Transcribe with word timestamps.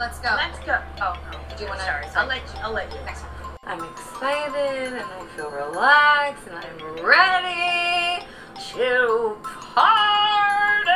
Let's 0.00 0.18
go. 0.20 0.30
Let's 0.34 0.58
go. 0.60 0.80
Oh 1.02 1.14
no. 1.30 1.38
Do 1.54 1.62
you 1.62 1.68
want 1.68 1.80
to? 1.80 1.84
Sorry. 1.84 2.06
I'll 2.16 2.26
let 2.26 2.40
you. 2.40 2.60
I'll 2.62 2.72
let 2.72 2.90
you. 2.90 2.98
Next 3.04 3.20
one. 3.20 3.30
I'm 3.64 3.84
excited 3.84 4.94
and 4.94 5.04
I 5.04 5.26
feel 5.36 5.50
relaxed 5.50 6.46
and 6.46 6.56
I'm 6.56 7.04
ready 7.04 8.24
to 8.72 9.36
party. 9.44 10.90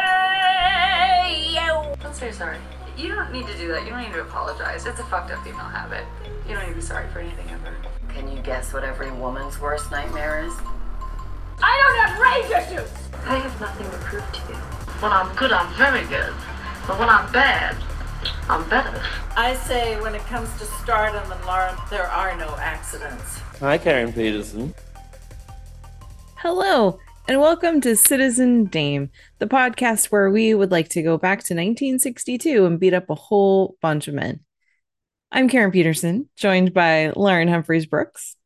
Don't 2.01 2.15
say 2.15 2.33
sorry. 2.33 2.57
You 2.97 3.09
don't 3.09 3.31
need 3.31 3.47
to 3.47 3.55
do 3.59 3.69
that. 3.69 3.85
You 3.85 3.91
don't 3.91 4.01
need 4.01 4.15
to 4.15 4.23
apologize. 4.23 4.87
It's 4.87 4.99
a 4.99 5.05
fucked 5.05 5.31
up 5.31 5.45
female 5.45 5.59
habit. 5.59 6.07
You 6.49 6.55
don't 6.55 6.63
need 6.63 6.71
to 6.71 6.77
be 6.77 6.81
sorry 6.81 7.07
for 7.11 7.19
anything 7.19 7.51
ever. 7.51 7.77
Can 8.09 8.35
you 8.35 8.41
guess 8.41 8.73
what 8.73 8.85
every 8.85 9.11
woman's 9.11 9.61
worst 9.61 9.91
nightmare 9.91 10.43
is? 10.47 10.55
I 11.63 11.77
don't 11.83 11.97
have 12.07 12.19
rage 12.19 12.51
issues. 12.73 12.91
I 13.27 13.37
have 13.37 13.61
nothing 13.61 13.85
to 13.91 13.99
prove 13.99 14.33
to 14.33 14.39
you. 14.51 14.59
When 15.01 15.13
I'm 15.13 15.37
good, 15.37 15.53
I'm 15.53 15.71
very 15.75 16.07
good. 16.07 16.33
But 16.87 16.99
when 16.99 17.11
I'm 17.11 17.31
bad, 17.33 17.77
I'm 18.49 18.69
better. 18.69 19.03
I 19.37 19.55
say 19.55 20.01
when 20.01 20.15
it 20.15 20.23
comes 20.23 20.49
to 20.59 20.65
stardom 20.65 21.31
and 21.31 21.45
Lauren, 21.45 21.75
there 21.91 22.07
are 22.07 22.37
no 22.37 22.57
accidents. 22.57 23.39
Hi, 23.61 23.79
Karen 23.79 24.13
Peterson. 24.13 24.75
Hello, 26.37 26.99
and 27.27 27.41
welcome 27.41 27.81
to 27.81 27.97
Citizen 27.97 28.67
Dame, 28.67 29.11
the 29.39 29.47
podcast 29.47 30.07
where 30.07 30.31
we 30.31 30.55
would 30.55 30.71
like 30.71 30.89
to 30.91 31.03
go 31.03 31.17
back 31.17 31.39
to 31.39 31.55
1962 31.55 32.67
and 32.67 32.79
beat 32.79 32.95
up 32.95 33.09
a 33.09 33.15
whole 33.15 33.77
bunch 33.81 34.09
of 34.09 34.15
men. 34.15 34.41
I'm 35.33 35.49
Karen 35.49 35.71
Peterson, 35.71 36.29
joined 36.37 36.75
by 36.75 37.13
Lauren 37.17 37.49
Humphreys 37.49 37.87
Brooks. 37.87 38.37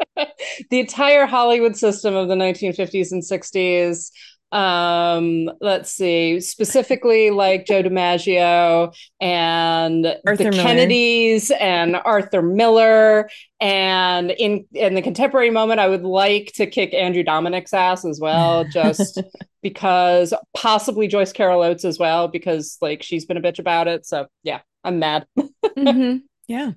the 0.16 0.80
entire 0.80 1.26
Hollywood 1.26 1.76
system 1.76 2.14
of 2.14 2.28
the 2.28 2.34
1950s 2.34 3.12
and 3.12 3.22
60s. 3.22 4.10
Um, 4.50 5.50
let's 5.60 5.92
see, 5.92 6.40
specifically 6.40 7.30
like 7.30 7.66
Joe 7.66 7.82
DiMaggio 7.82 8.96
and 9.20 10.06
Arthur 10.26 10.44
the 10.44 10.50
Miller. 10.50 10.62
Kennedys 10.62 11.50
and 11.50 11.96
Arthur 11.96 12.42
Miller. 12.42 13.28
And 13.60 14.30
in 14.30 14.64
in 14.72 14.94
the 14.94 15.02
contemporary 15.02 15.50
moment, 15.50 15.80
I 15.80 15.88
would 15.88 16.04
like 16.04 16.52
to 16.54 16.66
kick 16.66 16.94
Andrew 16.94 17.22
Dominik's 17.22 17.74
ass 17.74 18.04
as 18.04 18.20
well, 18.20 18.64
just 18.72 19.20
because 19.62 20.32
possibly 20.54 21.08
Joyce 21.08 21.32
Carol 21.32 21.62
Oates 21.62 21.84
as 21.84 21.98
well, 21.98 22.28
because 22.28 22.78
like 22.80 23.02
she's 23.02 23.26
been 23.26 23.36
a 23.36 23.42
bitch 23.42 23.58
about 23.58 23.88
it. 23.88 24.06
So 24.06 24.26
yeah, 24.42 24.60
I'm 24.84 24.98
mad. 24.98 25.26
Mhm. 25.76 26.22
Yeah. 26.48 26.72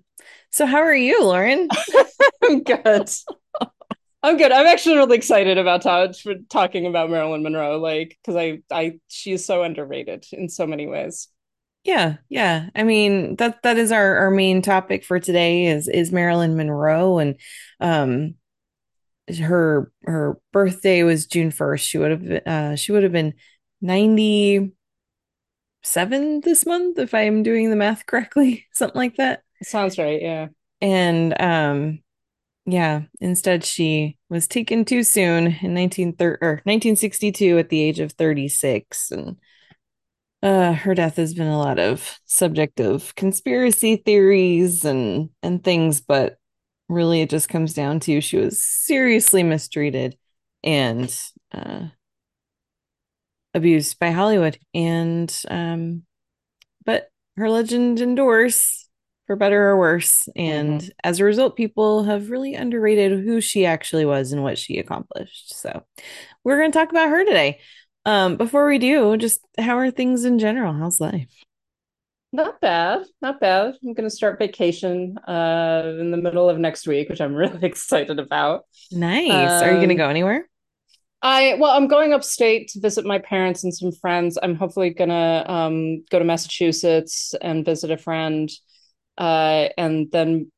So, 0.51 0.65
how 0.67 0.79
are 0.79 0.93
you, 0.93 1.23
Lauren? 1.23 1.67
I'm 2.43 2.61
good. 2.61 3.09
I'm 4.23 4.37
good. 4.37 4.51
I'm 4.51 4.67
actually 4.67 4.97
really 4.97 5.17
excited 5.17 5.57
about 5.57 5.81
ta- 5.81 6.11
for 6.11 6.35
talking 6.49 6.85
about 6.85 7.09
Marilyn 7.09 7.41
Monroe, 7.41 7.79
like 7.79 8.17
because 8.21 8.35
I, 8.35 8.61
I, 8.71 8.99
she's 9.07 9.43
so 9.45 9.63
underrated 9.63 10.25
in 10.31 10.47
so 10.47 10.67
many 10.67 10.85
ways. 10.87 11.27
Yeah, 11.83 12.17
yeah. 12.29 12.69
I 12.75 12.83
mean 12.83 13.37
that 13.37 13.63
that 13.63 13.77
is 13.77 13.91
our 13.91 14.17
our 14.17 14.29
main 14.29 14.61
topic 14.61 15.03
for 15.03 15.19
today 15.19 15.65
is 15.65 15.87
is 15.87 16.11
Marilyn 16.11 16.55
Monroe 16.55 17.17
and 17.17 17.35
um 17.79 18.35
her 19.39 19.91
her 20.03 20.37
birthday 20.53 21.03
was 21.03 21.25
June 21.25 21.51
1st. 21.51 21.87
She 21.87 21.97
would 21.97 22.11
have 22.11 22.23
been- 22.23 22.47
uh 22.47 22.75
she 22.75 22.91
would 22.91 23.03
have 23.03 23.11
been 23.11 23.33
97 23.81 24.73
this 26.41 26.65
month 26.65 26.99
if 26.99 27.13
I'm 27.13 27.43
doing 27.43 27.69
the 27.69 27.75
math 27.75 28.05
correctly, 28.05 28.67
something 28.73 28.97
like 28.99 29.15
that. 29.17 29.41
Sounds 29.63 29.97
right. 29.97 30.21
Yeah. 30.21 30.47
And 30.81 31.39
um 31.41 31.99
yeah, 32.65 33.03
instead 33.19 33.65
she 33.65 34.17
was 34.29 34.47
taken 34.47 34.85
too 34.85 35.03
soon 35.03 35.57
in 35.61 35.73
1930 35.73 36.37
or 36.41 36.61
1962 36.65 37.57
at 37.57 37.69
the 37.69 37.81
age 37.81 37.99
of 37.99 38.13
36 38.13 39.11
and 39.11 39.37
uh 40.43 40.73
her 40.73 40.95
death 40.95 41.17
has 41.17 41.33
been 41.33 41.47
a 41.47 41.57
lot 41.57 41.79
of 41.79 42.19
subject 42.25 42.79
of 42.79 43.13
conspiracy 43.15 43.95
theories 43.97 44.85
and 44.85 45.29
and 45.43 45.63
things 45.63 46.01
but 46.01 46.37
really 46.89 47.21
it 47.21 47.29
just 47.29 47.47
comes 47.49 47.73
down 47.73 47.99
to 47.99 48.21
she 48.21 48.37
was 48.37 48.61
seriously 48.61 49.43
mistreated 49.43 50.17
and 50.63 51.15
uh 51.53 51.87
abused 53.53 53.99
by 53.99 54.11
Hollywood 54.11 54.57
and 54.73 55.33
um 55.49 56.03
but 56.85 57.09
her 57.37 57.49
legend 57.49 58.01
endures 58.01 58.89
for 59.31 59.37
better 59.37 59.69
or 59.69 59.77
worse 59.77 60.27
and 60.35 60.91
as 61.05 61.19
a 61.19 61.23
result 61.23 61.55
people 61.55 62.03
have 62.03 62.29
really 62.29 62.53
underrated 62.53 63.23
who 63.23 63.39
she 63.39 63.65
actually 63.65 64.03
was 64.05 64.33
and 64.33 64.43
what 64.43 64.57
she 64.57 64.77
accomplished 64.77 65.55
so 65.55 65.83
we're 66.43 66.57
going 66.59 66.71
to 66.71 66.77
talk 66.77 66.89
about 66.89 67.09
her 67.09 67.23
today 67.23 67.59
um 68.05 68.35
before 68.35 68.67
we 68.67 68.77
do 68.77 69.15
just 69.15 69.39
how 69.57 69.77
are 69.77 69.89
things 69.91 70.25
in 70.25 70.37
general 70.37 70.73
how's 70.73 70.99
life 70.99 71.29
Not 72.33 72.61
bad. 72.61 73.03
Not 73.21 73.39
bad. 73.41 73.75
I'm 73.83 73.93
gonna 73.93 74.09
start 74.09 74.39
vacation 74.39 75.17
uh 75.27 75.83
in 75.99 76.11
the 76.11 76.17
middle 76.17 76.49
of 76.49 76.57
next 76.57 76.87
week, 76.87 77.09
which 77.09 77.19
I'm 77.21 77.35
really 77.43 77.63
excited 77.63 78.19
about. 78.19 78.65
nice 78.91 79.61
are 79.61 79.71
you 79.71 79.79
going 79.79 79.89
to 79.89 79.95
Um, 79.95 79.95
go 79.95 80.09
anywhere 80.09 80.47
I 81.21 81.55
well, 81.59 81.71
I'm 81.71 81.87
going 81.87 82.13
upstate 82.13 82.69
to 82.69 82.79
visit 82.79 83.05
my 83.05 83.19
parents 83.19 83.63
and 83.63 83.73
some 83.73 83.91
friends. 83.91 84.37
I'm 84.41 84.55
hopefully 84.55 84.89
gonna 84.89 85.43
um 85.47 86.03
go 86.09 86.19
to 86.19 86.25
Massachusetts 86.25 87.33
and 87.41 87.63
visit 87.65 87.91
a 87.91 87.97
friend, 87.97 88.49
uh, 89.21 89.69
and 89.77 90.11
then 90.11 90.51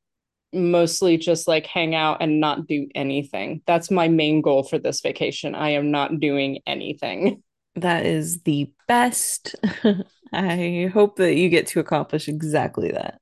mostly 0.54 1.18
just 1.18 1.48
like 1.48 1.66
hang 1.68 1.96
out 1.96 2.18
and 2.22 2.40
not 2.40 2.68
do 2.68 2.88
anything. 2.96 3.62
That's 3.68 3.92
my 3.92 4.08
main 4.08 4.42
goal 4.42 4.64
for 4.64 4.80
this 4.80 5.02
vacation. 5.02 5.56
I 5.56 5.72
am 5.72 5.92
not 5.92 6.20
doing 6.20 6.60
anything. 6.68 7.44
that 7.76 8.06
is 8.06 8.42
the 8.44 8.72
best 8.88 9.56
i 10.34 10.90
hope 10.94 11.16
that 11.18 11.36
you 11.36 11.50
get 11.50 11.66
to 11.68 11.80
accomplish 11.80 12.28
exactly 12.28 12.92
that 12.92 13.20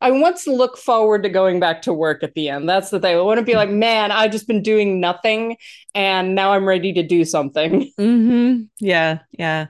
I 0.00 0.12
want 0.12 0.36
to 0.38 0.52
look 0.54 0.78
forward 0.78 1.24
to 1.24 1.28
going 1.28 1.58
back 1.58 1.82
to 1.82 1.92
work 1.92 2.22
at 2.22 2.34
the 2.34 2.48
end. 2.48 2.68
That's 2.68 2.90
the 2.90 3.00
thing. 3.00 3.16
I 3.16 3.20
want 3.22 3.38
to 3.40 3.44
be 3.44 3.56
like, 3.56 3.70
man, 3.86 4.12
I've 4.12 4.30
just 4.30 4.46
been 4.46 4.62
doing 4.62 5.00
nothing, 5.00 5.56
and 5.96 6.36
now 6.36 6.52
I'm 6.52 6.64
ready 6.64 6.92
to 6.92 7.02
do 7.02 7.24
something. 7.24 7.90
hmm 7.98 8.62
Yeah, 8.78 9.20
yeah. 9.32 9.66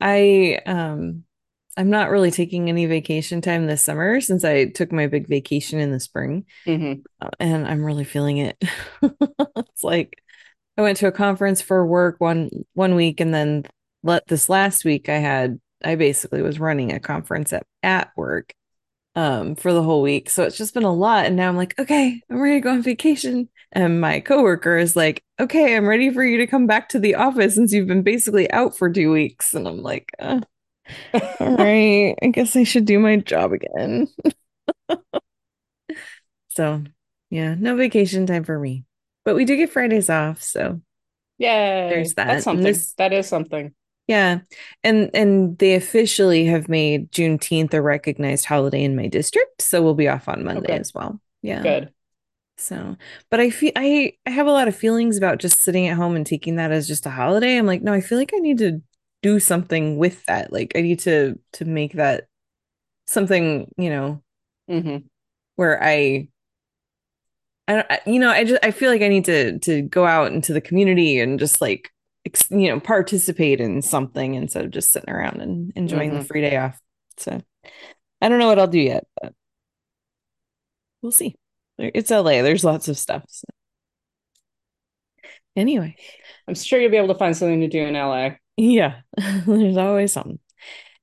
I 0.00 0.60
um 0.66 1.24
I'm 1.76 1.90
not 1.90 2.10
really 2.10 2.30
taking 2.30 2.68
any 2.68 2.86
vacation 2.86 3.40
time 3.40 3.66
this 3.66 3.82
summer 3.82 4.20
since 4.20 4.44
I 4.44 4.66
took 4.66 4.92
my 4.92 5.06
big 5.08 5.26
vacation 5.28 5.80
in 5.80 5.90
the 5.90 5.98
spring, 6.00 6.44
Mhm. 6.66 7.02
uh, 7.20 7.30
and 7.40 7.66
I'm 7.66 7.84
really 7.84 8.04
feeling 8.04 8.38
it. 8.38 8.62
It's 9.56 9.82
like 9.84 10.22
I 10.78 10.82
went 10.82 10.98
to 10.98 11.08
a 11.08 11.12
conference 11.12 11.60
for 11.62 11.86
work 11.86 12.16
one 12.20 12.50
one 12.74 12.94
week 12.94 13.20
and 13.20 13.34
then 13.34 13.64
let 14.02 14.26
this 14.28 14.48
last 14.48 14.84
week 14.84 15.08
I 15.08 15.16
had 15.18 15.60
I 15.84 15.96
basically 15.96 16.42
was 16.42 16.60
running 16.60 16.92
a 16.92 17.00
conference 17.00 17.52
at 17.52 17.64
at 17.82 18.10
work 18.16 18.54
um 19.16 19.54
for 19.56 19.72
the 19.72 19.82
whole 19.82 20.02
week. 20.02 20.30
So 20.30 20.42
it's 20.44 20.56
just 20.58 20.74
been 20.74 20.82
a 20.84 20.92
lot 20.92 21.26
and 21.26 21.36
now 21.36 21.48
I'm 21.48 21.56
like, 21.56 21.78
okay, 21.78 22.20
I'm 22.30 22.40
ready 22.40 22.56
to 22.56 22.60
go 22.60 22.70
on 22.70 22.82
vacation. 22.82 23.48
And 23.72 24.00
my 24.00 24.20
coworker 24.20 24.76
is 24.78 24.96
like, 24.96 25.22
okay, 25.40 25.76
I'm 25.76 25.86
ready 25.88 26.10
for 26.10 26.24
you 26.24 26.38
to 26.38 26.46
come 26.46 26.66
back 26.66 26.88
to 26.90 26.98
the 27.00 27.16
office 27.16 27.54
since 27.56 27.72
you've 27.72 27.88
been 27.88 28.02
basically 28.02 28.50
out 28.52 28.76
for 28.76 28.90
two 28.90 29.12
weeks. 29.12 29.54
And 29.54 29.66
I'm 29.68 29.82
like, 29.82 30.10
uh, 30.20 30.40
all 31.40 31.56
right, 31.56 32.14
I 32.22 32.26
guess 32.28 32.56
I 32.56 32.64
should 32.64 32.84
do 32.84 32.98
my 32.98 33.16
job 33.16 33.52
again. 33.52 34.08
so 36.48 36.82
yeah, 37.30 37.54
no 37.58 37.76
vacation 37.76 38.26
time 38.26 38.44
for 38.44 38.58
me. 38.58 38.84
But 39.24 39.34
we 39.34 39.44
do 39.44 39.56
get 39.56 39.70
Fridays 39.70 40.10
off, 40.10 40.42
so 40.42 40.80
yeah, 41.38 41.88
There's 41.88 42.14
that. 42.14 42.26
That's 42.28 42.44
something. 42.44 42.64
this- 42.64 42.92
That 42.94 43.12
is 43.12 43.26
something. 43.26 43.74
yeah. 44.06 44.40
And 44.84 45.10
and 45.14 45.58
they 45.58 45.74
officially 45.74 46.44
have 46.46 46.68
made 46.68 47.10
Juneteenth 47.10 47.74
a 47.74 47.82
recognized 47.82 48.44
holiday 48.44 48.84
in 48.84 48.94
my 48.96 49.08
district, 49.08 49.62
so 49.62 49.82
we'll 49.82 49.94
be 49.94 50.08
off 50.08 50.28
on 50.28 50.44
Monday 50.44 50.72
Okay. 50.72 50.78
as 50.78 50.92
well. 50.94 51.20
Yeah. 51.42 51.62
Good. 51.62 51.92
So, 52.56 52.96
but 53.30 53.40
I 53.40 53.50
feel 53.50 53.72
I 53.74 54.12
I 54.26 54.30
have 54.30 54.46
a 54.46 54.52
lot 54.52 54.68
of 54.68 54.76
feelings 54.76 55.16
about 55.16 55.38
just 55.38 55.58
sitting 55.58 55.88
at 55.88 55.96
home 55.96 56.14
and 56.16 56.26
taking 56.26 56.56
that 56.56 56.70
as 56.70 56.86
just 56.86 57.06
a 57.06 57.10
holiday. 57.10 57.56
I'm 57.56 57.66
like, 57.66 57.82
no, 57.82 57.92
I 57.92 58.00
feel 58.00 58.18
like 58.18 58.32
I 58.34 58.38
need 58.38 58.58
to 58.58 58.80
do 59.24 59.40
something 59.40 59.96
with 59.98 60.22
that. 60.26 60.52
Like 60.52 60.72
I 60.76 60.82
need 60.82 61.00
to 61.00 61.38
to 61.54 61.64
make 61.64 61.94
that 61.94 62.26
something, 63.06 63.72
you 63.78 63.90
know, 63.90 64.22
hmm 64.68 65.08
where 65.56 65.82
I 65.82 66.28
I 67.66 67.74
don't 67.74 67.86
you 68.06 68.20
know, 68.20 68.30
I 68.30 68.44
just 68.44 68.62
I 68.64 68.70
feel 68.70 68.90
like 68.90 69.02
I 69.02 69.08
need 69.08 69.24
to 69.26 69.58
to 69.60 69.82
go 69.82 70.06
out 70.06 70.32
into 70.32 70.52
the 70.52 70.60
community 70.60 71.18
and 71.20 71.38
just 71.38 71.60
like 71.60 71.90
ex, 72.26 72.50
you 72.50 72.68
know, 72.68 72.80
participate 72.80 73.60
in 73.60 73.80
something 73.82 74.34
instead 74.34 74.64
of 74.64 74.70
just 74.70 74.92
sitting 74.92 75.10
around 75.10 75.40
and 75.40 75.72
enjoying 75.76 76.14
the 76.14 76.20
free 76.20 76.42
day 76.42 76.56
off. 76.56 76.78
So, 77.18 77.40
I 78.22 78.28
don't 78.30 78.38
know 78.40 78.48
what 78.48 78.58
I'll 78.60 78.68
do 78.68 78.80
yet, 78.80 79.06
but 79.22 79.34
we'll 81.02 81.12
see. 81.12 81.36
It's 81.78 82.10
LA. 82.10 82.42
There's 82.42 82.64
lots 82.64 82.88
of 82.88 82.98
stuff. 82.98 83.24
so. 83.28 83.46
Anyway, 85.56 85.96
I'm 86.48 86.54
sure 86.54 86.80
you'll 86.80 86.90
be 86.90 86.96
able 86.96 87.08
to 87.14 87.18
find 87.18 87.36
something 87.36 87.60
to 87.60 87.68
do 87.68 87.84
in 87.84 87.94
LA. 87.94 88.30
yeah, 88.56 89.00
there's 89.46 89.76
always 89.76 90.12
something. 90.12 90.38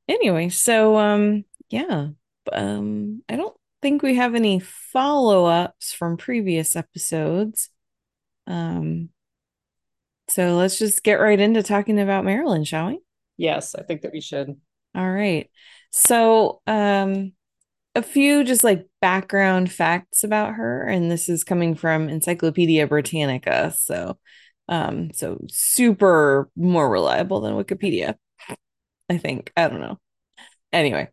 Anyway, 0.08 0.50
so 0.50 0.98
um 0.98 1.46
yeah, 1.70 2.10
um 2.52 3.24
I 3.30 3.36
don't 3.36 3.56
think 3.82 4.04
we 4.04 4.16
have 4.16 4.36
any 4.36 4.60
follow-ups 4.60 5.94
from 5.94 6.18
previous 6.18 6.76
episodes. 6.76 7.70
Um 8.48 9.10
so 10.30 10.56
let's 10.56 10.78
just 10.80 11.04
get 11.04 11.16
right 11.16 11.40
into 11.40 11.62
talking 11.64 12.00
about 12.00 12.24
Marilyn, 12.26 12.64
shall 12.64 12.88
we? 12.88 13.00
Yes, 13.38 13.76
I 13.76 13.84
think 13.84 14.02
that 14.02 14.14
we 14.14 14.22
should. 14.22 14.56
All 14.96 15.10
right. 15.12 15.50
So, 15.92 16.62
um, 16.68 17.34
a 17.96 18.02
few 18.02 18.44
just 18.46 18.64
like 18.64 18.88
background 19.02 19.72
facts 19.72 20.24
about 20.24 20.54
her, 20.54 20.84
and 20.88 21.12
this 21.12 21.28
is 21.28 21.44
coming 21.44 21.76
from 21.76 22.08
Encyclopedia 22.08 22.88
Britannica. 22.88 23.74
So, 23.78 24.18
um, 24.72 25.12
so 25.14 25.40
super 25.50 26.50
more 26.56 26.90
reliable 26.90 27.42
than 27.42 27.54
Wikipedia, 27.54 28.16
I 29.10 29.18
think. 29.18 29.52
I 29.56 29.68
don't 29.68 29.82
know. 29.82 30.00
Anyway, 30.74 31.10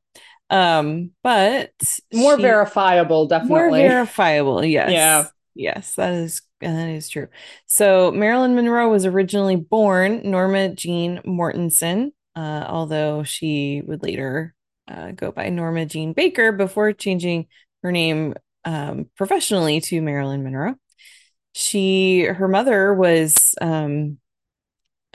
um, 0.49 1.11
but 1.23 1.73
More 2.15 2.37
she- 2.37 2.43
verifiable, 2.43 3.27
definitely 3.27 3.59
more 3.59 3.71
verifiable. 3.71 4.65
Yes. 4.65 4.93
Yeah. 4.93 5.25
Yes, 5.55 5.97
that 5.97 6.13
is 6.15 6.43
that 6.61 6.89
is 6.89 7.09
true. 7.09 7.27
So 7.67 8.13
Marilyn 8.13 8.55
Monroe 8.55 8.89
was 8.89 9.05
originally 9.05 9.57
born 9.57 10.23
Norma 10.23 10.69
Jean 10.69 11.21
Mortensen, 11.27 12.13
uh, 12.37 12.65
although 12.69 13.25
she 13.25 13.83
would 13.85 14.05
later 14.05 14.55
uh, 14.87 15.11
go 15.11 15.33
by 15.33 15.49
Norma 15.49 15.85
Jean 15.85 16.13
Baker 16.13 16.53
before 16.53 16.93
changing 16.93 17.49
her 17.83 17.91
name 17.91 18.35
um, 18.65 19.07
professionally 19.17 19.81
to 19.81 20.01
Marilyn 20.01 20.45
Monroe. 20.45 20.77
She, 21.59 22.23
her 22.23 22.47
mother 22.47 22.95
was, 22.95 23.57
um, 23.61 24.19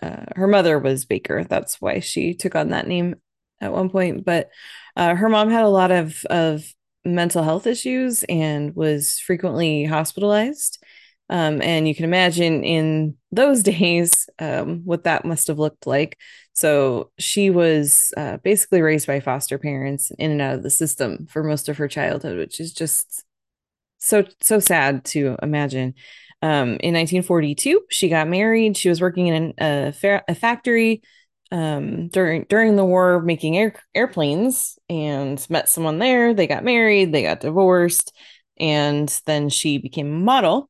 uh, 0.02 0.26
her 0.36 0.48
mother 0.48 0.78
was 0.78 1.06
Baker. 1.06 1.44
That's 1.44 1.80
why 1.80 2.00
she 2.00 2.34
took 2.34 2.56
on 2.56 2.70
that 2.70 2.88
name 2.88 3.16
at 3.62 3.72
one 3.72 3.90
point. 3.90 4.26
But 4.26 4.50
uh, 4.96 5.16
her 5.16 5.30
mom 5.30 5.50
had 5.50 5.64
a 5.64 5.70
lot 5.70 5.92
of 5.92 6.24
of 6.26 6.66
mental 7.06 7.44
health 7.44 7.68
issues 7.68 8.24
and 8.30 8.76
was 8.76 9.20
frequently 9.20 9.86
hospitalized. 9.86 10.84
Um, 11.30 11.62
and 11.62 11.88
you 11.88 11.96
can 11.96 12.06
imagine 12.06 12.64
in 12.64 13.16
those 13.32 13.64
days 13.74 14.28
um, 14.40 14.82
what 14.84 15.06
that 15.06 15.26
must 15.26 15.48
have 15.48 15.60
looked 15.60 15.88
like. 15.88 16.18
So 16.54 17.12
she 17.18 17.50
was 17.50 18.14
uh, 18.18 18.38
basically 18.38 18.82
raised 18.82 19.08
by 19.08 19.20
foster 19.22 19.58
parents 19.58 20.12
in 20.20 20.32
and 20.32 20.42
out 20.42 20.56
of 20.56 20.64
the 20.64 20.70
system 20.70 21.26
for 21.28 21.44
most 21.44 21.70
of 21.70 21.78
her 21.78 21.88
childhood, 21.88 22.38
which 22.38 22.60
is 22.60 22.74
just 22.74 23.24
so 24.00 24.26
so 24.42 24.60
sad 24.60 25.06
to 25.06 25.38
imagine. 25.42 25.94
Um, 26.44 26.78
in 26.82 26.94
1942, 26.94 27.86
she 27.90 28.10
got 28.10 28.28
married. 28.28 28.76
She 28.76 28.90
was 28.90 29.00
working 29.00 29.28
in 29.28 29.54
a, 29.58 29.94
fa- 29.94 30.26
a 30.28 30.36
factory 30.36 31.02
um, 31.54 32.10
during 32.10 32.46
during 32.50 32.76
the 32.76 32.84
war, 32.84 33.22
making 33.22 33.58
air, 33.58 33.76
airplanes, 33.96 34.78
and 34.90 35.46
met 35.50 35.70
someone 35.70 36.00
there. 36.00 36.34
They 36.34 36.46
got 36.46 36.66
married. 36.66 37.14
They 37.14 37.24
got 37.24 37.40
divorced, 37.40 38.14
and 38.60 39.08
then 39.26 39.48
she 39.48 39.78
became 39.78 40.08
a 40.08 40.20
model 40.20 40.70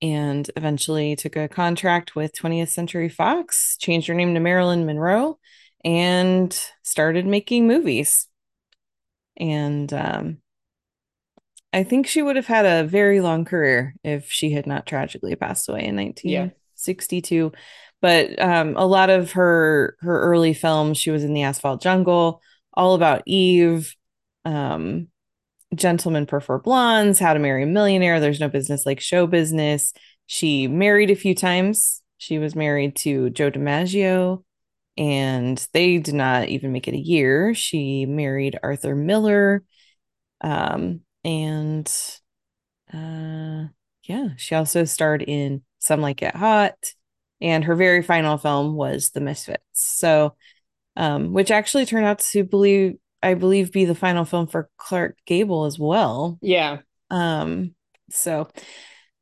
and 0.00 0.50
eventually 0.56 1.16
took 1.16 1.36
a 1.36 1.48
contract 1.48 2.16
with 2.16 2.34
20th 2.34 2.70
Century 2.70 3.10
Fox, 3.10 3.76
changed 3.76 4.08
her 4.08 4.14
name 4.14 4.32
to 4.32 4.40
Marilyn 4.40 4.86
Monroe, 4.86 5.38
and 5.84 6.58
started 6.82 7.26
making 7.26 7.66
movies. 7.66 8.26
And 9.36 9.92
um, 9.92 10.38
I 11.76 11.82
think 11.82 12.06
she 12.06 12.22
would 12.22 12.36
have 12.36 12.46
had 12.46 12.64
a 12.64 12.88
very 12.88 13.20
long 13.20 13.44
career 13.44 13.94
if 14.02 14.32
she 14.32 14.50
had 14.50 14.66
not 14.66 14.86
tragically 14.86 15.36
passed 15.36 15.68
away 15.68 15.84
in 15.84 15.94
1962. 15.94 17.52
But 18.00 18.40
um, 18.40 18.76
a 18.78 18.86
lot 18.86 19.10
of 19.10 19.32
her 19.32 19.94
her 20.00 20.22
early 20.22 20.54
films, 20.54 20.96
she 20.96 21.10
was 21.10 21.22
in 21.22 21.34
the 21.34 21.42
Asphalt 21.42 21.82
Jungle, 21.82 22.40
All 22.72 22.94
About 22.94 23.24
Eve, 23.26 23.94
um, 24.46 25.08
Gentlemen 25.74 26.24
Prefer 26.24 26.60
Blondes, 26.60 27.18
How 27.18 27.34
to 27.34 27.38
Marry 27.38 27.64
a 27.64 27.66
Millionaire, 27.66 28.20
There's 28.20 28.40
No 28.40 28.48
Business 28.48 28.86
Like 28.86 29.00
Show 29.00 29.26
Business. 29.26 29.92
She 30.24 30.68
married 30.68 31.10
a 31.10 31.14
few 31.14 31.34
times. 31.34 32.02
She 32.16 32.38
was 32.38 32.56
married 32.56 32.96
to 32.96 33.28
Joe 33.28 33.50
DiMaggio, 33.50 34.42
and 34.96 35.68
they 35.74 35.98
did 35.98 36.14
not 36.14 36.48
even 36.48 36.72
make 36.72 36.88
it 36.88 36.94
a 36.94 36.98
year. 36.98 37.52
She 37.52 38.06
married 38.06 38.58
Arthur 38.62 38.94
Miller. 38.94 39.62
Um, 40.40 41.02
and 41.26 41.92
uh, 42.94 43.64
yeah, 44.04 44.28
she 44.36 44.54
also 44.54 44.84
starred 44.84 45.22
in 45.22 45.62
Some 45.80 46.00
Like 46.00 46.22
It 46.22 46.36
Hot, 46.36 46.76
and 47.40 47.64
her 47.64 47.74
very 47.74 48.02
final 48.02 48.38
film 48.38 48.76
was 48.76 49.10
The 49.10 49.20
Misfits. 49.20 49.60
So, 49.74 50.36
um, 50.94 51.32
which 51.32 51.50
actually 51.50 51.84
turned 51.84 52.06
out 52.06 52.20
to 52.20 52.44
believe 52.44 52.94
I 53.22 53.34
believe 53.34 53.72
be 53.72 53.86
the 53.86 53.94
final 53.94 54.24
film 54.24 54.46
for 54.46 54.70
Clark 54.78 55.18
Gable 55.26 55.64
as 55.64 55.78
well. 55.78 56.38
Yeah. 56.40 56.78
Um, 57.10 57.74
so 58.08 58.48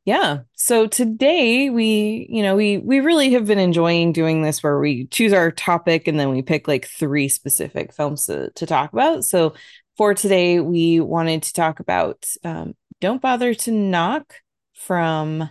yeah. 0.05 0.41
So 0.55 0.87
today 0.87 1.71
we, 1.71 2.27
you 2.29 2.43
know, 2.43 2.55
we 2.55 2.77
we 2.77 3.01
really 3.01 3.33
have 3.33 3.47
been 3.47 3.59
enjoying 3.59 4.13
doing 4.13 4.43
this 4.43 4.63
where 4.63 4.79
we 4.79 5.07
choose 5.07 5.33
our 5.33 5.51
topic 5.51 6.07
and 6.07 6.21
then 6.21 6.29
we 6.29 6.43
pick 6.43 6.69
like 6.69 6.87
three 6.87 7.29
specific 7.31 7.95
films 7.95 8.27
to, 8.27 8.51
to 8.51 8.67
talk 8.67 8.93
about. 8.93 9.25
So 9.25 9.55
for 9.97 10.15
today, 10.15 10.61
we 10.61 11.01
wanted 11.01 11.43
to 11.45 11.53
talk 11.53 11.81
about 11.81 12.27
um, 12.45 12.75
Don't 13.01 13.23
Bother 13.23 13.55
to 13.55 13.71
Knock 13.71 14.35
from 14.75 15.49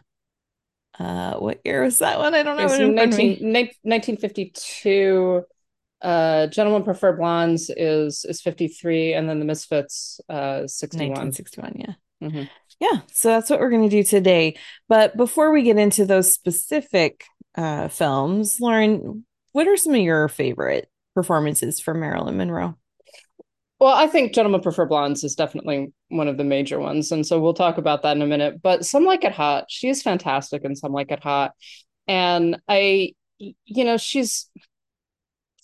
uh 1.00 1.34
what 1.38 1.60
year 1.66 1.84
was 1.84 2.00
that 2.00 2.20
one? 2.20 2.36
I 2.36 2.44
don't 2.44 2.56
know. 2.56 2.66
It's 2.66 2.74
it 2.76 2.82
in 2.82 2.94
19, 2.94 3.30
1952. 3.82 5.44
Uh, 6.02 6.48
Gentlemen 6.48 6.84
Prefer 6.84 7.16
Blondes 7.16 7.72
is 7.76 8.26
is 8.26 8.42
53, 8.42 9.14
and 9.14 9.28
then 9.28 9.40
The 9.40 9.46
Misfits 9.46 10.20
uh 10.30 10.68
61. 10.68 11.10
1961, 11.10 11.76
yeah. 11.80 12.28
Mhm. 12.28 12.50
Yeah, 12.80 13.02
so 13.12 13.30
that's 13.30 13.50
what 13.50 13.60
we're 13.60 13.70
going 13.70 13.90
to 13.90 13.96
do 13.96 14.04
today. 14.04 14.58
But 14.90 15.16
before 15.16 15.52
we 15.52 15.64
get 15.64 15.78
into 15.78 16.06
those 16.06 16.34
specific 16.34 17.24
uh, 17.56 17.88
films, 17.88 18.60
Lauren, 18.60 19.26
what 19.54 19.68
are 19.68 19.78
some 19.78 19.94
of 19.94 20.02
your 20.02 20.28
favorite 20.28 20.90
performances 21.16 21.80
from 21.80 22.02
Marilyn 22.02 22.36
Monroe? 22.38 22.78
Well, 23.84 23.94
I 23.94 24.08
think 24.08 24.32
Gentlemen 24.34 24.62
Prefer 24.62 24.86
Blondes 24.86 25.26
is 25.26 25.36
definitely 25.36 25.92
one 26.08 26.30
of 26.30 26.38
the 26.38 26.46
major 26.46 26.80
ones, 26.80 27.12
and 27.12 27.28
so 27.28 27.42
we'll 27.42 27.54
talk 27.54 27.78
about 27.78 28.04
that 28.04 28.16
in 28.16 28.22
a 28.22 28.26
minute. 28.26 28.62
But 28.62 28.86
Some 28.86 29.04
Like 29.04 29.26
It 29.26 29.34
Hot, 29.34 29.66
she 29.68 29.90
is 29.90 30.02
fantastic 30.02 30.64
in 30.64 30.74
Some 30.78 30.94
Like 30.94 31.12
It 31.12 31.22
Hot, 31.22 31.52
and 32.08 32.62
I, 32.70 33.14
you 33.40 33.84
know, 33.84 33.98
she's 33.98 34.50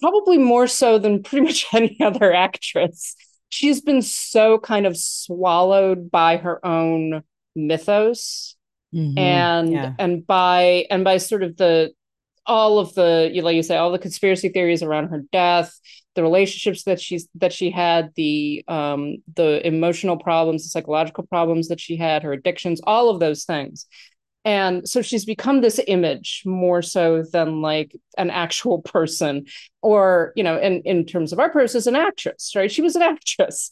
probably 0.02 0.38
more 0.38 0.68
so 0.68 1.00
than 1.00 1.24
pretty 1.24 1.46
much 1.46 1.66
any 1.74 1.98
other 2.04 2.34
actress. 2.34 3.16
She's 3.48 3.80
been 3.80 4.02
so 4.02 4.60
kind 4.60 4.86
of 4.86 4.98
swallowed 4.98 6.12
by 6.12 6.36
her 6.36 6.60
own 6.66 7.24
mythos 7.56 8.58
mm-hmm. 8.94 9.18
and 9.18 9.72
Yeah. 9.72 9.94
and 9.98 10.28
by 10.28 10.88
and 10.90 11.06
by 11.06 11.20
sort 11.20 11.44
of 11.44 11.56
the 11.56 11.94
all 12.46 12.80
of 12.80 12.94
the 12.96 13.30
you 13.32 13.42
know, 13.42 13.46
like 13.46 13.56
you 13.56 13.64
say 13.64 13.78
all 13.78 13.94
the 13.94 13.98
conspiracy 13.98 14.50
theories 14.50 14.84
around 14.84 15.08
her 15.08 15.24
death 15.32 15.74
the 16.16 16.24
relationships 16.24 16.84
that 16.84 17.00
she's 17.00 17.28
that 17.36 17.54
she 17.54 17.70
had 17.72 18.12
the 18.16 18.64
um 18.68 19.18
the 19.36 19.66
emotional 19.66 20.18
problems 20.18 20.64
the 20.64 20.70
psychological 20.70 21.26
problems 21.26 21.68
that 21.68 21.80
she 21.80 21.96
had 21.96 22.24
her 22.24 22.34
addictions 22.34 22.82
all 22.84 23.10
of 23.10 23.20
those 23.20 23.44
things. 23.44 23.86
And 24.46 24.88
so 24.88 25.02
she's 25.02 25.26
become 25.26 25.60
this 25.62 25.80
image 25.86 26.44
more 26.46 26.82
so 26.82 27.24
than 27.24 27.62
like 27.62 27.96
an 28.18 28.30
actual 28.30 28.82
person 28.96 29.46
or 29.82 30.34
you 30.36 30.44
know 30.44 30.58
in 30.60 30.82
in 30.82 31.06
terms 31.06 31.34
of 31.34 31.40
our 31.40 31.50
purposes 31.50 31.88
an 31.88 31.96
actress 31.96 32.54
right? 32.56 32.72
She 32.72 32.82
was 32.82 32.96
an 32.96 33.02
actress. 33.14 33.72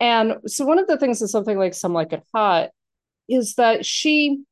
And 0.00 0.34
so 0.46 0.64
one 0.64 0.78
of 0.78 0.88
the 0.88 0.98
things 0.98 1.22
is 1.22 1.30
something 1.30 1.58
like 1.58 1.74
some 1.74 1.92
like 1.92 2.12
it 2.12 2.24
hot 2.34 2.70
is 3.28 3.54
that 3.54 3.86
she 3.86 4.42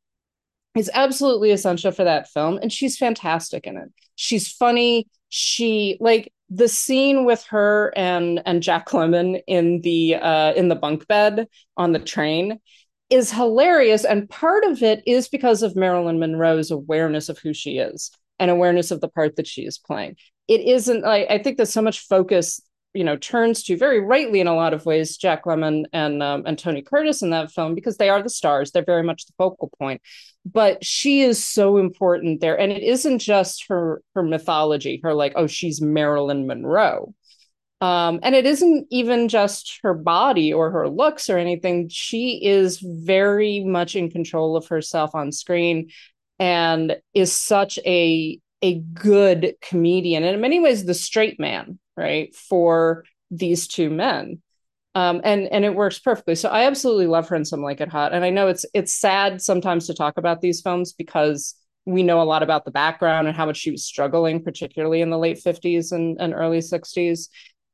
is 0.76 0.90
absolutely 0.95 1.50
essential 1.50 1.90
for 1.90 2.05
that 2.05 2.28
film 2.28 2.59
and 2.62 2.73
she's 2.73 2.97
fantastic 2.97 3.66
in 3.66 3.76
it. 3.76 3.88
She's 4.14 4.50
funny. 4.50 5.09
She 5.28 5.97
like 6.00 6.33
the 6.50 6.69
scene 6.69 7.25
with 7.25 7.45
her 7.45 7.92
and 7.97 8.42
and 8.45 8.62
jack 8.62 8.88
Lemmon 8.88 9.40
in 9.47 9.80
the 9.83 10.16
uh 10.16 10.52
in 10.54 10.69
the 10.69 10.75
bunk 10.75 11.07
bed 11.07 11.47
on 11.76 11.92
the 11.92 11.99
train 11.99 12.61
is 13.09 13.33
hilarious. 13.33 14.04
And 14.04 14.28
part 14.28 14.64
of 14.64 14.83
it 14.83 15.02
is 15.07 15.28
because 15.28 15.62
of 15.62 15.76
marilyn 15.76 16.19
monroe's 16.19 16.71
awareness 16.71 17.28
of 17.28 17.38
who 17.38 17.54
she 17.54 17.78
is 17.78 18.11
and 18.38 18.50
awareness 18.50 18.90
of 18.90 19.00
the 19.00 19.09
part 19.09 19.37
that 19.37 19.47
she 19.47 19.62
is 19.62 19.78
playing. 19.78 20.16
It 20.49 20.62
isn't 20.62 21.02
like 21.02 21.26
i 21.30 21.38
think 21.38 21.57
there's 21.57 21.73
so 21.73 21.83
much 21.83 22.00
focus 22.07 22.61
you 22.94 23.04
know 23.04 23.16
turns 23.16 23.62
to 23.64 23.76
very 23.76 24.00
rightly 24.00 24.40
in 24.40 24.47
a 24.47 24.54
lot 24.54 24.75
of 24.75 24.85
ways 24.85 25.16
jack 25.16 25.44
Lemmon 25.44 25.85
and 25.92 26.23
um, 26.23 26.42
and 26.47 26.59
tony 26.59 26.82
curtis 26.82 27.23
in 27.23 27.30
that 27.30 27.52
film 27.52 27.75
because 27.75 27.97
they 27.97 28.09
are 28.09 28.23
the 28.23 28.30
stars. 28.30 28.70
They're 28.70 28.85
very 28.85 29.02
much 29.02 29.26
the 29.26 29.32
focal 29.38 29.70
point. 29.78 30.02
But 30.44 30.85
she 30.85 31.20
is 31.20 31.42
so 31.44 31.76
important 31.76 32.40
there. 32.40 32.59
And 32.59 32.73
it 32.73 32.82
isn't 32.82 33.18
just 33.18 33.66
her 33.68 34.02
her 34.14 34.23
mythology 34.23 35.00
her 35.02 35.14
like 35.14 35.35
oh 35.37 35.47
she's 35.47 35.80
marilyn 35.80 36.47
monroe. 36.47 37.14
Um, 37.82 38.20
and 38.23 38.35
it 38.35 38.44
isn't 38.44 38.88
even 38.90 39.28
just 39.28 39.80
her 39.82 39.94
body 39.94 40.52
or 40.52 40.70
her 40.70 40.87
looks 40.88 41.30
or 41.30 41.38
anything. 41.38 41.88
She 41.88 42.44
is 42.44 42.78
very 42.78 43.64
much 43.64 43.97
in 43.97 44.11
control 44.11 44.54
of 44.54 44.68
herself 44.68 45.14
on 45.14 45.32
screen 45.32 45.88
and 46.38 46.97
is 47.14 47.32
such 47.32 47.78
a 47.87 48.40
a 48.62 48.80
good 48.80 49.54
comedian. 49.62 50.23
And 50.23 50.35
in 50.35 50.40
many 50.40 50.61
ways 50.61 50.85
the 50.85 50.94
straight 50.94 51.40
man 51.40 51.78
right 52.00 52.35
for 52.35 53.04
these 53.30 53.69
two 53.69 53.90
men 53.90 54.40
um, 54.95 55.21
and 55.23 55.47
and 55.49 55.64
it 55.64 55.75
works 55.75 55.99
perfectly. 55.99 56.35
So 56.35 56.49
I 56.49 56.64
absolutely 56.64 57.07
love 57.07 57.28
her 57.28 57.37
in 57.37 57.45
Some 57.45 57.62
Like 57.62 57.80
It 57.80 57.88
Hot, 57.88 58.12
and 58.12 58.25
I 58.25 58.30
know 58.30 58.49
it's 58.49 58.64
it's 58.75 58.92
sad 58.92 59.40
sometimes 59.40 59.87
to 59.87 59.95
talk 59.95 60.19
about 60.19 60.40
these 60.40 60.61
films 60.61 60.92
because 60.92 61.54
we 61.87 62.02
know 62.02 62.21
a 62.21 62.25
lot 62.25 62.42
about 62.42 62.64
the 62.64 62.71
background 62.71 63.26
and 63.26 63.37
how 63.37 63.47
much 63.47 63.57
she 63.57 63.71
was 63.71 63.85
struggling, 63.85 64.42
particularly 64.42 65.00
in 65.00 65.11
the 65.11 65.19
late 65.19 65.38
fifties 65.38 65.92
and, 65.92 66.21
and 66.21 66.35
early 66.35 66.61
sixties, 66.61 67.28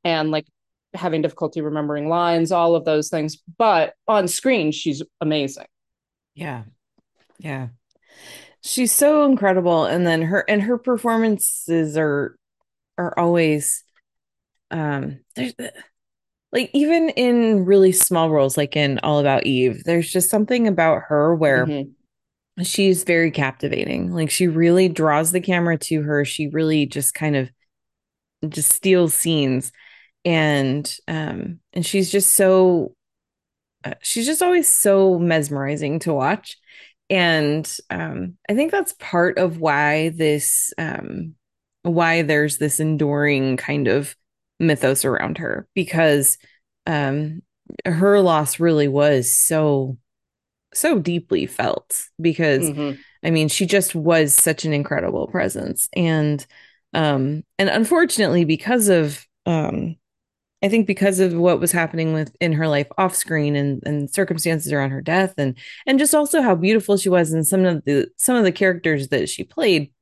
and 0.05 0.31
like 0.31 0.47
having 0.95 1.23
difficulty 1.23 1.61
remembering 1.63 2.09
lines, 2.09 2.53
all 2.53 2.75
of 2.75 2.85
those 2.85 3.09
things. 3.09 3.39
But 3.57 3.95
on 4.07 4.29
screen, 4.29 4.71
she's 4.71 5.03
amazing. 5.21 5.67
Yeah. 6.35 6.65
Yeah. 7.39 7.69
She's 8.63 8.93
so 8.93 9.25
incredible. 9.25 9.85
And 9.87 10.07
then 10.07 10.23
her 10.23 10.45
and 10.49 10.63
her 10.63 10.77
performances 10.77 11.97
are 11.97 12.37
are 12.99 13.19
always 13.19 13.85
um 14.71 15.21
there's 15.35 15.55
like 16.53 16.71
even 16.73 17.11
in 17.11 17.65
really 17.65 17.93
small 17.93 18.31
roles 18.31 18.57
like 18.57 18.77
in 18.77 18.99
All 19.03 19.19
About 19.19 19.45
Eve, 19.45 19.85
there's 19.85 20.11
just 20.11 20.31
something 20.31 20.67
about 20.67 21.03
her 21.09 21.35
where 21.35 21.67
mm-hmm. 21.67 22.63
she's 22.63 23.05
very 23.05 23.31
captivating. 23.31 24.13
Like 24.13 24.31
she 24.31 24.47
really 24.49 24.89
draws 24.89 25.33
the 25.33 25.41
camera 25.41 25.77
to 25.79 26.03
her. 26.03 26.25
She 26.25 26.49
really 26.49 26.87
just 26.87 27.15
kind 27.15 27.37
of 27.37 27.51
just 28.49 28.73
steals 28.73 29.15
scenes 29.15 29.73
and 30.25 30.97
um 31.09 31.61
and 31.73 31.87
she's 31.87 32.11
just 32.11 32.35
so 32.35 32.95
uh, 33.85 33.95
she's 34.03 34.27
just 34.27 34.43
always 34.43 34.71
so 34.71 35.19
mesmerizing 35.19 35.99
to 36.01 36.13
watch 36.13 36.59
and 37.09 37.77
um 37.91 38.35
i 38.49 38.55
think 38.55 38.71
that's 38.73 38.93
part 38.99 39.39
of 39.39 39.59
why 39.59 40.11
this 40.11 40.73
um 40.79 41.35
why 41.83 42.23
there's 42.23 42.59
this 42.59 42.81
enduring 42.81 43.57
kind 43.57 43.87
of 43.89 44.17
mythos 44.59 45.05
around 45.05 45.39
her 45.39 45.69
because 45.75 46.39
um 46.87 47.43
her 47.85 48.21
loss 48.21 48.61
really 48.61 48.89
was 48.89 49.35
so 49.35 49.97
so 50.73 50.99
deeply 50.99 51.47
felt 51.47 52.05
because 52.21 52.71
mm-hmm. 52.71 52.99
i 53.25 53.31
mean 53.31 53.49
she 53.49 53.67
just 53.67 53.95
was 53.95 54.35
such 54.35 54.65
an 54.65 54.73
incredible 54.73 55.27
presence 55.27 55.89
and 55.95 56.47
um 56.95 57.43
and 57.59 57.69
unfortunately 57.69 58.45
because 58.45 58.89
of 58.89 59.27
um 59.47 59.97
I 60.63 60.69
think 60.69 60.87
because 60.87 61.21
of 61.21 61.35
what 61.35 61.61
was 61.61 61.71
happening 61.71 62.13
with 62.13 62.35
in 62.41 62.53
her 62.55 62.67
life 62.67 62.89
off 62.97 63.15
screen 63.15 63.55
and, 63.57 63.83
and 63.85 64.11
circumstances 64.11 64.73
around 64.73 64.91
her 64.91 65.03
death 65.03 65.35
and 65.37 65.57
and 65.87 65.99
just 65.99 66.15
also 66.15 66.41
how 66.41 66.55
beautiful 66.55 66.97
she 66.97 67.09
was 67.09 67.33
and 67.33 67.47
some 67.47 67.65
of 67.65 67.85
the 67.85 68.09
some 68.17 68.37
of 68.37 68.45
the 68.45 68.53
characters 68.53 69.09
that 69.09 69.29
she 69.29 69.45
played, 69.45 69.93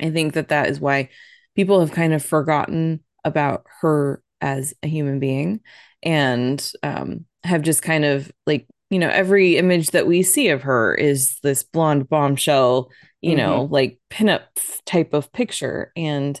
I 0.00 0.10
think 0.10 0.34
that 0.34 0.48
that 0.48 0.68
is 0.68 0.80
why 0.80 1.08
people 1.56 1.80
have 1.80 1.92
kind 1.92 2.12
of 2.12 2.24
forgotten 2.24 3.02
about 3.24 3.64
her 3.80 4.22
as 4.40 4.74
a 4.82 4.88
human 4.88 5.18
being 5.18 5.60
and 6.02 6.72
um, 6.82 7.24
have 7.44 7.62
just 7.62 7.82
kind 7.82 8.04
of 8.04 8.30
like 8.46 8.66
you 8.90 8.98
know 8.98 9.08
every 9.08 9.56
image 9.56 9.90
that 9.90 10.06
we 10.06 10.22
see 10.22 10.48
of 10.48 10.62
her 10.62 10.94
is 10.94 11.38
this 11.42 11.62
blonde 11.62 12.08
bombshell 12.08 12.90
you 13.20 13.36
mm-hmm. 13.36 13.38
know 13.38 13.62
like 13.70 13.98
pinup 14.10 14.42
type 14.86 15.14
of 15.14 15.32
picture 15.32 15.92
and 15.96 16.40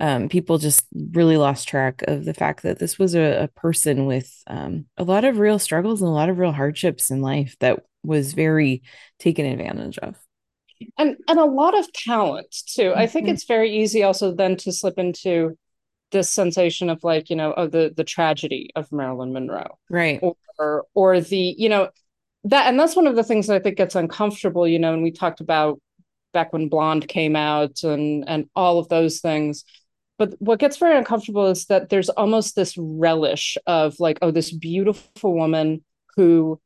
um, 0.00 0.28
people 0.28 0.58
just 0.58 0.86
really 1.12 1.36
lost 1.36 1.66
track 1.66 2.04
of 2.06 2.24
the 2.24 2.34
fact 2.34 2.62
that 2.62 2.78
this 2.78 3.00
was 3.00 3.16
a, 3.16 3.44
a 3.44 3.48
person 3.48 4.06
with 4.06 4.32
um, 4.46 4.86
a 4.96 5.02
lot 5.02 5.24
of 5.24 5.38
real 5.38 5.58
struggles 5.58 6.00
and 6.00 6.08
a 6.08 6.12
lot 6.12 6.28
of 6.28 6.38
real 6.38 6.52
hardships 6.52 7.10
in 7.10 7.20
life 7.20 7.56
that 7.58 7.80
was 8.04 8.32
very 8.32 8.82
taken 9.18 9.44
advantage 9.44 9.98
of 9.98 10.16
and 10.96 11.16
and 11.26 11.38
a 11.38 11.44
lot 11.44 11.76
of 11.76 11.92
talent 11.92 12.54
too 12.66 12.90
mm-hmm. 12.90 12.98
i 12.98 13.06
think 13.06 13.26
mm-hmm. 13.26 13.34
it's 13.34 13.44
very 13.44 13.76
easy 13.76 14.04
also 14.04 14.32
then 14.32 14.56
to 14.56 14.72
slip 14.72 14.98
into 14.98 15.58
this 16.10 16.30
sensation 16.30 16.90
of 16.90 17.02
like 17.04 17.30
you 17.30 17.36
know 17.36 17.52
of 17.52 17.70
the 17.70 17.92
the 17.96 18.04
tragedy 18.04 18.70
of 18.76 18.90
marilyn 18.92 19.32
monroe. 19.32 19.78
Right. 19.90 20.20
Or 20.58 20.86
or 20.94 21.20
the 21.20 21.54
you 21.56 21.68
know 21.68 21.90
that 22.44 22.66
and 22.66 22.78
that's 22.78 22.96
one 22.96 23.06
of 23.06 23.16
the 23.16 23.22
things 23.22 23.46
that 23.46 23.54
i 23.54 23.58
think 23.58 23.76
gets 23.76 23.94
uncomfortable 23.94 24.66
you 24.66 24.78
know 24.78 24.92
and 24.92 25.02
we 25.02 25.10
talked 25.10 25.40
about 25.40 25.80
back 26.32 26.52
when 26.52 26.68
blonde 26.68 27.08
came 27.08 27.36
out 27.36 27.82
and 27.82 28.24
and 28.28 28.48
all 28.54 28.78
of 28.78 28.88
those 28.88 29.20
things. 29.20 29.64
But 30.18 30.34
what 30.40 30.58
gets 30.58 30.76
very 30.76 30.96
uncomfortable 30.96 31.46
is 31.46 31.66
that 31.66 31.90
there's 31.90 32.08
almost 32.08 32.56
this 32.56 32.76
relish 32.76 33.56
of 33.66 33.98
like 33.98 34.18
oh 34.22 34.30
this 34.30 34.50
beautiful 34.52 35.34
woman 35.34 35.84
who 36.16 36.60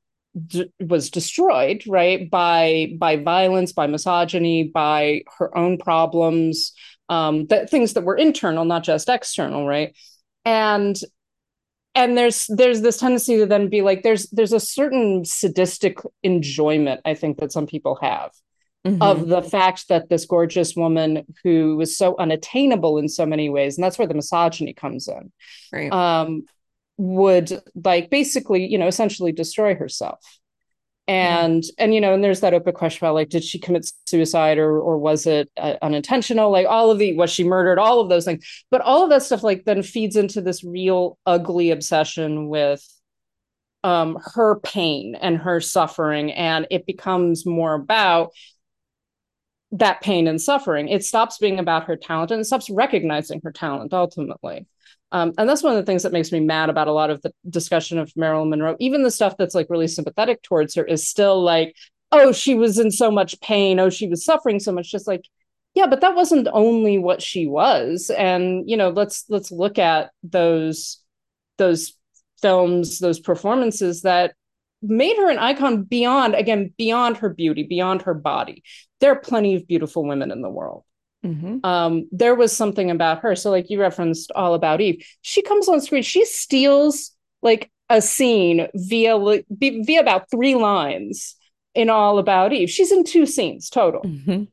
d- 0.46 0.72
was 0.80 1.10
destroyed 1.10 1.84
right 1.86 2.30
by 2.30 2.94
by 2.98 3.16
violence 3.16 3.72
by 3.72 3.86
misogyny 3.86 4.64
by 4.64 5.22
her 5.38 5.56
own 5.56 5.78
problems 5.78 6.72
um 7.12 7.46
that 7.46 7.68
things 7.70 7.92
that 7.92 8.04
were 8.04 8.16
internal 8.16 8.64
not 8.64 8.82
just 8.82 9.08
external 9.08 9.66
right 9.66 9.96
and 10.44 10.96
and 11.94 12.16
there's 12.16 12.46
there's 12.48 12.80
this 12.80 12.98
tendency 12.98 13.36
to 13.36 13.46
then 13.46 13.68
be 13.68 13.82
like 13.82 14.02
there's 14.02 14.28
there's 14.30 14.52
a 14.52 14.60
certain 14.60 15.24
sadistic 15.24 15.98
enjoyment 16.22 17.00
i 17.04 17.14
think 17.14 17.38
that 17.38 17.52
some 17.52 17.66
people 17.66 17.98
have 18.00 18.30
mm-hmm. 18.86 19.02
of 19.02 19.28
the 19.28 19.42
fact 19.42 19.88
that 19.88 20.08
this 20.08 20.24
gorgeous 20.24 20.74
woman 20.74 21.24
who 21.42 21.76
was 21.76 21.96
so 21.96 22.16
unattainable 22.18 22.98
in 22.98 23.08
so 23.08 23.26
many 23.26 23.48
ways, 23.48 23.76
and 23.76 23.84
that's 23.84 23.98
where 23.98 24.08
the 24.08 24.14
misogyny 24.14 24.72
comes 24.72 25.08
in, 25.08 25.32
right. 25.72 25.92
um, 25.92 26.42
would 26.96 27.62
like 27.74 28.10
basically, 28.10 28.66
you 28.66 28.78
know, 28.78 28.86
essentially 28.86 29.32
destroy 29.32 29.74
herself. 29.74 30.20
And 31.08 31.64
yeah. 31.64 31.70
and 31.78 31.94
you 31.94 32.00
know, 32.00 32.14
and 32.14 32.22
there's 32.22 32.40
that 32.40 32.54
open 32.54 32.72
question 32.74 33.04
about 33.04 33.14
like, 33.14 33.28
did 33.28 33.42
she 33.42 33.58
commit 33.58 33.90
suicide 34.06 34.58
or 34.58 34.78
or 34.80 34.98
was 34.98 35.26
it 35.26 35.50
uh, 35.56 35.74
unintentional? 35.82 36.50
Like 36.50 36.66
all 36.68 36.90
of 36.90 36.98
the 36.98 37.14
was 37.16 37.30
she 37.30 37.44
murdered? 37.44 37.78
All 37.78 38.00
of 38.00 38.08
those 38.08 38.24
things, 38.24 38.44
but 38.70 38.80
all 38.80 39.02
of 39.02 39.10
that 39.10 39.22
stuff 39.22 39.42
like 39.42 39.64
then 39.64 39.82
feeds 39.82 40.16
into 40.16 40.40
this 40.40 40.62
real 40.62 41.18
ugly 41.26 41.70
obsession 41.70 42.48
with 42.48 42.86
um 43.84 44.16
her 44.34 44.60
pain 44.60 45.16
and 45.20 45.38
her 45.38 45.60
suffering 45.60 46.30
and 46.30 46.68
it 46.70 46.86
becomes 46.86 47.44
more 47.44 47.74
about 47.74 48.30
that 49.72 50.02
pain 50.02 50.28
and 50.28 50.40
suffering. 50.40 50.88
It 50.88 51.04
stops 51.04 51.38
being 51.38 51.58
about 51.58 51.84
her 51.84 51.96
talent 51.96 52.30
and 52.30 52.42
it 52.42 52.44
stops 52.44 52.68
recognizing 52.70 53.40
her 53.42 53.50
talent 53.50 53.92
ultimately. 53.92 54.66
Um, 55.12 55.32
and 55.38 55.48
that's 55.48 55.62
one 55.62 55.76
of 55.76 55.76
the 55.76 55.90
things 55.90 56.02
that 56.02 56.12
makes 56.12 56.32
me 56.32 56.40
mad 56.40 56.70
about 56.70 56.88
a 56.88 56.92
lot 56.92 57.10
of 57.10 57.22
the 57.22 57.32
discussion 57.48 57.98
of 57.98 58.12
Marilyn 58.16 58.50
Monroe. 58.50 58.76
Even 58.80 59.02
the 59.02 59.10
stuff 59.10 59.36
that's 59.36 59.54
like 59.54 59.68
really 59.70 59.86
sympathetic 59.86 60.42
towards 60.42 60.74
her 60.74 60.84
is 60.84 61.06
still 61.06 61.42
like, 61.42 61.76
oh, 62.10 62.32
she 62.32 62.54
was 62.54 62.78
in 62.78 62.90
so 62.90 63.10
much 63.10 63.40
pain. 63.40 63.78
Oh, 63.78 63.90
she 63.90 64.08
was 64.08 64.24
suffering 64.24 64.58
so 64.58 64.72
much. 64.72 64.90
Just 64.90 65.06
like, 65.06 65.24
yeah, 65.74 65.86
but 65.86 66.00
that 66.00 66.14
wasn't 66.14 66.48
only 66.52 66.98
what 66.98 67.22
she 67.22 67.46
was. 67.46 68.10
And 68.10 68.68
you 68.68 68.76
know, 68.76 68.88
let's 68.88 69.24
let's 69.28 69.52
look 69.52 69.78
at 69.78 70.10
those 70.22 70.98
those 71.58 71.92
films, 72.40 72.98
those 72.98 73.20
performances 73.20 74.02
that 74.02 74.34
made 74.82 75.16
her 75.16 75.30
an 75.30 75.38
icon 75.38 75.84
beyond 75.84 76.34
again 76.34 76.72
beyond 76.76 77.16
her 77.18 77.28
beauty 77.28 77.62
beyond 77.62 78.02
her 78.02 78.14
body 78.14 78.64
there 79.00 79.12
are 79.12 79.20
plenty 79.20 79.54
of 79.54 79.66
beautiful 79.66 80.04
women 80.04 80.32
in 80.32 80.42
the 80.42 80.50
world 80.50 80.84
mm-hmm. 81.24 81.58
um, 81.64 82.08
there 82.12 82.34
was 82.34 82.54
something 82.54 82.90
about 82.90 83.20
her 83.20 83.34
so 83.34 83.50
like 83.50 83.70
you 83.70 83.80
referenced 83.80 84.30
all 84.32 84.54
about 84.54 84.80
eve 84.80 85.04
she 85.20 85.42
comes 85.42 85.68
on 85.68 85.80
screen 85.80 86.02
she 86.02 86.24
steals 86.24 87.12
like 87.42 87.70
a 87.88 88.00
scene 88.00 88.68
via 88.74 89.18
via 89.50 90.00
about 90.00 90.30
three 90.30 90.54
lines 90.54 91.36
in 91.74 91.90
all 91.90 92.18
about 92.18 92.52
eve 92.52 92.70
she's 92.70 92.92
in 92.92 93.04
two 93.04 93.26
scenes 93.26 93.68
total 93.68 94.02
mm-hmm. 94.02 94.44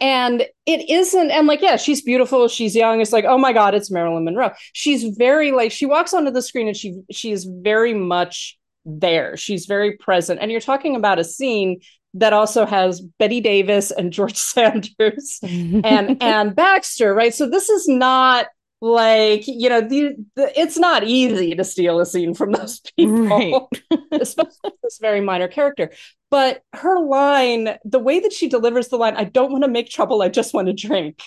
and 0.00 0.46
it 0.66 0.90
isn't 0.90 1.30
and 1.30 1.46
like 1.46 1.62
yeah 1.62 1.76
she's 1.76 2.02
beautiful 2.02 2.48
she's 2.48 2.74
young 2.74 3.00
it's 3.00 3.12
like 3.12 3.24
oh 3.24 3.38
my 3.38 3.52
god 3.52 3.74
it's 3.74 3.90
marilyn 3.90 4.24
monroe 4.24 4.50
she's 4.72 5.16
very 5.16 5.52
like 5.52 5.70
she 5.70 5.86
walks 5.86 6.14
onto 6.14 6.30
the 6.30 6.42
screen 6.42 6.68
and 6.68 6.76
she 6.76 7.00
she 7.10 7.32
is 7.32 7.44
very 7.44 7.94
much 7.94 8.58
there. 8.84 9.36
She's 9.36 9.66
very 9.66 9.96
present. 9.96 10.40
And 10.40 10.50
you're 10.50 10.60
talking 10.60 10.96
about 10.96 11.18
a 11.18 11.24
scene 11.24 11.80
that 12.14 12.32
also 12.32 12.66
has 12.66 13.00
Bette 13.00 13.40
Davis 13.40 13.90
and 13.90 14.12
George 14.12 14.36
Sanders 14.36 15.40
and 15.42 16.22
Anne 16.22 16.54
Baxter, 16.54 17.14
right? 17.14 17.34
So 17.34 17.48
this 17.48 17.68
is 17.68 17.88
not 17.88 18.46
like 18.82 19.46
you 19.46 19.68
know 19.68 19.80
the, 19.80 20.16
the, 20.34 20.60
it's 20.60 20.76
not 20.76 21.04
easy 21.04 21.54
to 21.54 21.62
steal 21.62 22.00
a 22.00 22.04
scene 22.04 22.34
from 22.34 22.50
those 22.50 22.80
people 22.96 23.70
right. 23.90 24.00
especially 24.10 24.72
this 24.82 24.98
very 25.00 25.20
minor 25.20 25.46
character 25.46 25.92
but 26.32 26.62
her 26.72 26.98
line 26.98 27.78
the 27.84 28.00
way 28.00 28.18
that 28.18 28.32
she 28.32 28.48
delivers 28.48 28.88
the 28.88 28.96
line 28.96 29.14
i 29.16 29.22
don't 29.22 29.52
want 29.52 29.62
to 29.62 29.70
make 29.70 29.88
trouble 29.88 30.20
i 30.20 30.28
just 30.28 30.52
want 30.52 30.66
to 30.66 30.72
drink 30.72 31.22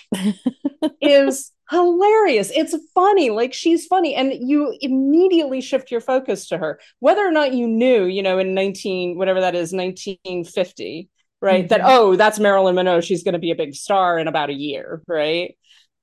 is 1.00 1.50
hilarious. 1.70 2.50
It's 2.54 2.76
funny. 2.94 3.30
Like 3.30 3.52
she's 3.52 3.86
funny. 3.86 4.14
And 4.14 4.32
you 4.32 4.76
immediately 4.80 5.60
shift 5.60 5.90
your 5.90 6.00
focus 6.00 6.48
to 6.48 6.58
her, 6.58 6.80
whether 7.00 7.26
or 7.26 7.32
not 7.32 7.54
you 7.54 7.66
knew, 7.66 8.04
you 8.04 8.22
know, 8.22 8.38
in 8.38 8.54
19, 8.54 9.18
whatever 9.18 9.40
that 9.40 9.54
is, 9.54 9.72
1950, 9.72 11.08
right? 11.40 11.64
Mm-hmm. 11.64 11.68
That, 11.68 11.80
oh, 11.84 12.16
that's 12.16 12.38
Marilyn 12.38 12.74
Monroe. 12.74 13.00
She's 13.00 13.24
going 13.24 13.34
to 13.34 13.38
be 13.38 13.50
a 13.50 13.56
big 13.56 13.74
star 13.74 14.18
in 14.18 14.28
about 14.28 14.50
a 14.50 14.54
year, 14.54 15.02
right? 15.08 15.56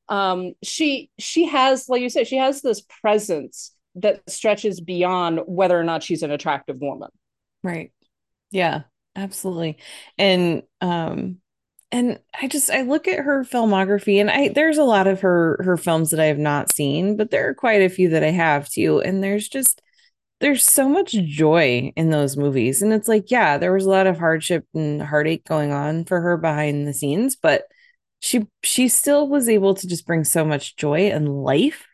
Um, 0.10 0.54
she, 0.62 1.10
she 1.18 1.46
has, 1.46 1.88
like 1.88 2.02
you 2.02 2.10
said, 2.10 2.28
she 2.28 2.38
has 2.38 2.62
this 2.62 2.82
presence 3.02 3.72
that 3.96 4.30
stretches 4.30 4.82
beyond 4.82 5.40
whether 5.46 5.80
or 5.80 5.84
not 5.84 6.04
she's 6.04 6.24
an 6.24 6.32
attractive 6.32 6.78
woman. 6.82 7.10
Right. 7.64 7.94
Yeah, 8.52 8.82
absolutely. 9.16 9.78
And, 10.18 10.64
um, 10.82 11.38
and 11.94 12.20
I 12.42 12.48
just 12.48 12.72
I 12.72 12.82
look 12.82 13.08
at 13.08 13.20
her 13.20 13.44
filmography 13.44 14.20
and 14.20 14.30
I 14.32 14.50
there's 14.50 14.80
a 14.80 14.84
lot 14.84 15.06
of 15.08 15.22
her 15.22 15.62
her 15.64 15.78
films 15.78 16.10
that 16.10 16.20
I 16.20 16.26
have 16.26 16.40
not 16.40 16.74
seen, 16.74 17.16
but 17.18 17.30
there 17.30 17.48
are 17.48 17.54
quite 17.54 17.84
a 17.84 17.90
few 17.90 18.10
that 18.10 18.24
I 18.24 18.32
have 18.32 18.68
too. 18.68 19.00
And 19.02 19.24
there's 19.24 19.48
just 19.48 19.80
there's 20.42 20.66
so 20.66 20.90
much 20.90 21.12
joy 21.14 21.94
in 21.96 22.10
those 22.10 22.38
movies. 22.38 22.82
And 22.82 22.94
it's 22.94 23.08
like, 23.08 23.32
yeah, 23.32 23.58
there 23.60 23.74
was 23.74 23.86
a 23.86 23.90
lot 23.92 24.08
of 24.08 24.18
hardship 24.20 24.66
and 24.74 25.02
heartache 25.02 25.46
going 25.46 25.72
on 25.72 26.06
for 26.06 26.20
her 26.22 26.36
behind 26.38 26.88
the 26.88 26.94
scenes, 26.94 27.36
but 27.36 27.66
she 28.22 28.48
she 28.64 28.88
still 28.90 29.28
was 29.30 29.48
able 29.50 29.76
to 29.76 29.88
just 29.88 30.08
bring 30.08 30.24
so 30.24 30.44
much 30.46 30.76
joy 30.78 31.12
and 31.12 31.44
life 31.44 31.86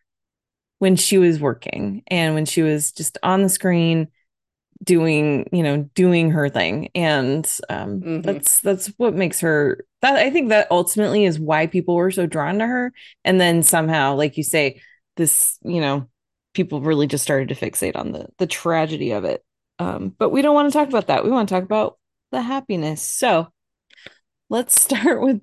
when 0.80 0.96
she 0.96 1.18
was 1.18 1.40
working 1.42 2.04
and 2.08 2.36
when 2.36 2.46
she 2.46 2.62
was 2.62 2.92
just 2.94 3.18
on 3.24 3.44
the 3.44 3.50
screen 3.50 4.08
doing 4.84 5.50
you 5.52 5.62
know 5.64 5.90
doing 5.96 6.32
her 6.32 6.50
thing. 6.50 6.90
And 6.96 7.46
um 7.70 8.02
Mhm. 8.02 8.24
that's 8.24 8.60
that's 8.62 8.88
what 8.98 9.14
makes 9.14 9.40
her 9.42 9.86
that 10.02 10.16
i 10.16 10.30
think 10.30 10.50
that 10.50 10.68
ultimately 10.72 11.26
is 11.26 11.38
why 11.40 11.68
people 11.68 11.96
were 11.96 12.12
so 12.12 12.26
drawn 12.26 12.60
to 12.60 12.66
her. 12.68 12.94
And 13.26 13.40
then 13.42 13.62
somehow 13.64 14.16
like 14.16 14.38
you 14.38 14.44
say 14.44 14.82
this 15.18 15.58
you 15.64 15.82
know 15.82 16.08
people 16.54 16.82
really 16.82 17.08
just 17.08 17.24
started 17.24 17.50
to 17.50 17.56
fixate 17.56 17.96
on 17.98 18.12
the 18.14 18.28
the 18.38 18.48
tragedy 18.48 19.12
of 19.12 19.26
it. 19.26 19.44
Um 19.80 20.16
but 20.18 20.30
we 20.30 20.42
don't 20.42 20.56
want 20.56 20.72
to 20.72 20.78
talk 20.78 20.88
about 20.88 21.08
that. 21.08 21.24
We 21.26 21.32
want 21.32 21.50
to 21.50 21.56
talk 21.56 21.64
about 21.64 21.98
the 22.32 22.42
happiness. 22.42 23.02
So 23.02 23.48
let's 24.50 24.80
start 24.82 25.22
with 25.26 25.42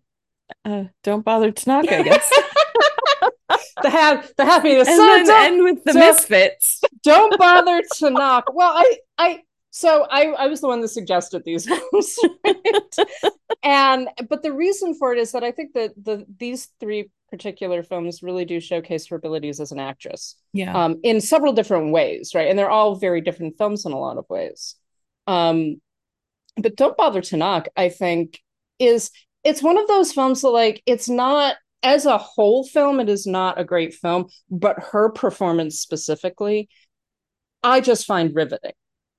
uh 0.65 0.85
don't 1.05 1.25
bother 1.25 1.51
tanaka 1.53 1.99
i 1.99 2.03
guess. 2.03 2.31
The 3.83 3.91
ha- 3.91 4.25
the 4.39 4.45
happiness. 4.45 4.89
and 4.89 4.97
So 4.97 5.07
then 5.33 5.53
end 5.53 5.63
with 5.63 5.85
the 5.85 5.93
so- 5.93 5.99
misfits. 5.99 6.81
don't 7.03 7.39
bother 7.39 7.83
to 7.99 8.11
knock. 8.11 8.51
Well, 8.53 8.73
I, 8.75 8.97
I, 9.19 9.43
so 9.71 10.07
I, 10.11 10.27
I 10.27 10.47
was 10.47 10.61
the 10.61 10.69
one 10.69 10.81
that 10.81 10.89
suggested 10.89 11.43
these 11.45 11.67
films, 11.91 12.19
right? 12.45 12.97
and 13.63 14.09
but 14.29 14.43
the 14.43 14.53
reason 14.53 14.95
for 14.95 15.13
it 15.13 15.19
is 15.19 15.33
that 15.33 15.45
I 15.45 15.53
think 15.53 15.75
that 15.75 15.93
the 16.03 16.25
these 16.39 16.69
three 16.81 17.11
particular 17.31 17.83
films 17.83 18.23
really 18.23 18.45
do 18.45 18.61
showcase 18.61 19.07
her 19.09 19.17
abilities 19.17 19.61
as 19.61 19.73
an 19.73 19.81
actress, 19.81 20.37
yeah 20.53 20.85
um, 20.85 21.01
in 21.03 21.21
several 21.21 21.53
different 21.53 21.93
ways, 21.93 22.33
right? 22.35 22.49
And 22.49 22.59
they're 22.59 22.71
all 22.71 22.95
very 22.95 23.21
different 23.21 23.59
films 23.59 23.85
in 23.85 23.93
a 23.93 23.99
lot 23.99 24.17
of 24.17 24.25
ways. 24.29 24.77
Um, 25.27 25.81
but 26.57 26.77
don't 26.77 26.97
bother 26.97 27.21
to 27.21 27.37
knock. 27.37 27.69
I 27.77 27.89
think 27.89 28.41
is 28.79 29.11
it's 29.45 29.63
one 29.63 29.79
of 29.79 29.87
those 29.87 30.13
films 30.13 30.43
that 30.43 30.49
like 30.51 30.83
it's 30.87 31.09
not 31.09 31.57
as 31.83 32.05
a 32.05 32.19
whole 32.19 32.65
film 32.65 33.01
it 33.01 33.09
is 33.09 33.27
not 33.27 33.61
a 33.61 33.65
great 33.65 33.95
film 33.95 34.27
but 34.51 34.77
her 34.93 35.11
performance 35.11 35.79
specifically 35.81 36.69
i 37.63 37.81
just 37.81 38.07
find 38.07 38.35
riveting 38.35 38.73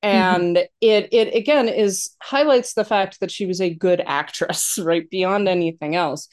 and 0.04 0.58
it 0.82 1.10
it 1.12 1.36
again 1.36 1.68
is 1.68 2.16
highlights 2.22 2.74
the 2.74 2.86
fact 2.86 3.20
that 3.20 3.32
she 3.32 3.46
was 3.46 3.62
a 3.62 3.74
good 3.74 4.01
actress 4.06 4.77
right 4.84 5.10
beyond 5.10 5.48
anything 5.48 5.96
else 5.96 6.27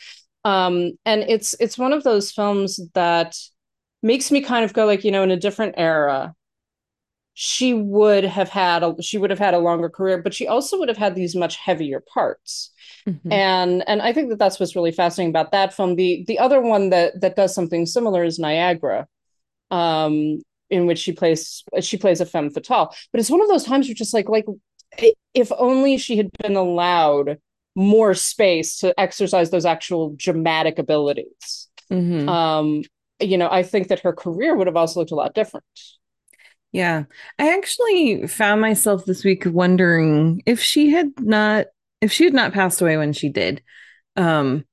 um 0.45 0.93
and 1.05 1.23
it's 1.23 1.55
it's 1.61 1.79
one 1.79 1.93
of 1.93 2.05
those 2.05 2.31
films 2.31 2.81
that 2.95 3.37
makes 4.03 4.31
me 4.31 4.41
kind 4.43 4.65
of 4.65 4.73
go 4.75 4.85
like 4.87 5.05
you 5.05 5.11
know 5.11 5.23
in 5.23 5.31
a 5.31 5.37
different 5.37 5.75
era 5.79 6.35
she 7.37 7.75
would 7.75 8.23
have 8.25 8.49
had 8.49 8.83
a 8.85 8.95
she 9.03 9.19
would 9.19 9.31
have 9.31 9.39
had 9.41 9.55
a 9.55 9.59
longer 9.59 9.89
career 9.89 10.19
but 10.23 10.33
she 10.33 10.47
also 10.47 10.79
would 10.79 10.89
have 10.89 10.97
had 10.99 11.15
these 11.15 11.35
much 11.35 11.57
heavier 11.57 12.01
parts 12.01 12.71
Mhm. 13.07 13.21
and 13.33 13.85
and 13.89 14.03
I 14.03 14.13
think 14.13 14.31
that 14.31 14.39
that's 14.39 14.61
what's 14.61 14.77
really 14.77 14.93
fascinating 14.93 15.31
about 15.31 15.53
that 15.53 15.75
film. 15.75 15.97
The 15.97 16.25
the 16.29 16.39
other 16.39 16.61
one 16.61 16.91
that 16.91 17.21
that 17.21 17.37
does 17.37 17.55
something 17.55 17.87
similar 17.87 18.25
is 18.25 18.39
Niagara, 18.39 19.09
um, 19.71 20.41
in 20.71 20.87
which 20.87 20.99
she 20.99 21.13
plays 21.13 21.63
she 21.81 21.97
plays 21.97 22.21
a 22.21 22.27
femme 22.27 22.51
fatale. 22.51 22.95
But 23.13 23.21
it's 23.21 23.31
one 23.31 23.43
of 23.43 23.49
those 23.49 23.65
times 23.65 23.87
where 23.87 23.95
just 23.95 24.15
like 24.15 24.29
like 24.29 24.47
if 25.35 25.51
only 25.59 25.99
she 25.99 26.17
had 26.17 26.31
been 26.43 26.57
allowed 26.57 27.39
more 27.77 28.15
space 28.15 28.79
to 28.79 28.99
exercise 28.99 29.51
those 29.51 29.65
actual 29.65 30.15
dramatic 30.17 30.79
abilities. 30.79 31.69
Mhm. 31.91 32.29
Um, 32.29 32.83
you 33.21 33.37
know, 33.39 33.49
I 33.51 33.63
think 33.63 33.89
that 33.89 34.01
her 34.01 34.13
career 34.13 34.57
would 34.57 34.67
have 34.67 34.77
also 34.77 35.01
looked 35.01 35.11
a 35.13 35.17
lot 35.17 35.35
different. 35.35 35.65
Yeah. 36.73 37.05
I 37.39 37.55
actually 37.55 38.27
found 38.27 38.61
myself 38.61 39.05
this 39.05 39.25
week 39.25 39.45
wondering 39.47 40.43
if 40.47 40.61
she 40.61 40.91
had 40.91 41.13
not 41.21 41.67
if 42.01 42.13
she 42.13 42.25
had 42.25 42.35
not 42.35 42.53
passed 42.53 42.83
away 42.83 42.97
when 42.97 43.13
she 43.13 43.29
did, 43.29 43.63
um 44.17 44.65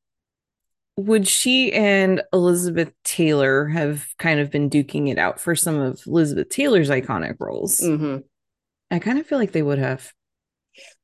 would 0.98 1.28
she 1.28 1.72
and 1.74 2.22
Elizabeth 2.34 2.94
Taylor 3.04 3.68
have 3.68 4.06
kind 4.20 4.40
of 4.40 4.52
been 4.52 4.70
duking 4.70 5.10
it 5.10 5.18
out 5.18 5.40
for 5.40 5.56
some 5.56 5.80
of 5.80 6.02
Elizabeth 6.06 6.50
Taylor's 6.50 6.90
iconic 6.90 7.36
roles? 7.40 7.80
Mhm. 7.80 8.24
I 8.92 9.00
kind 9.00 9.18
of 9.20 9.26
feel 9.26 9.38
like 9.40 9.52
they 9.54 9.62
would 9.64 9.80
have. 9.80 10.12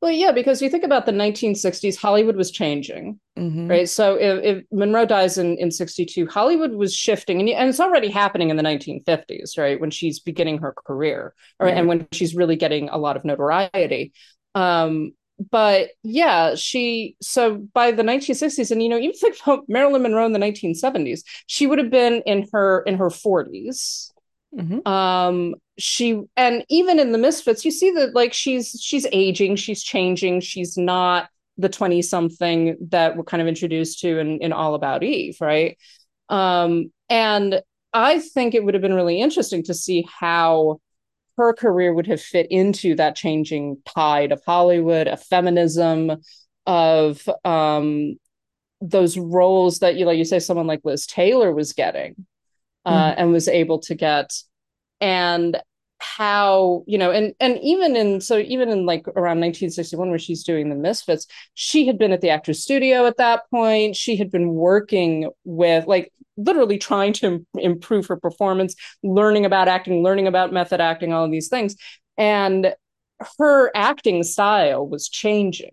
Well, 0.01 0.11
yeah, 0.11 0.31
because 0.31 0.61
you 0.61 0.69
think 0.69 0.83
about 0.83 1.05
the 1.05 1.11
1960s, 1.11 1.97
Hollywood 1.97 2.35
was 2.35 2.51
changing. 2.51 3.19
Mhm. 3.37 3.69
right 3.69 3.87
so 3.87 4.15
if, 4.15 4.43
if 4.43 4.63
monroe 4.71 5.05
dies 5.05 5.37
in 5.37 5.57
in 5.59 5.69
62 5.69 6.25
hollywood 6.25 6.71
was 6.71 6.91
shifting 6.91 7.39
and, 7.39 7.47
and 7.49 7.69
it's 7.69 7.79
already 7.79 8.09
happening 8.09 8.49
in 8.49 8.57
the 8.57 8.63
1950s 8.63 9.59
right 9.59 9.79
when 9.79 9.91
she's 9.91 10.19
beginning 10.19 10.57
her 10.57 10.73
career 10.87 11.35
Right. 11.59 11.77
and 11.77 11.87
when 11.87 12.07
she's 12.11 12.33
really 12.33 12.55
getting 12.55 12.89
a 12.89 12.97
lot 12.97 13.15
of 13.15 13.23
notoriety 13.23 14.11
um 14.55 15.11
but 15.51 15.89
yeah 16.03 16.55
she 16.55 17.15
so 17.21 17.55
by 17.73 17.91
the 17.91 18.03
1960s 18.03 18.71
and 18.71 18.81
you 18.81 18.89
know 18.89 18.97
even 18.97 19.15
think 19.15 19.35
about 19.43 19.63
marilyn 19.67 20.01
monroe 20.01 20.25
in 20.25 20.33
the 20.33 20.39
1970s 20.39 21.23
she 21.45 21.67
would 21.67 21.77
have 21.77 21.91
been 21.91 22.21
in 22.25 22.47
her 22.51 22.81
in 22.81 22.97
her 22.97 23.09
40s 23.09 24.11
Mhm. 24.55 24.87
um 24.87 25.55
she 25.77 26.23
and 26.37 26.65
even 26.69 26.99
in 26.99 27.11
the 27.11 27.17
misfits 27.17 27.65
you 27.65 27.69
see 27.69 27.91
that 27.91 28.15
like 28.15 28.33
she's 28.33 28.79
she's 28.81 29.05
aging 29.11 29.57
she's 29.57 29.83
changing 29.83 30.39
she's 30.39 30.77
not 30.77 31.29
the 31.57 31.69
20 31.69 32.01
something 32.01 32.77
that 32.89 33.17
we're 33.17 33.23
kind 33.25 33.41
of 33.41 33.47
introduced 33.47 33.99
to 33.99 34.17
in, 34.19 34.39
in 34.39 34.53
all 34.53 34.73
about 34.73 35.03
eve 35.03 35.37
right 35.41 35.77
um 36.29 36.91
and 37.09 37.61
i 37.93 38.19
think 38.19 38.55
it 38.55 38.63
would 38.63 38.73
have 38.73 38.81
been 38.81 38.93
really 38.93 39.19
interesting 39.21 39.61
to 39.63 39.73
see 39.73 40.07
how 40.19 40.79
her 41.37 41.53
career 41.53 41.93
would 41.93 42.07
have 42.07 42.21
fit 42.21 42.47
into 42.49 42.95
that 42.95 43.15
changing 43.15 43.77
tide 43.85 44.31
of 44.31 44.41
hollywood 44.45 45.07
of 45.07 45.21
feminism 45.23 46.11
of 46.65 47.27
um 47.45 48.17
those 48.81 49.17
roles 49.17 49.79
that 49.79 49.95
you 49.95 50.05
like 50.05 50.17
you 50.17 50.25
say 50.25 50.39
someone 50.39 50.67
like 50.67 50.81
liz 50.83 51.07
taylor 51.07 51.51
was 51.53 51.73
getting 51.73 52.25
uh, 52.85 53.11
Mhm. 53.11 53.15
and 53.17 53.31
was 53.31 53.47
able 53.47 53.79
to 53.79 53.95
get 53.95 54.31
and 55.01 55.59
how 55.99 56.83
you 56.85 56.97
know 56.97 57.11
and 57.11 57.33
and 57.39 57.57
even 57.63 57.95
in 57.95 58.21
so 58.21 58.37
even 58.37 58.69
in 58.69 58.85
like 58.85 59.07
around 59.09 59.39
1961 59.39 60.09
where 60.09 60.19
she's 60.19 60.43
doing 60.43 60.69
the 60.69 60.75
misfits 60.75 61.25
she 61.55 61.87
had 61.87 61.97
been 61.97 62.11
at 62.11 62.21
the 62.21 62.29
actors 62.29 62.61
studio 62.61 63.05
at 63.07 63.17
that 63.17 63.49
point. 63.49 63.95
She 63.95 64.15
had 64.15 64.29
been 64.29 64.49
working 64.53 65.29
with 65.43 65.87
like 65.87 66.13
literally 66.37 66.77
trying 66.77 67.13
to 67.13 67.45
improve 67.55 68.05
her 68.07 68.17
performance 68.17 68.75
learning 69.03 69.45
about 69.45 69.67
acting 69.67 70.03
learning 70.03 70.27
about 70.27 70.53
method 70.53 70.79
acting 70.81 71.13
all 71.13 71.25
of 71.25 71.31
these 71.31 71.47
things. 71.49 71.75
And 72.17 72.73
her 73.39 73.71
acting 73.75 74.23
style 74.23 74.87
was 74.87 75.09
changing. 75.09 75.71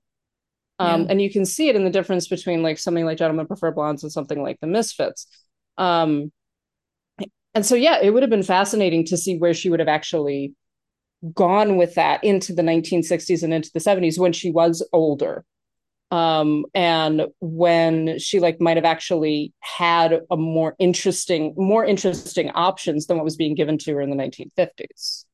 Um, 0.78 1.02
Yeah. 1.02 1.06
and 1.10 1.22
you 1.22 1.30
can 1.30 1.44
see 1.44 1.68
it 1.68 1.76
in 1.76 1.84
the 1.84 1.90
difference 1.90 2.28
between 2.28 2.62
like 2.62 2.78
something 2.78 3.04
like 3.04 3.18
gentlemen 3.18 3.46
prefer 3.46 3.70
blondes 3.70 4.02
and 4.02 4.12
something 4.12 4.42
like 4.42 4.58
the 4.60 4.66
misfits. 4.66 5.26
Um, 5.78 6.32
and 7.54 7.64
so 7.64 7.74
yeah 7.74 7.98
it 8.02 8.10
would 8.10 8.22
have 8.22 8.30
been 8.30 8.42
fascinating 8.42 9.04
to 9.06 9.16
see 9.16 9.36
where 9.38 9.54
she 9.54 9.70
would 9.70 9.80
have 9.80 9.88
actually 9.88 10.54
gone 11.34 11.76
with 11.76 11.94
that 11.96 12.22
into 12.24 12.54
the 12.54 12.62
1960s 12.62 13.42
and 13.42 13.54
into 13.54 13.70
the 13.74 13.80
70s 13.80 14.18
when 14.18 14.32
she 14.32 14.50
was 14.50 14.86
older 14.92 15.44
um 16.10 16.66
and 16.74 17.22
when 17.40 18.18
she 18.18 18.40
like 18.40 18.60
might 18.60 18.76
have 18.76 18.86
actually 18.86 19.52
had 19.60 20.20
a 20.30 20.36
more 20.36 20.76
interesting 20.78 21.54
more 21.56 21.84
interesting 21.84 22.50
options 22.50 23.06
than 23.06 23.16
what 23.18 23.24
was 23.24 23.36
being 23.36 23.54
given 23.54 23.78
to 23.78 23.94
her 23.94 24.00
in 24.02 24.10
the 24.10 24.16
1950s 24.16 25.26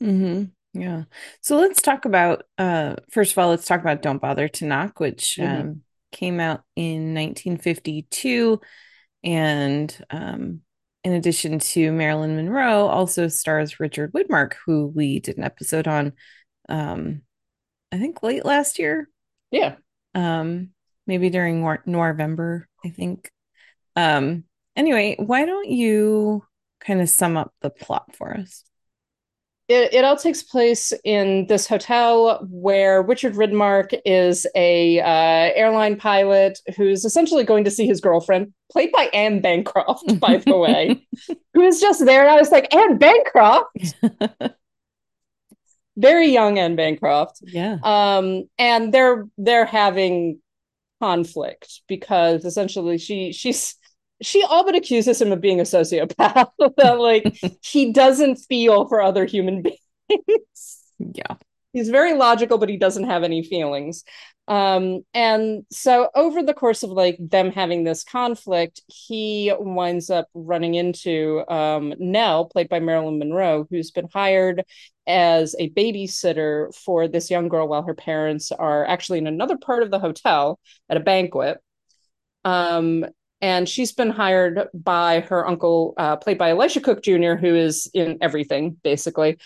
hmm 0.00 0.44
Yeah. 0.74 1.04
So 1.42 1.56
let's 1.56 1.82
talk 1.82 2.04
about 2.04 2.44
uh 2.58 2.96
first 3.10 3.32
of 3.32 3.38
all, 3.38 3.50
let's 3.50 3.66
talk 3.66 3.80
about 3.80 4.02
Don't 4.02 4.20
Bother 4.20 4.48
to 4.48 4.66
Knock, 4.66 5.00
which 5.00 5.38
Mhm. 5.38 5.44
um 5.46 5.82
came 6.10 6.40
out 6.40 6.62
in 6.76 7.14
1952 7.14 8.60
and 9.24 10.04
um 10.10 10.60
in 11.04 11.12
addition 11.12 11.58
to 11.58 11.92
Marilyn 11.92 12.36
Monroe 12.36 12.86
also 12.86 13.28
stars 13.28 13.80
Richard 13.80 14.12
Widmark, 14.12 14.54
who 14.66 14.86
we 14.86 15.20
did 15.20 15.36
an 15.38 15.44
episode 15.44 15.88
on 15.88 16.12
um 16.68 17.22
I 17.90 17.98
think 17.98 18.22
late 18.22 18.44
last 18.44 18.78
year. 18.78 19.08
yeah 19.50 19.76
Um 20.14 20.70
maybe 21.06 21.30
during 21.30 21.60
Nor- 21.60 21.82
November, 21.86 22.68
I 22.84 22.90
think. 22.90 23.30
Um 23.96 24.44
anyway, 24.76 25.16
why 25.18 25.44
don't 25.44 25.68
you 25.68 26.44
kind 26.80 27.00
of 27.00 27.08
sum 27.08 27.36
up 27.36 27.52
the 27.60 27.70
plot 27.70 28.14
for 28.14 28.34
us? 28.34 28.64
It, 29.72 29.94
it 29.94 30.04
all 30.04 30.18
takes 30.18 30.42
place 30.42 30.92
in 31.02 31.46
this 31.46 31.66
hotel 31.66 32.46
where 32.50 33.00
Richard 33.00 33.32
Widmark 33.32 33.98
is 34.04 34.46
a 34.54 35.00
uh, 35.00 35.52
airline 35.54 35.96
pilot 35.96 36.58
who's 36.76 37.06
essentially 37.06 37.42
going 37.42 37.64
to 37.64 37.70
see 37.70 37.86
his 37.86 37.98
girlfriend, 37.98 38.52
played 38.70 38.92
by 38.92 39.04
Anne 39.14 39.40
Bancroft, 39.40 40.20
by 40.20 40.36
the 40.36 40.54
way, 40.58 41.06
who 41.54 41.62
is 41.62 41.80
just 41.80 42.04
there. 42.04 42.20
And 42.20 42.30
I 42.30 42.36
was 42.36 42.50
like, 42.50 42.74
Anne 42.74 42.98
Bancroft, 42.98 43.94
very 45.96 46.26
young 46.26 46.58
Anne 46.58 46.76
Bancroft. 46.76 47.38
Yeah. 47.42 47.78
Um, 47.82 48.50
and 48.58 48.92
they're 48.92 49.26
they're 49.38 49.64
having 49.64 50.42
conflict 51.00 51.80
because 51.88 52.44
essentially 52.44 52.98
she 52.98 53.32
she's 53.32 53.76
she 54.22 54.42
all 54.42 54.64
but 54.64 54.74
accuses 54.74 55.20
him 55.20 55.32
of 55.32 55.40
being 55.40 55.60
a 55.60 55.64
sociopath. 55.64 56.50
that 56.76 56.98
like 56.98 57.36
he 57.62 57.92
doesn't 57.92 58.36
feel 58.36 58.88
for 58.88 59.02
other 59.02 59.24
human 59.24 59.62
beings. 59.62 60.82
Yeah. 60.98 61.36
He's 61.72 61.88
very 61.88 62.12
logical, 62.14 62.58
but 62.58 62.68
he 62.68 62.76
doesn't 62.76 63.04
have 63.04 63.22
any 63.22 63.42
feelings. 63.42 64.04
Um, 64.48 65.02
and 65.14 65.64
so 65.70 66.10
over 66.14 66.42
the 66.42 66.52
course 66.52 66.82
of 66.82 66.90
like 66.90 67.16
them 67.18 67.50
having 67.50 67.84
this 67.84 68.04
conflict, 68.04 68.82
he 68.88 69.52
winds 69.58 70.10
up 70.10 70.28
running 70.34 70.74
into 70.74 71.44
um, 71.50 71.94
Nell, 71.98 72.46
played 72.46 72.68
by 72.68 72.80
Marilyn 72.80 73.18
Monroe, 73.18 73.66
who's 73.70 73.90
been 73.90 74.08
hired 74.12 74.64
as 75.06 75.56
a 75.58 75.70
babysitter 75.70 76.74
for 76.74 77.08
this 77.08 77.30
young 77.30 77.48
girl 77.48 77.68
while 77.68 77.82
her 77.82 77.94
parents 77.94 78.52
are 78.52 78.84
actually 78.84 79.18
in 79.18 79.26
another 79.26 79.56
part 79.56 79.82
of 79.82 79.90
the 79.90 79.98
hotel 79.98 80.58
at 80.90 80.96
a 80.96 81.00
banquet. 81.00 81.58
Um, 82.44 83.06
and 83.42 83.68
she's 83.68 83.90
been 83.90 84.10
hired 84.10 84.68
by 84.72 85.20
her 85.20 85.46
uncle, 85.46 85.94
uh, 85.98 86.16
played 86.16 86.38
by 86.38 86.50
Elisha 86.50 86.80
Cook 86.80 87.02
Jr., 87.02 87.34
who 87.34 87.56
is 87.56 87.90
in 87.92 88.18
everything 88.20 88.76
basically, 88.84 89.38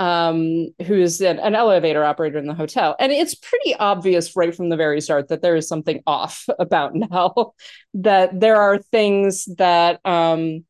um, 0.00 0.70
who's 0.84 1.20
an, 1.20 1.38
an, 1.38 1.54
elevator 1.54 2.04
operator 2.04 2.38
in 2.38 2.48
the 2.48 2.54
hotel. 2.54 2.96
And 2.98 3.12
it's 3.12 3.36
pretty 3.36 3.76
obvious 3.76 4.34
right 4.34 4.52
from 4.52 4.68
the 4.70 4.76
very 4.76 5.00
start 5.00 5.28
that 5.28 5.40
there 5.40 5.54
is 5.54 5.68
something 5.68 6.02
off 6.04 6.44
about 6.58 6.96
Nell, 6.96 7.54
that 7.94 8.38
there 8.38 8.56
are 8.56 8.78
things 8.78 9.44
that 9.56 10.00
um, 10.04 10.64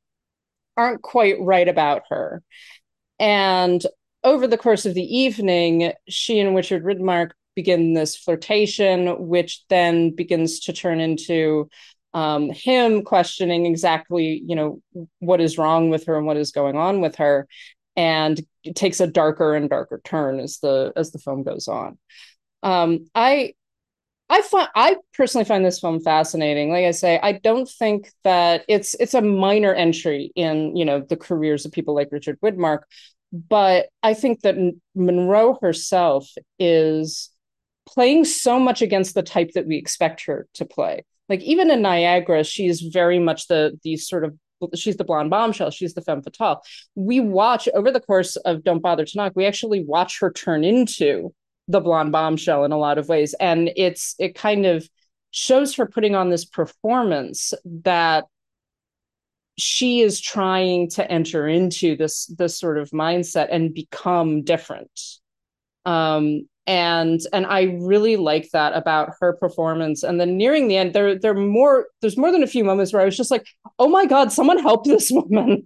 aren't 0.77 1.01
quite 1.01 1.41
right 1.41 1.67
about 1.67 2.03
her. 2.11 2.43
And 3.19 3.83
over 4.23 4.47
the 4.47 4.59
course 4.59 4.85
of 4.85 4.93
the 4.93 5.17
evening, 5.17 5.93
she 6.07 6.39
and 6.39 6.55
Richard 6.55 6.85
Widmark 6.85 7.31
begin 7.55 7.95
this 7.95 8.17
flirtation, 8.17 9.29
which 9.29 9.65
then 9.69 10.11
begins 10.11 10.61
to 10.61 10.73
turn 10.73 11.01
into 11.01 11.69
um, 12.15 12.51
him 12.51 13.03
questioning 13.03 13.67
exactly, 13.67 14.43
you 14.47 14.57
know, 14.57 14.81
what 15.19 15.41
is 15.41 15.59
wrong 15.59 15.91
with 15.91 16.07
her 16.07 16.17
and 16.17 16.27
what 16.27 16.37
is 16.37 16.53
going 16.53 16.77
on 16.77 17.01
with 17.01 17.17
her 17.17 17.47
and 17.97 18.41
it 18.63 18.75
takes 18.75 19.01
a 19.01 19.07
darker 19.07 19.55
and 19.55 19.71
darker 19.71 20.01
turn 20.05 20.41
as 20.41 20.59
the 20.59 20.93
as 20.97 21.13
the 21.13 21.19
film 21.19 21.43
goes 21.43 21.69
on. 21.69 21.99
Um, 22.63 23.07
I 23.15 23.55
I 24.29 24.43
find 24.43 24.69
I 24.75 24.97
personally 25.15 25.45
find 25.45 25.65
this 25.65 25.81
film 25.81 26.01
fascinating. 26.01 26.71
Like 26.71 26.87
I 26.87 26.91
say, 26.93 27.21
I 27.23 27.33
don't 27.33 27.69
think 27.69 28.11
that 28.25 28.65
it's 28.69 28.95
it's 28.95 29.15
a 29.15 29.23
minor 29.23 29.75
entry 29.75 30.33
in 30.35 30.77
you 30.77 30.85
know 30.85 31.01
the 31.01 31.17
careers 31.17 31.65
of 31.65 31.73
people 31.73 31.95
like 31.95 32.09
Richard 32.11 32.41
Widmark, 32.41 32.81
but 33.33 33.89
I 34.03 34.15
think 34.15 34.41
that 34.41 34.57
Monroe 34.95 35.59
herself 35.61 36.29
is 36.59 37.31
playing 37.87 38.25
so 38.25 38.59
much 38.59 38.81
against 38.81 39.15
the 39.15 39.23
type 39.23 39.53
that 39.55 39.67
we 39.67 39.77
expect 39.77 40.25
her 40.25 40.49
to 40.55 40.65
play. 40.65 41.05
Like 41.29 41.41
even 41.43 41.71
in 41.71 41.83
Niagara, 41.83 42.45
she's 42.45 42.81
very 42.81 43.19
much 43.19 43.49
the 43.49 43.79
the 43.83 43.97
sort 43.97 44.25
of 44.25 44.37
she's 44.75 44.97
the 44.97 45.05
blonde 45.05 45.31
bombshell 45.31 45.71
she's 45.71 45.95
the 45.95 46.01
femme 46.01 46.23
fatale. 46.23 46.63
We 46.95 47.21
watch 47.21 47.69
over 47.75 47.91
the 47.91 48.01
course 48.01 48.37
of 48.37 48.65
don't 48.65 48.81
bother 48.81 49.05
to 49.05 49.17
knock 49.17 49.33
we 49.35 49.47
actually 49.47 49.85
watch 49.85 50.21
her 50.21 50.31
turn 50.31 50.65
into 50.65 51.35
the 51.69 51.81
blonde 51.81 52.13
bombshell 52.13 52.65
in 52.65 52.73
a 52.73 52.79
lot 52.79 52.99
of 52.99 53.09
ways. 53.09 53.35
And 53.41 53.71
it's 53.77 54.15
it 54.19 54.35
kind 54.35 54.67
of 54.67 54.89
shows 55.31 55.75
her 55.75 55.87
putting 55.87 56.15
on 56.15 56.31
this 56.31 56.45
performance 56.45 57.53
that 57.83 58.25
she 59.57 60.01
is 60.01 60.21
trying 60.21 60.91
to 60.91 61.11
enter 61.11 61.47
into 61.49 61.97
this 61.97 62.27
this 62.27 62.59
sort 62.59 62.79
of 62.79 62.91
mindset 62.91 63.49
and 63.51 63.75
become 63.75 64.43
different. 64.43 64.91
Um 65.87 66.49
and 66.67 67.21
and 67.33 67.47
I 67.47 67.79
really 67.81 68.17
like 68.17 68.51
that 68.53 68.75
about 68.75 69.13
her 69.21 69.35
performance. 69.35 70.03
And 70.03 70.21
then 70.21 70.37
nearing 70.37 70.69
the 70.69 70.77
end, 70.77 70.95
there 70.95 71.19
there 71.19 71.35
more 71.35 71.87
there's 72.01 72.17
more 72.17 72.33
than 72.33 72.43
a 72.43 72.49
few 72.49 72.65
moments 72.65 72.93
where 72.93 73.03
I 73.03 73.07
was 73.07 73.17
just 73.17 73.31
like, 73.31 73.47
oh 73.79 73.89
my 73.89 74.07
god, 74.07 74.33
someone 74.33 74.59
help 74.59 74.85
this 74.85 75.11
woman. 75.13 75.65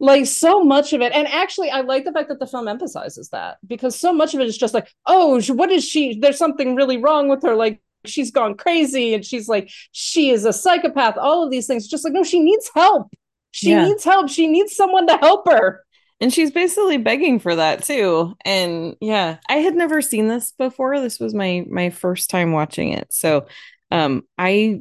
like 0.00 0.26
so 0.26 0.62
much 0.62 0.92
of 0.92 1.00
it 1.00 1.12
and 1.12 1.26
actually 1.26 1.70
i 1.70 1.80
like 1.80 2.04
the 2.04 2.12
fact 2.12 2.28
that 2.28 2.38
the 2.38 2.46
film 2.46 2.68
emphasizes 2.68 3.30
that 3.30 3.58
because 3.66 3.98
so 3.98 4.12
much 4.12 4.32
of 4.32 4.40
it 4.40 4.46
is 4.46 4.56
just 4.56 4.72
like 4.72 4.94
oh 5.06 5.42
what 5.54 5.72
is 5.72 5.84
she 5.84 6.18
there's 6.20 6.38
something 6.38 6.76
really 6.76 6.96
wrong 6.96 7.28
with 7.28 7.42
her 7.42 7.56
like 7.56 7.80
she's 8.04 8.30
gone 8.30 8.56
crazy 8.56 9.12
and 9.12 9.24
she's 9.24 9.48
like 9.48 9.68
she 9.92 10.30
is 10.30 10.44
a 10.44 10.52
psychopath 10.52 11.16
all 11.18 11.42
of 11.42 11.50
these 11.50 11.66
things 11.66 11.88
just 11.88 12.04
like 12.04 12.12
no 12.12 12.22
she 12.22 12.38
needs 12.38 12.70
help 12.74 13.12
she 13.50 13.70
yeah. 13.70 13.84
needs 13.84 14.04
help 14.04 14.28
she 14.28 14.46
needs 14.46 14.74
someone 14.74 15.06
to 15.06 15.16
help 15.16 15.48
her 15.48 15.84
and 16.20 16.32
she's 16.32 16.50
basically 16.50 16.96
begging 16.96 17.38
for 17.38 17.54
that 17.54 17.84
too. 17.84 18.36
And 18.44 18.96
yeah 19.00 19.38
i 19.48 19.56
had 19.56 19.74
never 19.74 20.02
seen 20.02 20.28
this 20.28 20.52
before. 20.52 21.00
This 21.00 21.20
was 21.20 21.34
my 21.34 21.64
my 21.70 21.90
first 21.90 22.30
time 22.30 22.52
watching 22.52 22.92
it. 22.92 23.12
So 23.12 23.46
um 23.90 24.22
i 24.36 24.80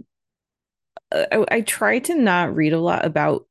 I, 1.12 1.46
I 1.50 1.62
try 1.62 2.00
to 2.00 2.16
not 2.16 2.56
read 2.56 2.74
a 2.74 2.80
lot 2.82 3.06
about 3.06 3.46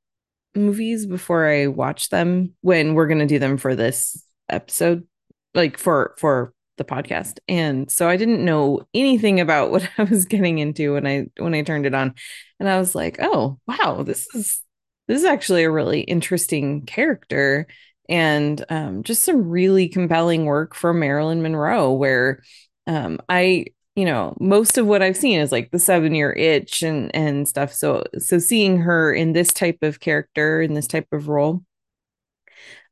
movies 0.54 1.06
before 1.06 1.48
i 1.48 1.66
watch 1.66 2.08
them 2.08 2.54
when 2.62 2.94
we're 2.94 3.06
going 3.06 3.18
to 3.18 3.26
do 3.26 3.38
them 3.38 3.58
for 3.58 3.74
this 3.74 4.22
episode 4.48 5.06
like 5.54 5.78
for 5.78 6.14
for 6.18 6.52
the 6.76 6.84
podcast. 6.84 7.38
And 7.48 7.90
so 7.90 8.08
i 8.08 8.16
didn't 8.16 8.44
know 8.44 8.86
anything 8.94 9.40
about 9.40 9.70
what 9.72 9.88
i 9.98 10.04
was 10.04 10.26
getting 10.26 10.58
into 10.58 10.94
when 10.94 11.06
i 11.06 11.26
when 11.38 11.54
i 11.54 11.62
turned 11.62 11.86
it 11.86 11.94
on. 11.94 12.14
And 12.60 12.68
i 12.68 12.78
was 12.78 12.94
like 12.94 13.18
oh 13.20 13.58
wow 13.66 14.02
this 14.02 14.26
is 14.34 14.62
this 15.06 15.18
is 15.20 15.24
actually 15.24 15.64
a 15.64 15.70
really 15.70 16.00
interesting 16.00 16.84
character 16.86 17.66
and 18.08 18.64
um, 18.70 19.02
just 19.02 19.24
some 19.24 19.48
really 19.48 19.88
compelling 19.88 20.44
work 20.44 20.74
from 20.74 21.00
Marilyn 21.00 21.42
Monroe, 21.42 21.92
where 21.92 22.42
um, 22.86 23.20
I, 23.28 23.66
you 23.96 24.04
know, 24.04 24.36
most 24.40 24.78
of 24.78 24.86
what 24.86 25.02
I've 25.02 25.16
seen 25.16 25.40
is 25.40 25.50
like 25.52 25.70
the 25.70 25.78
seven 25.78 26.14
year 26.14 26.32
itch 26.32 26.82
and 26.82 27.14
and 27.14 27.48
stuff. 27.48 27.72
So 27.72 28.04
so 28.18 28.38
seeing 28.38 28.78
her 28.80 29.12
in 29.12 29.32
this 29.32 29.52
type 29.52 29.78
of 29.82 30.00
character 30.00 30.62
in 30.62 30.74
this 30.74 30.86
type 30.86 31.08
of 31.12 31.28
role, 31.28 31.62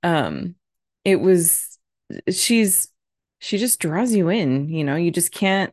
um, 0.03 0.55
it 1.05 1.21
was 1.21 1.79
she's 2.31 2.89
she 3.41 3.59
just 3.59 3.81
draws 3.81 4.15
you 4.15 4.29
in. 4.29 4.69
You 4.69 4.85
know, 4.85 4.97
you 4.97 5.11
just 5.11 5.33
can't 5.33 5.73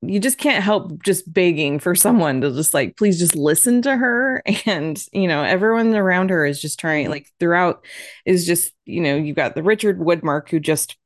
you 0.00 0.20
just 0.20 0.38
can't 0.38 0.64
help 0.64 1.02
just 1.02 1.30
begging 1.32 1.78
for 1.78 1.94
someone 1.94 2.40
to 2.40 2.50
just 2.52 2.72
like 2.72 2.96
please 2.96 3.18
just 3.18 3.36
listen 3.36 3.82
to 3.82 3.96
her. 3.96 4.42
And 4.66 5.00
you 5.12 5.28
know 5.28 5.42
everyone 5.42 5.94
around 5.94 6.30
her 6.30 6.44
is 6.46 6.60
just 6.60 6.78
trying 6.80 7.10
like 7.10 7.28
throughout 7.38 7.84
is 8.24 8.46
just 8.46 8.72
you 8.84 9.00
know 9.00 9.16
you've 9.16 9.36
got 9.36 9.54
the 9.54 9.62
richard 9.62 9.98
widmark 10.00 10.48
who 10.48 10.60
just 10.60 10.96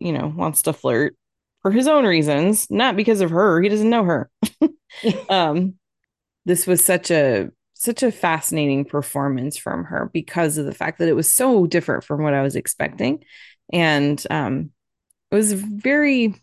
you 0.00 0.12
know 0.12 0.32
wants 0.36 0.62
to 0.62 0.72
flirt 0.72 1.16
for 1.62 1.70
his 1.70 1.88
own 1.88 2.06
reasons 2.06 2.68
not 2.70 2.96
because 2.96 3.20
of 3.20 3.30
her. 3.30 3.60
He 3.62 3.68
doesn't 3.68 3.90
know 3.90 4.04
her. 4.04 4.30
Um 5.28 5.74
this 6.46 6.66
was 6.66 6.84
such 6.84 7.10
a 7.10 7.50
such 7.74 8.02
a 8.02 8.12
fascinating 8.12 8.84
performance 8.84 9.56
from 9.56 9.84
her 9.84 10.10
because 10.12 10.58
of 10.58 10.66
the 10.66 10.74
fact 10.74 10.98
that 10.98 11.08
it 11.08 11.16
was 11.16 11.32
so 11.34 11.66
different 11.66 12.04
from 12.04 12.22
what 12.22 12.34
i 12.34 12.42
was 12.42 12.56
expecting. 12.56 13.24
And 13.72 14.24
um 14.30 14.70
it 15.30 15.36
was 15.36 15.52
very 15.54 16.34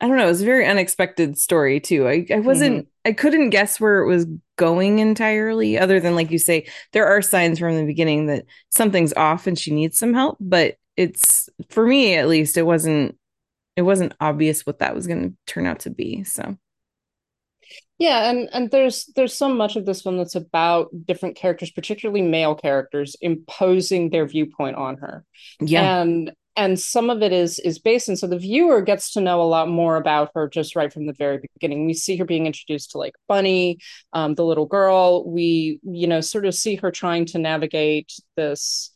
I 0.00 0.06
don't 0.06 0.16
know, 0.16 0.24
it 0.24 0.28
was 0.28 0.42
a 0.42 0.46
very 0.46 0.66
unexpected 0.66 1.36
story 1.38 1.80
too. 1.80 2.06
I, 2.06 2.26
I 2.32 2.38
wasn't 2.38 2.84
mm-hmm. 2.84 3.08
I 3.08 3.12
couldn't 3.12 3.50
guess 3.50 3.80
where 3.80 4.00
it 4.00 4.06
was 4.06 4.26
going 4.56 4.98
entirely, 5.00 5.78
other 5.78 5.98
than 5.98 6.14
like 6.14 6.30
you 6.30 6.38
say, 6.38 6.66
there 6.92 7.06
are 7.06 7.22
signs 7.22 7.58
from 7.58 7.76
the 7.76 7.84
beginning 7.84 8.26
that 8.26 8.44
something's 8.70 9.12
off 9.14 9.46
and 9.46 9.58
she 9.58 9.72
needs 9.72 9.98
some 9.98 10.14
help, 10.14 10.36
but 10.40 10.76
it's 10.96 11.48
for 11.70 11.86
me 11.86 12.14
at 12.14 12.28
least, 12.28 12.56
it 12.56 12.62
wasn't 12.62 13.16
it 13.76 13.82
wasn't 13.82 14.14
obvious 14.20 14.66
what 14.66 14.80
that 14.80 14.94
was 14.94 15.06
gonna 15.06 15.30
turn 15.46 15.66
out 15.66 15.80
to 15.80 15.90
be. 15.90 16.24
So 16.24 16.56
yeah, 17.98 18.30
and 18.30 18.48
and 18.52 18.70
there's 18.70 19.06
there's 19.16 19.34
so 19.34 19.48
much 19.48 19.74
of 19.74 19.84
this 19.84 20.02
film 20.02 20.18
that's 20.18 20.36
about 20.36 20.88
different 21.04 21.36
characters, 21.36 21.72
particularly 21.72 22.22
male 22.22 22.54
characters, 22.54 23.16
imposing 23.20 24.10
their 24.10 24.26
viewpoint 24.26 24.76
on 24.76 24.98
her. 24.98 25.24
Yeah, 25.60 26.02
and 26.02 26.32
and 26.58 26.78
some 26.78 27.08
of 27.08 27.22
it 27.22 27.32
is 27.32 27.60
is 27.60 27.78
based 27.78 28.08
and 28.08 28.18
so 28.18 28.26
the 28.26 28.38
viewer 28.38 28.82
gets 28.82 29.12
to 29.12 29.20
know 29.20 29.40
a 29.40 29.44
lot 29.44 29.68
more 29.68 29.96
about 29.96 30.32
her 30.34 30.48
just 30.48 30.74
right 30.74 30.92
from 30.92 31.06
the 31.06 31.12
very 31.12 31.38
beginning. 31.54 31.86
We 31.86 31.94
see 31.94 32.16
her 32.16 32.24
being 32.24 32.46
introduced 32.46 32.90
to 32.90 32.98
like 32.98 33.14
bunny 33.28 33.78
um, 34.12 34.34
the 34.34 34.44
little 34.44 34.66
girl. 34.66 35.24
We 35.30 35.78
you 35.84 36.08
know 36.08 36.20
sort 36.20 36.44
of 36.44 36.54
see 36.54 36.74
her 36.74 36.90
trying 36.90 37.26
to 37.26 37.38
navigate 37.38 38.12
this 38.36 38.90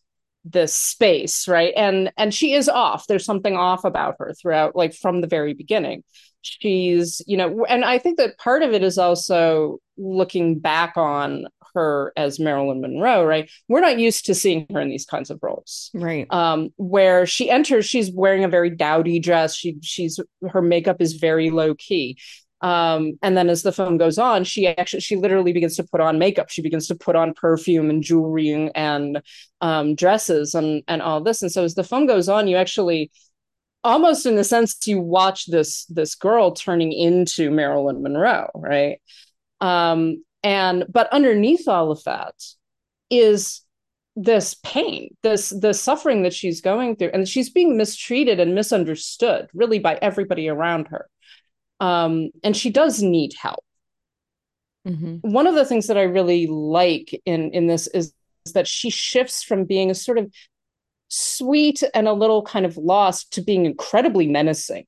this 0.44 0.74
space 0.74 1.46
right? 1.46 1.72
And 1.76 2.12
and 2.18 2.34
she 2.34 2.54
is 2.54 2.68
off. 2.68 3.06
There's 3.06 3.24
something 3.24 3.56
off 3.56 3.84
about 3.84 4.16
her 4.18 4.34
throughout 4.34 4.74
like 4.74 4.92
from 4.92 5.20
the 5.20 5.28
very 5.28 5.54
beginning. 5.54 6.02
She's 6.42 7.22
you 7.28 7.36
know 7.36 7.64
and 7.66 7.84
i 7.84 7.98
think 7.98 8.16
that 8.16 8.36
part 8.36 8.64
of 8.64 8.72
it 8.72 8.82
is 8.82 8.98
also 8.98 9.78
looking 9.96 10.58
back 10.58 10.96
on 10.96 11.46
her 11.74 12.12
as 12.16 12.38
Marilyn 12.38 12.80
Monroe, 12.80 13.24
right? 13.24 13.50
We're 13.68 13.80
not 13.80 13.98
used 13.98 14.26
to 14.26 14.34
seeing 14.34 14.66
her 14.72 14.80
in 14.80 14.88
these 14.88 15.06
kinds 15.06 15.30
of 15.30 15.38
roles, 15.42 15.90
right? 15.94 16.26
Um, 16.30 16.70
where 16.76 17.26
she 17.26 17.50
enters, 17.50 17.86
she's 17.86 18.10
wearing 18.12 18.44
a 18.44 18.48
very 18.48 18.70
dowdy 18.70 19.18
dress. 19.18 19.54
She 19.54 19.78
she's 19.82 20.18
her 20.50 20.62
makeup 20.62 21.00
is 21.00 21.14
very 21.14 21.50
low 21.50 21.74
key. 21.74 22.18
Um, 22.62 23.18
and 23.22 23.36
then 23.36 23.50
as 23.50 23.62
the 23.62 23.72
film 23.72 23.98
goes 23.98 24.18
on, 24.18 24.44
she 24.44 24.68
actually 24.68 25.00
she 25.00 25.16
literally 25.16 25.52
begins 25.52 25.76
to 25.76 25.84
put 25.84 26.00
on 26.00 26.18
makeup. 26.18 26.48
She 26.48 26.62
begins 26.62 26.86
to 26.86 26.94
put 26.94 27.16
on 27.16 27.34
perfume 27.34 27.90
and 27.90 28.02
jewelry 28.02 28.70
and 28.74 29.20
um, 29.60 29.96
dresses 29.96 30.54
and 30.54 30.82
and 30.86 31.02
all 31.02 31.20
this. 31.20 31.42
And 31.42 31.50
so 31.50 31.64
as 31.64 31.74
the 31.74 31.84
film 31.84 32.06
goes 32.06 32.28
on, 32.28 32.46
you 32.46 32.56
actually 32.56 33.10
almost 33.84 34.26
in 34.26 34.36
the 34.36 34.44
sense 34.44 34.76
you 34.86 35.00
watch 35.00 35.46
this 35.46 35.84
this 35.86 36.14
girl 36.14 36.52
turning 36.52 36.92
into 36.92 37.50
Marilyn 37.50 38.02
Monroe, 38.02 38.50
right? 38.54 39.00
Um, 39.60 40.24
and 40.42 40.84
but 40.88 41.08
underneath 41.12 41.68
all 41.68 41.90
of 41.90 42.02
that 42.04 42.34
is 43.10 43.62
this 44.14 44.54
pain 44.62 45.14
this 45.22 45.50
the 45.50 45.72
suffering 45.72 46.22
that 46.22 46.34
she's 46.34 46.60
going 46.60 46.96
through. 46.96 47.10
And 47.14 47.26
she's 47.26 47.50
being 47.50 47.76
mistreated 47.76 48.40
and 48.40 48.54
misunderstood 48.54 49.48
really 49.54 49.78
by 49.78 49.98
everybody 50.02 50.48
around 50.48 50.88
her. 50.88 51.08
Um 51.80 52.30
and 52.44 52.56
she 52.56 52.70
does 52.70 53.02
need 53.02 53.32
help. 53.40 53.64
Mm-hmm. 54.86 55.30
one 55.30 55.46
of 55.46 55.54
the 55.54 55.64
things 55.64 55.86
that 55.86 55.96
i 55.96 56.02
really 56.02 56.48
like 56.48 57.22
in 57.24 57.52
in 57.52 57.68
this 57.68 57.86
is 57.86 58.12
that 58.52 58.66
she 58.66 58.90
shifts 58.90 59.44
from 59.44 59.64
being 59.64 59.92
a 59.92 59.94
sort 59.94 60.18
of 60.18 60.28
sweet 61.06 61.84
and 61.94 62.08
a 62.08 62.12
little 62.12 62.42
kind 62.42 62.66
of 62.66 62.76
lost 62.76 63.32
to 63.34 63.42
being 63.42 63.64
incredibly 63.64 64.26
menacing 64.26 64.84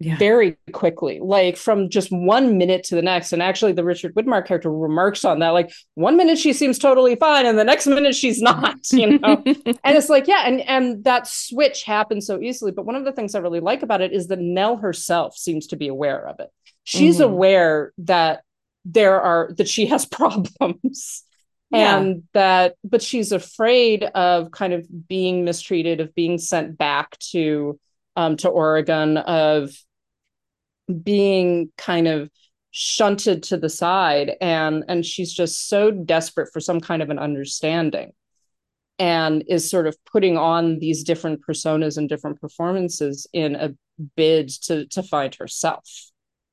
Yeah. 0.00 0.16
very 0.18 0.56
quickly, 0.72 1.20
like 1.22 1.56
from 1.56 1.88
just 1.88 2.10
one 2.10 2.58
minute 2.58 2.82
to 2.84 2.96
the 2.96 3.00
next. 3.00 3.32
And 3.32 3.40
actually, 3.40 3.72
the 3.72 3.84
Richard 3.84 4.14
Widmark 4.14 4.46
character 4.46 4.70
remarks 4.70 5.24
on 5.24 5.38
that. 5.38 5.50
Like 5.50 5.72
one 5.94 6.16
minute 6.16 6.36
she 6.36 6.52
seems 6.52 6.78
totally 6.78 7.14
fine, 7.16 7.46
and 7.46 7.56
the 7.58 7.64
next 7.64 7.86
minute 7.98 8.14
she's 8.14 8.42
not. 8.42 8.76
You 8.90 9.18
know, 9.18 9.42
and 9.46 9.96
it's 9.96 10.08
like 10.08 10.26
yeah, 10.26 10.42
and 10.46 10.60
and 10.62 11.04
that 11.04 11.28
switch 11.28 11.84
happens 11.84 12.26
so 12.26 12.40
easily. 12.40 12.72
But 12.72 12.86
one 12.86 12.96
of 12.96 13.04
the 13.04 13.12
things 13.12 13.34
I 13.34 13.38
really 13.38 13.60
like 13.60 13.82
about 13.82 14.00
it 14.00 14.12
is 14.12 14.26
that 14.28 14.40
Nell 14.40 14.76
herself 14.76 15.36
seems 15.36 15.68
to 15.68 15.76
be 15.76 15.88
aware 15.88 16.26
of 16.28 16.40
it. 16.40 16.48
She's 16.82 17.18
Mhm. 17.18 17.24
aware 17.26 17.92
that 17.98 18.42
there 18.84 19.20
are 19.20 19.52
that 19.56 19.68
she 19.68 19.86
has 19.86 20.04
problems. 20.50 21.22
Yeah. 21.70 21.98
And 21.98 22.24
that, 22.34 22.74
but 22.84 23.00
she's 23.00 23.32
afraid 23.32 24.02
of 24.04 24.50
kind 24.50 24.72
of 24.72 24.86
being 25.08 25.44
mistreated, 25.44 26.00
of 26.00 26.14
being 26.14 26.38
sent 26.38 26.76
back 26.78 27.18
to 27.30 27.80
um, 28.16 28.36
to 28.38 28.48
Oregon, 28.48 29.16
of 29.16 29.70
being 31.02 31.70
kind 31.78 32.08
of 32.08 32.30
shunted 32.70 33.42
to 33.44 33.56
the 33.56 33.68
side, 33.68 34.32
and 34.40 34.84
and 34.88 35.04
she's 35.04 35.32
just 35.32 35.68
so 35.68 35.90
desperate 35.90 36.50
for 36.52 36.60
some 36.60 36.80
kind 36.80 37.02
of 37.02 37.10
an 37.10 37.18
understanding, 37.18 38.12
and 38.98 39.44
is 39.48 39.70
sort 39.70 39.86
of 39.86 39.96
putting 40.10 40.36
on 40.36 40.78
these 40.78 41.04
different 41.04 41.40
personas 41.46 41.96
and 41.96 42.08
different 42.08 42.40
performances 42.40 43.26
in 43.32 43.54
a 43.54 43.74
bid 44.16 44.48
to 44.48 44.86
to 44.86 45.02
find 45.02 45.34
herself. 45.34 45.84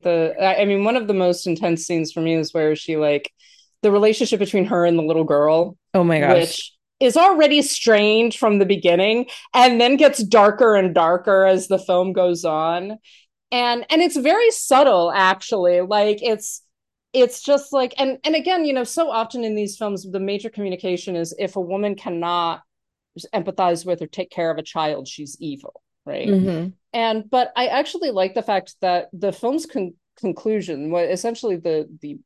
The 0.01 0.35
I 0.39 0.61
I 0.61 0.65
mean, 0.65 0.83
one 0.83 0.95
of 0.95 1.07
the 1.07 1.13
most 1.13 1.47
intense 1.47 1.85
scenes 1.85 2.11
for 2.11 2.21
me 2.21 2.35
is 2.35 2.53
where 2.53 2.75
she 2.75 2.97
like 2.97 3.31
the 3.81 3.91
relationship 3.91 4.39
between 4.39 4.65
her 4.65 4.85
and 4.85 4.97
the 4.97 5.03
little 5.03 5.23
girl 5.23 5.77
oh 5.93 6.03
my 6.03 6.19
gosh. 6.19 6.35
which 6.35 6.73
is 7.01 7.17
already 7.17 7.61
strange 7.61 8.37
from 8.37 8.59
the 8.59 8.65
beginning 8.65 9.25
and 9.53 9.81
then 9.81 9.97
gets 9.97 10.23
darker 10.23 10.75
and 10.75 10.93
darker 10.93 11.45
as 11.45 11.67
the 11.67 11.79
film 11.79 12.13
goes 12.13 12.45
on. 12.45 12.97
And 13.51 13.85
and 13.89 14.01
it's 14.01 14.15
very 14.17 14.51
subtle 14.51 15.11
actually. 15.13 15.81
Like 15.81 16.19
it's 16.21 16.61
it's 17.13 17.41
just 17.41 17.73
like 17.73 17.93
and 17.97 18.17
and 18.23 18.35
again 18.35 18.65
you 18.65 18.73
know 18.73 18.83
so 18.83 19.09
often 19.09 19.43
in 19.43 19.55
these 19.55 19.77
films 19.77 20.09
the 20.09 20.19
major 20.19 20.49
communication 20.49 21.15
is 21.15 21.35
if 21.37 21.55
a 21.55 21.61
woman 21.61 21.95
cannot 21.95 22.61
empathize 23.35 23.85
with 23.85 24.01
or 24.01 24.07
take 24.07 24.29
care 24.29 24.49
of 24.49 24.57
a 24.57 24.63
child 24.63 25.07
she's 25.07 25.35
evil 25.39 25.81
right? 26.05 26.29
Mhm. 26.29 26.73
and 26.93 27.29
but 27.29 27.51
i 27.57 27.67
actually 27.67 28.11
like 28.11 28.33
the 28.33 28.41
fact 28.41 28.75
that 28.81 29.09
the 29.11 29.33
film's 29.33 29.65
con- 29.65 29.93
conclusion 30.19 30.89
what 30.91 31.09
essentially 31.09 31.57
the 31.57 31.89
the 32.01 32.17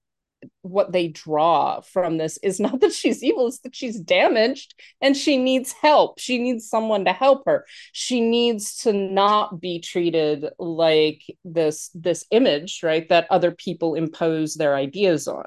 what 0.61 0.91
they 0.91 1.07
draw 1.07 1.81
from 1.81 2.17
this 2.17 2.37
is 2.43 2.59
not 2.59 2.79
that 2.81 2.93
she's 2.93 3.23
evil 3.23 3.47
it's 3.47 3.59
that 3.59 3.75
she's 3.75 3.99
damaged 3.99 4.75
and 5.01 5.15
she 5.15 5.37
needs 5.37 5.71
help 5.71 6.19
she 6.19 6.37
needs 6.37 6.69
someone 6.69 7.05
to 7.05 7.13
help 7.13 7.43
her 7.45 7.65
she 7.91 8.21
needs 8.21 8.77
to 8.77 8.93
not 8.93 9.59
be 9.59 9.79
treated 9.79 10.47
like 10.59 11.21
this 11.43 11.89
this 11.93 12.25
image 12.31 12.81
right 12.83 13.09
that 13.09 13.27
other 13.29 13.51
people 13.51 13.95
impose 13.95 14.55
their 14.55 14.75
ideas 14.75 15.27
on 15.27 15.43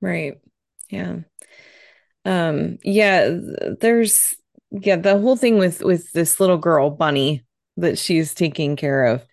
Right. 0.00 0.38
Yeah. 0.90 1.20
Um 2.24 2.78
yeah, 2.82 3.36
there's 3.80 4.34
yeah, 4.70 4.96
the 4.96 5.18
whole 5.18 5.36
thing 5.36 5.58
with 5.58 5.82
with 5.82 6.12
this 6.12 6.40
little 6.40 6.58
girl 6.58 6.90
Bunny 6.90 7.44
that 7.76 7.98
she's 7.98 8.34
taking 8.34 8.76
care 8.76 9.06
of. 9.06 9.26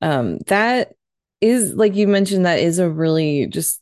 Um 0.00 0.38
that 0.46 0.92
is 1.40 1.74
like 1.74 1.94
you 1.94 2.06
mentioned 2.08 2.46
that 2.46 2.60
is 2.60 2.78
a 2.78 2.88
really 2.88 3.46
just 3.46 3.80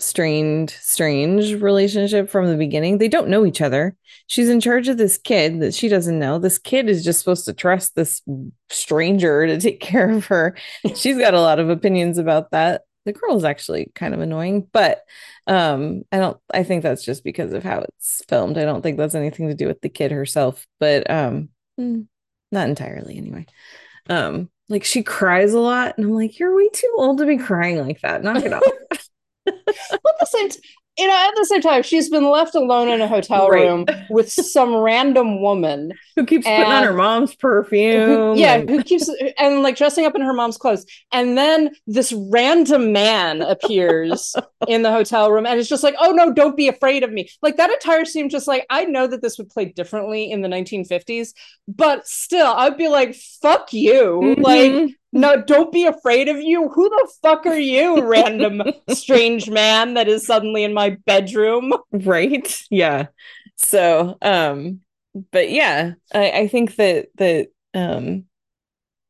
strained 0.00 0.70
strange 0.70 1.60
relationship 1.60 2.30
from 2.30 2.46
the 2.46 2.56
beginning. 2.56 2.98
They 2.98 3.08
don't 3.08 3.28
know 3.28 3.44
each 3.44 3.60
other. 3.60 3.96
She's 4.26 4.48
in 4.48 4.60
charge 4.60 4.88
of 4.88 4.98
this 4.98 5.18
kid 5.18 5.60
that 5.60 5.74
she 5.74 5.88
doesn't 5.88 6.18
know. 6.18 6.38
This 6.38 6.58
kid 6.58 6.88
is 6.88 7.04
just 7.04 7.18
supposed 7.18 7.44
to 7.46 7.52
trust 7.52 7.94
this 7.94 8.22
stranger 8.70 9.46
to 9.46 9.60
take 9.60 9.80
care 9.80 10.10
of 10.10 10.26
her. 10.26 10.56
She's 10.94 11.18
got 11.18 11.34
a 11.34 11.40
lot 11.40 11.58
of 11.58 11.68
opinions 11.68 12.18
about 12.18 12.50
that. 12.52 12.82
The 13.06 13.12
girl 13.12 13.36
is 13.36 13.44
actually 13.44 13.90
kind 13.94 14.12
of 14.12 14.20
annoying, 14.20 14.68
but 14.72 15.02
um 15.50 16.02
i 16.12 16.18
don't 16.18 16.38
i 16.54 16.62
think 16.62 16.82
that's 16.82 17.04
just 17.04 17.24
because 17.24 17.52
of 17.52 17.64
how 17.64 17.80
it's 17.80 18.22
filmed 18.28 18.56
i 18.56 18.64
don't 18.64 18.82
think 18.82 18.96
that's 18.96 19.16
anything 19.16 19.48
to 19.48 19.54
do 19.54 19.66
with 19.66 19.80
the 19.80 19.88
kid 19.88 20.12
herself 20.12 20.66
but 20.78 21.10
um 21.10 21.48
mm, 21.78 22.06
not 22.52 22.68
entirely 22.68 23.16
anyway 23.16 23.44
um 24.08 24.48
like 24.68 24.84
she 24.84 25.02
cries 25.02 25.52
a 25.52 25.58
lot 25.58 25.96
and 25.96 26.06
i'm 26.06 26.12
like 26.12 26.38
you're 26.38 26.54
way 26.54 26.68
too 26.68 26.94
old 26.96 27.18
to 27.18 27.26
be 27.26 27.36
crying 27.36 27.78
like 27.78 28.00
that 28.02 28.22
knock 28.22 28.44
it 28.44 28.52
off 28.52 28.62
at 29.68 30.00
the 30.20 30.26
same 30.26 30.48
t- 30.48 30.60
you 30.98 31.06
know 31.06 31.14
at 31.14 31.32
the 31.36 31.44
same 31.46 31.60
time 31.62 31.82
she's 31.82 32.10
been 32.10 32.28
left 32.28 32.54
alone 32.56 32.88
in 32.88 33.00
a 33.00 33.06
hotel 33.08 33.48
Right. 33.48 33.62
room 33.68 33.86
with 34.10 34.28
some 34.30 34.74
random 34.74 35.40
woman 35.40 35.92
who 36.16 36.26
keeps 36.26 36.44
putting 36.44 36.64
on 36.64 36.82
her 36.82 36.88
And- 36.88 36.98
mom's 36.98 37.30
who, 37.30 37.36
perfume 37.38 38.36
yeah 38.36 38.54
and- 38.56 38.68
who 38.68 38.82
keeps 38.82 39.08
and 39.38 39.62
like 39.62 39.76
dressing 39.76 40.04
up 40.04 40.14
in 40.16 40.20
her 40.20 40.32
mom's 40.32 40.58
clothes 40.58 40.84
and 41.12 41.38
then 41.38 41.70
this 41.86 42.12
random 42.12 42.92
man 42.92 43.40
appears 43.40 44.34
in 44.68 44.82
the 44.82 44.90
hotel 44.90 45.30
room 45.30 45.46
and 45.46 45.58
it's 45.60 45.68
just 45.68 45.84
like 45.84 45.94
oh 46.00 46.10
no 46.10 46.32
don't 46.32 46.56
be 46.56 46.68
afraid 46.68 47.02
of 47.04 47.12
me 47.12 47.28
like 47.40 47.56
that 47.56 47.70
entire 47.70 48.04
scene 48.04 48.28
just 48.28 48.48
like 48.48 48.66
i 48.68 48.84
know 48.84 49.06
that 49.06 49.22
this 49.22 49.38
would 49.38 49.48
play 49.48 49.66
differently 49.66 50.30
in 50.30 50.42
the 50.42 50.48
1950s 50.48 51.32
but 51.68 52.06
still 52.06 52.52
i'd 52.58 52.76
be 52.76 52.88
like 52.88 53.14
fuck 53.14 53.72
you 53.72 54.34
like 54.38 54.72
Mhm. 54.72 54.94
No 55.12 55.42
don't 55.42 55.72
be 55.72 55.86
afraid 55.86 56.28
of 56.28 56.40
you. 56.40 56.68
Who 56.68 56.88
the 56.88 57.12
fuck 57.22 57.46
are 57.46 57.58
you 57.58 58.02
random 58.02 58.62
strange 58.90 59.48
man 59.50 59.94
that 59.94 60.08
is 60.08 60.26
suddenly 60.26 60.64
in 60.64 60.74
my 60.74 60.96
bedroom? 61.06 61.72
Right? 61.92 62.62
Yeah. 62.70 63.06
So 63.56 64.16
um 64.22 64.80
but 65.32 65.50
yeah 65.50 65.92
i 66.14 66.30
i 66.30 66.48
think 66.48 66.76
that 66.76 67.08
that 67.16 67.48
um 67.74 68.24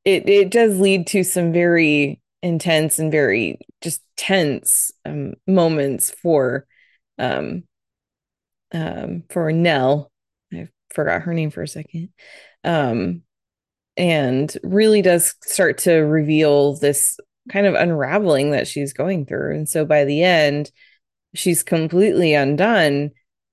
it 0.04 0.28
it 0.28 0.50
does 0.50 0.78
lead 0.78 1.06
to 1.08 1.22
some 1.22 1.52
very 1.52 2.20
intense 2.42 2.98
and 2.98 3.12
very 3.12 3.58
just 3.82 4.02
tense 4.16 4.92
um 5.04 5.34
moments 5.46 6.10
for 6.10 6.66
um 7.18 7.64
um 8.72 9.24
for 9.28 9.52
Nell. 9.52 10.10
I 10.52 10.68
forgot 10.90 11.22
her 11.22 11.34
name 11.34 11.50
for 11.50 11.62
a 11.62 11.68
second. 11.68 12.10
Um 12.64 13.22
and 14.00 14.56
really 14.62 15.02
does 15.02 15.34
start 15.42 15.76
to 15.76 15.92
reveal 15.92 16.74
this 16.76 17.20
kind 17.52 17.66
of 17.66 17.74
unraveling 17.74 18.52
that 18.52 18.66
she's 18.66 18.94
going 18.94 19.26
through. 19.26 19.54
And 19.54 19.68
so 19.68 19.84
by 19.84 20.04
the 20.04 20.24
end 20.24 20.72
she's 21.34 21.62
completely 21.62 22.34
undone 22.34 23.10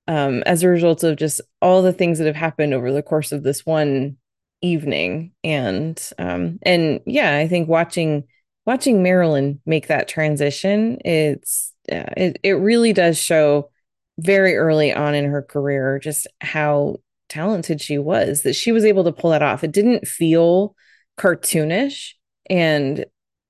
um, 0.08 0.42
as 0.46 0.62
a 0.62 0.68
result 0.68 1.04
of 1.04 1.16
just 1.16 1.40
all 1.60 1.82
the 1.82 1.92
things 1.92 2.18
that 2.18 2.26
have 2.26 2.34
happened 2.34 2.74
over 2.74 2.90
the 2.92 3.02
course 3.02 3.30
of 3.30 3.42
this 3.42 3.64
one 3.66 4.16
evening. 4.62 5.32
And 5.44 6.02
um 6.18 6.58
and 6.62 7.00
yeah 7.06 7.36
i 7.36 7.46
think 7.46 7.68
watching 7.68 8.24
watching 8.66 9.02
marilyn 9.02 9.60
make 9.64 9.86
that 9.86 10.08
transition 10.08 10.98
it's 11.04 11.72
uh, 11.92 12.10
it, 12.16 12.40
it 12.42 12.52
really 12.52 12.92
does 12.92 13.16
show 13.18 13.70
very 14.18 14.56
early 14.56 14.92
on 14.92 15.14
in 15.14 15.26
her 15.26 15.42
career 15.42 16.00
just 16.00 16.26
how 16.40 16.96
talented 17.28 17.80
she 17.80 17.98
was 17.98 18.42
that 18.42 18.54
she 18.54 18.72
was 18.72 18.84
able 18.84 19.04
to 19.04 19.12
pull 19.12 19.30
that 19.30 19.42
off. 19.42 19.64
It 19.64 19.72
didn't 19.72 20.06
feel 20.06 20.74
cartoonish 21.18 22.12
and 22.48 23.04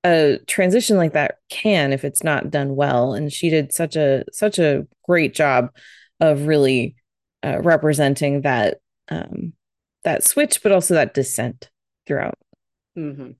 a 0.04 0.38
transition 0.46 0.96
like 0.96 1.12
that 1.12 1.36
can 1.50 1.92
if 1.92 2.04
it's 2.04 2.22
not 2.22 2.50
done 2.50 2.76
well. 2.76 3.14
And 3.14 3.32
she 3.32 3.50
did 3.50 3.72
such 3.72 3.96
a 3.96 4.24
such 4.32 4.58
a 4.58 4.86
great 5.04 5.34
job 5.34 5.70
of 6.20 6.46
really 6.46 6.96
uh, 7.44 7.60
representing 7.60 8.42
that 8.42 8.78
um 9.08 9.52
that 10.04 10.24
switch 10.24 10.62
but 10.62 10.72
also 10.72 10.94
that 10.94 11.14
descent 11.14 11.70
throughout. 12.06 12.38
Mm-hmm. 12.96 13.32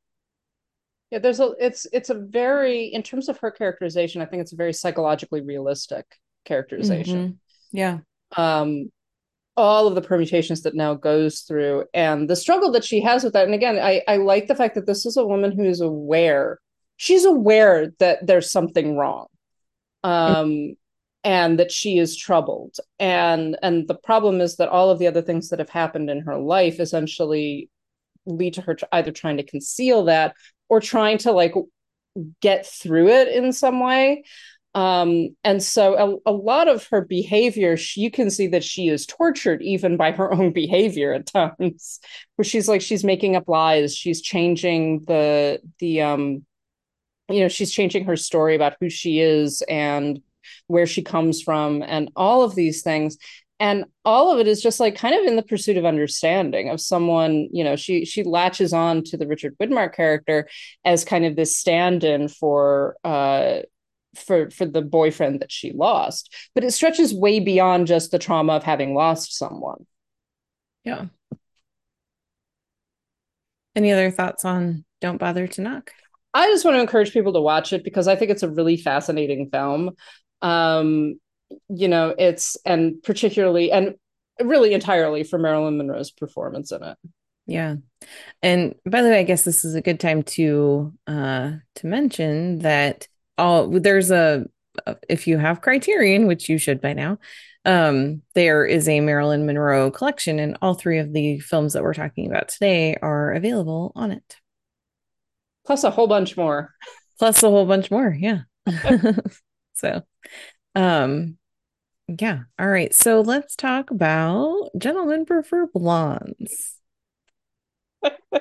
Yeah, 1.10 1.18
there's 1.20 1.40
a 1.40 1.54
it's 1.58 1.86
it's 1.92 2.10
a 2.10 2.14
very 2.14 2.86
in 2.86 3.02
terms 3.02 3.28
of 3.28 3.38
her 3.38 3.50
characterization, 3.50 4.20
I 4.20 4.26
think 4.26 4.42
it's 4.42 4.52
a 4.52 4.56
very 4.56 4.72
psychologically 4.72 5.40
realistic 5.40 6.04
characterization. 6.44 7.40
yeah. 7.72 7.98
Um 8.36 8.90
all 9.58 9.88
of 9.88 9.96
the 9.96 10.00
permutations 10.00 10.62
that 10.62 10.76
now 10.76 10.94
goes 10.94 11.40
through 11.40 11.84
and 11.92 12.30
the 12.30 12.36
struggle 12.36 12.70
that 12.70 12.84
she 12.84 13.00
has 13.00 13.24
with 13.24 13.32
that. 13.32 13.44
And 13.44 13.54
again, 13.54 13.76
I, 13.76 14.02
I 14.06 14.18
like 14.18 14.46
the 14.46 14.54
fact 14.54 14.76
that 14.76 14.86
this 14.86 15.04
is 15.04 15.16
a 15.16 15.26
woman 15.26 15.50
who 15.50 15.64
is 15.64 15.80
aware. 15.80 16.60
She's 16.96 17.24
aware 17.24 17.92
that 17.98 18.24
there's 18.24 18.52
something 18.52 18.96
wrong. 18.96 19.26
Um 20.04 20.76
and 21.24 21.58
that 21.58 21.72
she 21.72 21.98
is 21.98 22.16
troubled. 22.16 22.76
And 23.00 23.58
and 23.60 23.88
the 23.88 23.96
problem 23.96 24.40
is 24.40 24.56
that 24.56 24.68
all 24.68 24.90
of 24.90 25.00
the 25.00 25.08
other 25.08 25.22
things 25.22 25.48
that 25.48 25.58
have 25.58 25.70
happened 25.70 26.08
in 26.08 26.20
her 26.20 26.38
life 26.38 26.78
essentially 26.78 27.68
lead 28.24 28.54
to 28.54 28.62
her 28.62 28.76
either 28.92 29.10
trying 29.10 29.38
to 29.38 29.42
conceal 29.42 30.04
that 30.04 30.36
or 30.68 30.80
trying 30.80 31.18
to 31.18 31.32
like 31.32 31.54
get 32.40 32.64
through 32.64 33.08
it 33.08 33.28
in 33.28 33.52
some 33.52 33.80
way 33.80 34.22
Um, 34.74 35.36
and 35.44 35.62
so 35.62 36.20
a, 36.26 36.30
a 36.30 36.32
lot 36.32 36.68
of 36.68 36.86
her 36.88 37.00
behavior, 37.00 37.76
she, 37.76 38.02
you 38.02 38.10
can 38.10 38.30
see 38.30 38.48
that 38.48 38.62
she 38.62 38.88
is 38.88 39.06
tortured 39.06 39.62
even 39.62 39.96
by 39.96 40.12
her 40.12 40.32
own 40.32 40.52
behavior 40.52 41.12
at 41.14 41.26
times, 41.26 42.00
where 42.36 42.44
she's 42.44 42.68
like 42.68 42.80
she's 42.80 43.02
making 43.02 43.34
up 43.34 43.48
lies, 43.48 43.96
she's 43.96 44.20
changing 44.20 45.04
the 45.06 45.60
the 45.78 46.02
um, 46.02 46.44
you 47.28 47.40
know, 47.40 47.48
she's 47.48 47.72
changing 47.72 48.04
her 48.04 48.16
story 48.16 48.54
about 48.54 48.76
who 48.80 48.88
she 48.88 49.20
is 49.20 49.62
and 49.68 50.20
where 50.66 50.86
she 50.86 51.02
comes 51.02 51.42
from 51.42 51.82
and 51.82 52.10
all 52.16 52.42
of 52.42 52.54
these 52.54 52.82
things. 52.82 53.18
And 53.60 53.86
all 54.04 54.32
of 54.32 54.38
it 54.38 54.46
is 54.46 54.62
just 54.62 54.78
like 54.78 54.96
kind 54.96 55.14
of 55.14 55.26
in 55.26 55.36
the 55.36 55.42
pursuit 55.42 55.76
of 55.76 55.84
understanding 55.84 56.68
of 56.68 56.80
someone 56.80 57.48
you 57.52 57.64
know 57.64 57.74
she 57.74 58.04
she 58.04 58.22
latches 58.22 58.72
on 58.72 59.02
to 59.02 59.16
the 59.16 59.26
richard 59.26 59.58
widmark 59.58 59.96
character 59.96 60.48
as 60.84 61.04
kind 61.04 61.24
of 61.24 61.34
this 61.34 61.56
stand-in 61.56 62.28
for 62.28 62.96
uh 63.02 63.58
for 64.18 64.50
for 64.50 64.66
the 64.66 64.82
boyfriend 64.82 65.40
that 65.40 65.52
she 65.52 65.72
lost 65.72 66.34
but 66.54 66.64
it 66.64 66.72
stretches 66.72 67.14
way 67.14 67.40
beyond 67.40 67.86
just 67.86 68.10
the 68.10 68.18
trauma 68.18 68.54
of 68.54 68.62
having 68.62 68.94
lost 68.94 69.36
someone. 69.36 69.86
Yeah. 70.84 71.06
Any 73.76 73.92
other 73.92 74.10
thoughts 74.10 74.44
on 74.44 74.84
don't 75.00 75.18
bother 75.18 75.46
to 75.46 75.60
knock? 75.60 75.92
I 76.34 76.46
just 76.48 76.64
want 76.64 76.76
to 76.76 76.80
encourage 76.80 77.12
people 77.12 77.32
to 77.32 77.40
watch 77.40 77.72
it 77.72 77.84
because 77.84 78.08
i 78.08 78.16
think 78.16 78.30
it's 78.30 78.42
a 78.42 78.50
really 78.50 78.76
fascinating 78.76 79.50
film. 79.50 79.92
Um 80.42 81.18
you 81.68 81.88
know 81.88 82.14
it's 82.18 82.56
and 82.66 83.02
particularly 83.02 83.72
and 83.72 83.94
really 84.40 84.74
entirely 84.74 85.24
for 85.24 85.38
marilyn 85.38 85.78
monroe's 85.78 86.10
performance 86.10 86.72
in 86.72 86.82
it. 86.82 86.96
Yeah. 87.46 87.76
And 88.42 88.74
by 88.84 89.02
the 89.02 89.08
way 89.08 89.20
i 89.20 89.24
guess 89.24 89.44
this 89.44 89.64
is 89.64 89.74
a 89.74 89.80
good 89.80 90.00
time 90.00 90.22
to 90.24 90.92
uh 91.06 91.52
to 91.76 91.86
mention 91.86 92.58
that 92.58 93.08
all 93.38 93.68
there's 93.68 94.10
a 94.10 94.46
if 95.08 95.26
you 95.26 95.38
have 95.38 95.60
criterion 95.60 96.26
which 96.26 96.48
you 96.48 96.58
should 96.58 96.80
by 96.80 96.92
now 96.92 97.18
um 97.64 98.22
there 98.34 98.64
is 98.64 98.88
a 98.88 99.00
marilyn 99.00 99.46
monroe 99.46 99.90
collection 99.90 100.38
and 100.38 100.56
all 100.62 100.74
three 100.74 100.98
of 100.98 101.12
the 101.12 101.38
films 101.40 101.72
that 101.72 101.82
we're 101.82 101.94
talking 101.94 102.26
about 102.26 102.48
today 102.48 102.96
are 103.02 103.32
available 103.32 103.92
on 103.94 104.10
it. 104.10 104.36
Plus 105.66 105.84
a 105.84 105.90
whole 105.90 106.06
bunch 106.06 106.36
more. 106.36 106.74
Plus 107.18 107.42
a 107.42 107.50
whole 107.50 107.66
bunch 107.66 107.90
more 107.90 108.16
yeah. 108.18 108.42
So 109.74 110.02
um 110.74 111.38
yeah 112.08 112.40
all 112.58 112.68
right. 112.68 112.94
So 112.94 113.20
let's 113.20 113.54
talk 113.56 113.90
about 113.90 114.70
gentlemen 114.78 115.24
prefer 115.24 115.66
blondes. 115.66 116.74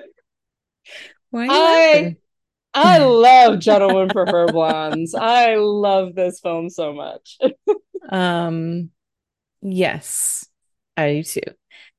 Why 1.29 1.47
I? 1.49 2.17
I 2.73 2.99
love 2.99 3.59
Gentlemen 3.59 4.09
Prefer 4.09 4.47
Blondes. 4.47 5.15
I 5.15 5.55
love 5.55 6.15
this 6.15 6.39
film 6.39 6.69
so 6.69 6.93
much. 6.93 7.37
um, 8.09 8.91
yes, 9.61 10.47
I 10.95 11.13
do 11.13 11.23
too. 11.23 11.41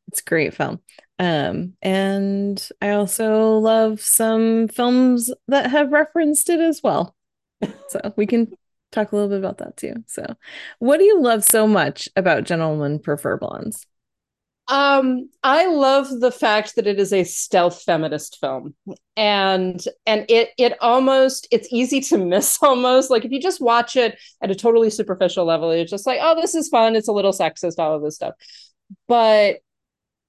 It's 0.09 0.21
a 0.21 0.25
great 0.25 0.55
film. 0.55 0.81
Um, 1.19 1.75
and 1.83 2.69
I 2.81 2.91
also 2.91 3.59
love 3.59 4.01
some 4.01 4.69
films 4.69 5.33
that 5.49 5.71
have 5.71 5.91
referenced 5.91 6.49
it 6.49 6.61
as 6.61 6.81
well. 6.83 7.15
So 7.89 8.15
we 8.17 8.27
can 8.27 8.53
talk 8.93 9.13
a 9.13 9.17
little 9.17 9.29
bit 9.29 9.39
about 9.39 9.59
that 9.59 9.77
too. 9.77 9.95
So, 10.07 10.25
what 10.79 10.99
do 10.99 11.05
you 11.05 11.21
love 11.21 11.45
so 11.45 11.67
much 11.67 12.09
about 12.15 12.45
Gentlemen 12.45 13.01
Prefer 13.01 13.37
Blondes? 13.37 13.87
Um, 14.69 15.31
I 15.43 15.67
love 15.67 16.21
the 16.21 16.31
fact 16.31 16.77
that 16.77 16.87
it 16.87 17.01
is 17.01 17.13
a 17.13 17.25
stealth 17.25 17.83
feminist 17.83 18.39
film, 18.39 18.75
and 19.17 19.83
and 20.05 20.27
it 20.29 20.51
it 20.59 20.77
almost 20.83 21.49
it's 21.51 21.69
easy 21.73 22.01
to 22.03 22.19
miss 22.25 22.59
almost. 22.63 23.11
Like 23.11 23.25
if 23.25 23.31
you 23.33 23.41
just 23.41 23.61
watch 23.63 23.97
it 23.97 24.19
at 24.43 24.51
a 24.51 24.55
totally 24.55 24.91
superficial 24.91 25.47
level, 25.47 25.71
it's 25.71 25.91
just 25.91 26.07
like 26.07 26.19
oh 26.23 26.35
this 26.39 26.55
is 26.55 26.69
fun, 26.69 26.97
it's 26.97 27.09
a 27.09 27.13
little 27.13 27.33
sexist, 27.33 27.79
all 27.79 27.95
of 27.95 28.03
this 28.03 28.17
stuff, 28.17 28.35
but 29.09 29.57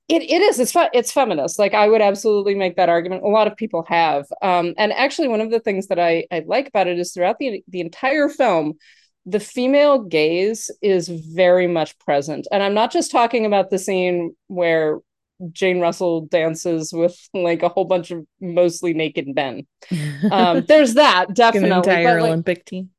it, 0.08 0.24
it 0.24 0.42
is 0.42 0.60
it's 0.60 0.72
fe- 0.72 0.90
it's 0.94 1.12
feminist. 1.12 1.60
Like 1.60 1.74
i 1.74 1.88
would 1.88 2.02
absolutely 2.02 2.56
make 2.56 2.76
that 2.78 2.90
argument. 2.90 3.24
A 3.24 3.28
lot 3.28 3.48
of 3.48 3.56
people 3.58 3.86
have. 3.88 4.26
Um, 4.42 4.74
and 4.78 4.92
actually 4.94 5.28
one 5.28 5.42
of 5.42 5.52
the 5.52 5.60
things 5.60 5.88
that 5.88 6.00
i 6.00 6.26
i 6.32 6.44
like 6.48 6.68
about 6.70 6.88
it 6.88 7.00
is 7.00 7.14
throughout 7.14 7.40
the 7.40 7.64
the 7.68 7.82
entire 7.82 8.30
film 8.30 8.76
the 9.26 9.40
female 9.40 10.00
gaze 10.00 10.72
is 10.82 11.08
very 11.08 11.68
much 11.68 11.98
present. 12.00 12.48
And 12.52 12.64
I'm 12.64 12.74
not 12.74 12.92
just 12.92 13.12
talking 13.12 13.46
about 13.46 13.70
the 13.70 13.78
scene 13.78 14.36
where 14.48 15.00
Jane 15.52 15.80
Russell 15.80 16.22
dances 16.26 16.92
with 16.92 17.18
like 17.34 17.64
a 17.64 17.70
whole 17.70 17.86
bunch 17.86 18.12
of 18.12 18.26
mostly 18.42 18.94
naked 18.94 19.34
men. 19.34 19.68
Um, 20.32 20.66
there's 20.68 20.96
that 20.96 21.34
definitely. 21.34 21.70
Entire 21.70 22.22
like, 22.22 22.30
Olympic 22.30 22.66
team. 22.66 22.90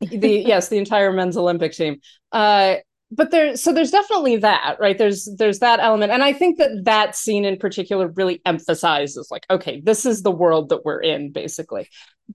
the 0.00 0.42
yes, 0.46 0.68
the 0.68 0.78
entire 0.78 1.12
men's 1.12 1.36
Olympic 1.36 1.72
team. 1.72 2.00
Uh, 2.32 2.76
but 3.12 3.30
there, 3.30 3.56
so 3.56 3.72
there's 3.72 3.90
definitely 3.90 4.36
that, 4.36 4.76
right? 4.78 4.96
There's 4.96 5.28
there's 5.36 5.58
that 5.58 5.80
element, 5.80 6.12
and 6.12 6.22
I 6.22 6.32
think 6.32 6.58
that 6.58 6.84
that 6.84 7.16
scene 7.16 7.44
in 7.44 7.56
particular 7.56 8.08
really 8.08 8.40
emphasizes 8.46 9.28
like, 9.30 9.46
okay, 9.50 9.80
this 9.84 10.06
is 10.06 10.22
the 10.22 10.30
world 10.30 10.68
that 10.68 10.84
we're 10.84 11.00
in, 11.00 11.32
basically. 11.32 11.88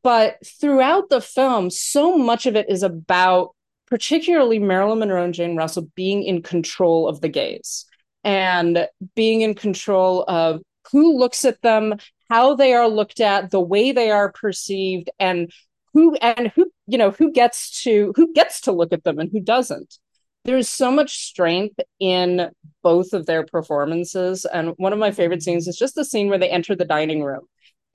But 0.03 0.37
throughout 0.59 1.09
the 1.09 1.21
film, 1.21 1.69
so 1.69 2.17
much 2.17 2.45
of 2.45 2.55
it 2.57 2.69
is 2.69 2.83
about 2.83 3.55
particularly 3.87 4.59
Marilyn 4.59 4.99
Monroe 4.99 5.23
and 5.23 5.33
Jane 5.33 5.55
Russell 5.55 5.87
being 5.95 6.23
in 6.23 6.41
control 6.41 7.07
of 7.07 7.21
the 7.21 7.29
gaze 7.29 7.85
and 8.23 8.87
being 9.15 9.41
in 9.41 9.53
control 9.53 10.25
of 10.27 10.61
who 10.91 11.17
looks 11.17 11.45
at 11.45 11.61
them, 11.61 11.95
how 12.29 12.55
they 12.55 12.73
are 12.73 12.89
looked 12.89 13.21
at, 13.21 13.51
the 13.51 13.61
way 13.61 13.91
they 13.91 14.11
are 14.11 14.31
perceived, 14.31 15.09
and 15.19 15.51
who 15.93 16.15
and 16.15 16.51
who 16.55 16.69
you 16.87 16.97
know 16.97 17.11
who 17.11 17.31
gets 17.31 17.83
to 17.83 18.11
who 18.17 18.33
gets 18.33 18.59
to 18.61 18.73
look 18.73 18.91
at 18.91 19.05
them 19.05 19.19
and 19.19 19.29
who 19.31 19.39
doesn't. 19.39 19.99
There's 20.45 20.69
so 20.69 20.91
much 20.91 21.17
strength 21.17 21.79
in 21.99 22.51
both 22.83 23.13
of 23.13 23.25
their 23.25 23.45
performances, 23.45 24.45
and 24.45 24.73
one 24.77 24.93
of 24.93 24.99
my 24.99 25.11
favorite 25.11 25.41
scenes 25.41 25.67
is 25.67 25.75
just 25.75 25.95
the 25.95 26.05
scene 26.05 26.29
where 26.29 26.37
they 26.37 26.49
enter 26.49 26.75
the 26.75 26.85
dining 26.85 27.23
room 27.23 27.45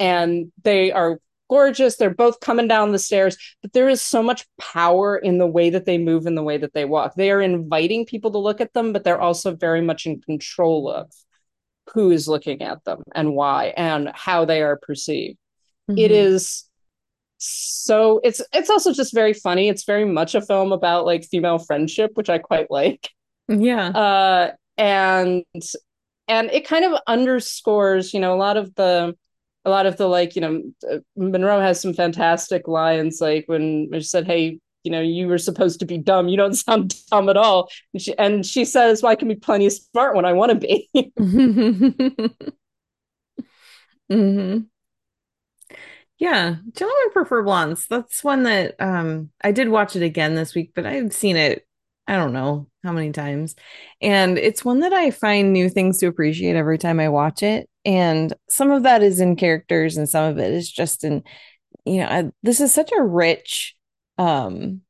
and 0.00 0.50
they 0.64 0.90
are 0.90 1.20
gorgeous. 1.48 1.96
They're 1.96 2.14
both 2.14 2.40
coming 2.40 2.66
down 2.66 2.92
the 2.92 2.98
stairs, 2.98 3.36
but 3.62 3.72
there 3.72 3.88
is 3.88 4.02
so 4.02 4.22
much 4.22 4.46
power 4.58 5.16
in 5.16 5.38
the 5.38 5.46
way 5.46 5.70
that 5.70 5.84
they 5.84 5.98
move 5.98 6.26
and 6.26 6.36
the 6.36 6.42
way 6.42 6.56
that 6.56 6.72
they 6.72 6.84
walk. 6.84 7.14
They 7.14 7.30
are 7.30 7.40
inviting 7.40 8.06
people 8.06 8.30
to 8.32 8.38
look 8.38 8.60
at 8.60 8.72
them, 8.72 8.92
but 8.92 9.04
they're 9.04 9.20
also 9.20 9.54
very 9.54 9.80
much 9.80 10.06
in 10.06 10.20
control 10.20 10.90
of 10.90 11.10
who 11.92 12.10
is 12.10 12.28
looking 12.28 12.62
at 12.62 12.84
them 12.84 13.02
and 13.14 13.34
why 13.34 13.74
and 13.76 14.10
how 14.14 14.44
they 14.44 14.62
are 14.62 14.78
perceived. 14.80 15.38
Mm-hmm. 15.90 15.98
It 15.98 16.10
is 16.12 16.64
so 17.40 18.20
it's 18.22 18.40
it's 18.52 18.70
also 18.70 18.92
just 18.92 19.14
very 19.14 19.32
funny. 19.32 19.68
It's 19.68 19.84
very 19.84 20.04
much 20.04 20.34
a 20.34 20.42
film 20.42 20.72
about 20.72 21.06
like 21.06 21.24
female 21.24 21.58
friendship, 21.58 22.12
which 22.14 22.28
I 22.28 22.38
quite 22.38 22.70
like. 22.70 23.08
Yeah. 23.48 23.88
Uh 23.88 24.52
and 24.76 25.44
and 26.28 26.50
it 26.50 26.66
kind 26.66 26.84
of 26.84 27.00
underscores, 27.06 28.14
you 28.14 28.20
know, 28.20 28.34
a 28.34 28.36
lot 28.36 28.56
of 28.56 28.74
the 28.74 29.14
a 29.64 29.70
lot 29.70 29.86
of 29.86 29.96
the 29.96 30.06
like 30.06 30.34
you 30.36 30.40
know 30.40 30.62
uh, 30.90 30.98
monroe 31.16 31.60
has 31.60 31.80
some 31.80 31.94
fantastic 31.94 32.66
lines 32.66 33.20
like 33.20 33.44
when 33.46 33.88
she 33.92 34.02
said 34.02 34.26
hey 34.26 34.58
you 34.84 34.90
know 34.90 35.00
you 35.00 35.28
were 35.28 35.38
supposed 35.38 35.80
to 35.80 35.86
be 35.86 35.98
dumb 35.98 36.28
you 36.28 36.36
don't 36.36 36.54
sound 36.66 36.94
dumb 37.10 37.28
at 37.28 37.36
all 37.36 37.70
and 37.92 38.02
she, 38.02 38.16
and 38.18 38.46
she 38.46 38.64
says 38.64 39.02
well 39.02 39.12
i 39.12 39.16
can 39.16 39.28
be 39.28 39.34
plenty 39.34 39.68
smart 39.68 40.16
when 40.16 40.24
i 40.24 40.32
want 40.32 40.50
to 40.50 40.56
be 40.66 40.88
mm-hmm. 44.10 44.58
yeah 46.20 46.54
gentlemen 46.72 47.10
prefer 47.12 47.42
blondes 47.42 47.86
that's 47.88 48.22
one 48.22 48.44
that 48.44 48.76
um 48.80 49.30
i 49.42 49.50
did 49.50 49.68
watch 49.68 49.96
it 49.96 50.02
again 50.04 50.36
this 50.36 50.54
week 50.54 50.70
but 50.76 50.86
i've 50.86 51.12
seen 51.12 51.36
it 51.36 51.66
I 52.10 52.16
don't 52.16 52.32
know 52.32 52.66
how 52.82 52.90
many 52.90 53.12
times. 53.12 53.54
And 54.02 54.36
it's 54.36 54.64
one 54.64 54.80
that 54.80 54.92
I 54.92 55.12
find 55.12 55.52
new 55.52 55.68
things 55.68 55.98
to 55.98 56.08
appreciate 56.08 56.56
every 56.56 56.76
time 56.76 56.98
I 56.98 57.08
watch 57.08 57.44
it. 57.44 57.70
And 57.84 58.34
some 58.48 58.72
of 58.72 58.82
that 58.82 59.00
is 59.00 59.20
in 59.20 59.36
characters 59.36 59.96
and 59.96 60.08
some 60.08 60.24
of 60.24 60.38
it 60.38 60.52
is 60.52 60.68
just 60.68 61.04
in, 61.04 61.22
you 61.84 61.98
know, 61.98 62.06
I, 62.06 62.30
this 62.42 62.60
is 62.60 62.74
such 62.74 62.90
a 62.90 63.00
rich, 63.00 63.76
um, 64.18 64.80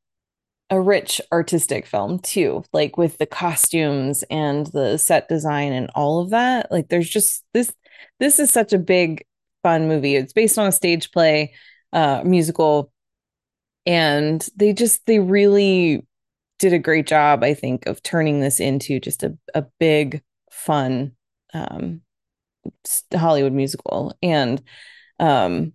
a 0.70 0.80
rich 0.80 1.20
artistic 1.30 1.84
film 1.84 2.20
too, 2.20 2.64
like 2.72 2.96
with 2.96 3.18
the 3.18 3.26
costumes 3.26 4.24
and 4.30 4.68
the 4.68 4.96
set 4.96 5.28
design 5.28 5.74
and 5.74 5.90
all 5.94 6.22
of 6.22 6.30
that. 6.30 6.72
Like 6.72 6.88
there's 6.88 7.10
just 7.10 7.44
this, 7.52 7.70
this 8.18 8.38
is 8.38 8.50
such 8.50 8.72
a 8.72 8.78
big, 8.78 9.26
fun 9.62 9.88
movie. 9.88 10.16
It's 10.16 10.33
based 10.33 10.59
on 10.59 10.66
a 10.66 10.73
stage 10.73 11.11
play, 11.11 11.55
uh, 11.92 12.23
musical. 12.25 12.92
And 13.87 14.46
they 14.56 14.73
just, 14.73 15.06
they 15.06 15.19
really 15.19 16.06
did 16.58 16.73
a 16.73 16.79
great 16.79 17.06
job, 17.06 17.42
I 17.42 17.54
think, 17.54 17.87
of 17.87 18.02
turning 18.02 18.40
this 18.40 18.61
into 18.61 19.00
just 19.00 19.23
a, 19.23 19.37
a 19.54 19.65
big, 19.79 20.23
fun 20.50 21.13
um, 21.54 22.02
Hollywood 23.15 23.52
musical. 23.52 24.15
And, 24.23 24.63
um, 25.19 25.73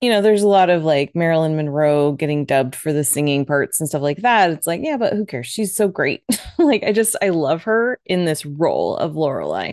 you 0.00 0.10
know, 0.10 0.20
there's 0.20 0.42
a 0.42 0.48
lot 0.48 0.68
of 0.68 0.84
like 0.84 1.14
Marilyn 1.14 1.56
Monroe 1.56 2.12
getting 2.12 2.44
dubbed 2.44 2.76
for 2.76 2.92
the 2.92 3.02
singing 3.02 3.46
parts 3.46 3.80
and 3.80 3.88
stuff 3.88 4.02
like 4.02 4.18
that. 4.18 4.50
It's 4.50 4.66
like, 4.66 4.82
yeah, 4.82 4.98
but 4.98 5.14
who 5.14 5.24
cares? 5.24 5.46
She's 5.46 5.74
so 5.74 5.88
great. 5.88 6.22
like, 6.58 6.84
I 6.84 6.92
just, 6.92 7.16
I 7.22 7.30
love 7.30 7.62
her 7.62 7.98
in 8.04 8.26
this 8.26 8.44
role 8.44 8.96
of 8.96 9.16
Lorelei. 9.16 9.72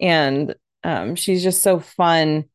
And 0.00 0.54
um, 0.82 1.14
she's 1.14 1.42
just 1.42 1.62
so 1.62 1.78
fun 1.78 2.46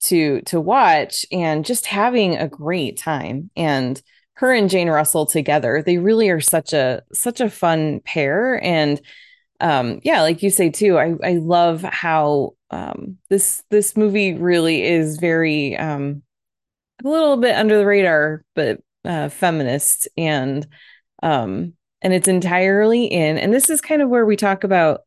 to 0.00 0.40
to 0.42 0.60
watch 0.60 1.26
and 1.32 1.64
just 1.64 1.86
having 1.86 2.36
a 2.36 2.48
great 2.48 2.96
time 2.96 3.50
and 3.56 4.00
her 4.34 4.52
and 4.52 4.70
Jane 4.70 4.88
Russell 4.88 5.26
together. 5.26 5.82
They 5.84 5.98
really 5.98 6.28
are 6.28 6.40
such 6.40 6.72
a 6.72 7.02
such 7.12 7.40
a 7.40 7.50
fun 7.50 8.00
pair 8.00 8.62
and 8.62 9.00
um 9.60 10.00
yeah, 10.04 10.22
like 10.22 10.42
you 10.42 10.50
say 10.50 10.70
too, 10.70 10.98
I 10.98 11.14
I 11.22 11.32
love 11.34 11.82
how 11.82 12.54
um 12.70 13.18
this 13.28 13.64
this 13.70 13.96
movie 13.96 14.34
really 14.34 14.84
is 14.84 15.18
very 15.18 15.76
um 15.76 16.22
a 17.04 17.08
little 17.08 17.36
bit 17.36 17.56
under 17.56 17.78
the 17.78 17.86
radar 17.86 18.44
but 18.54 18.80
uh 19.04 19.28
feminist 19.28 20.08
and 20.16 20.66
um 21.22 21.74
and 22.02 22.12
it's 22.12 22.28
entirely 22.28 23.06
in 23.06 23.38
and 23.38 23.52
this 23.52 23.70
is 23.70 23.80
kind 23.80 24.02
of 24.02 24.08
where 24.08 24.26
we 24.26 24.36
talk 24.36 24.64
about 24.64 25.00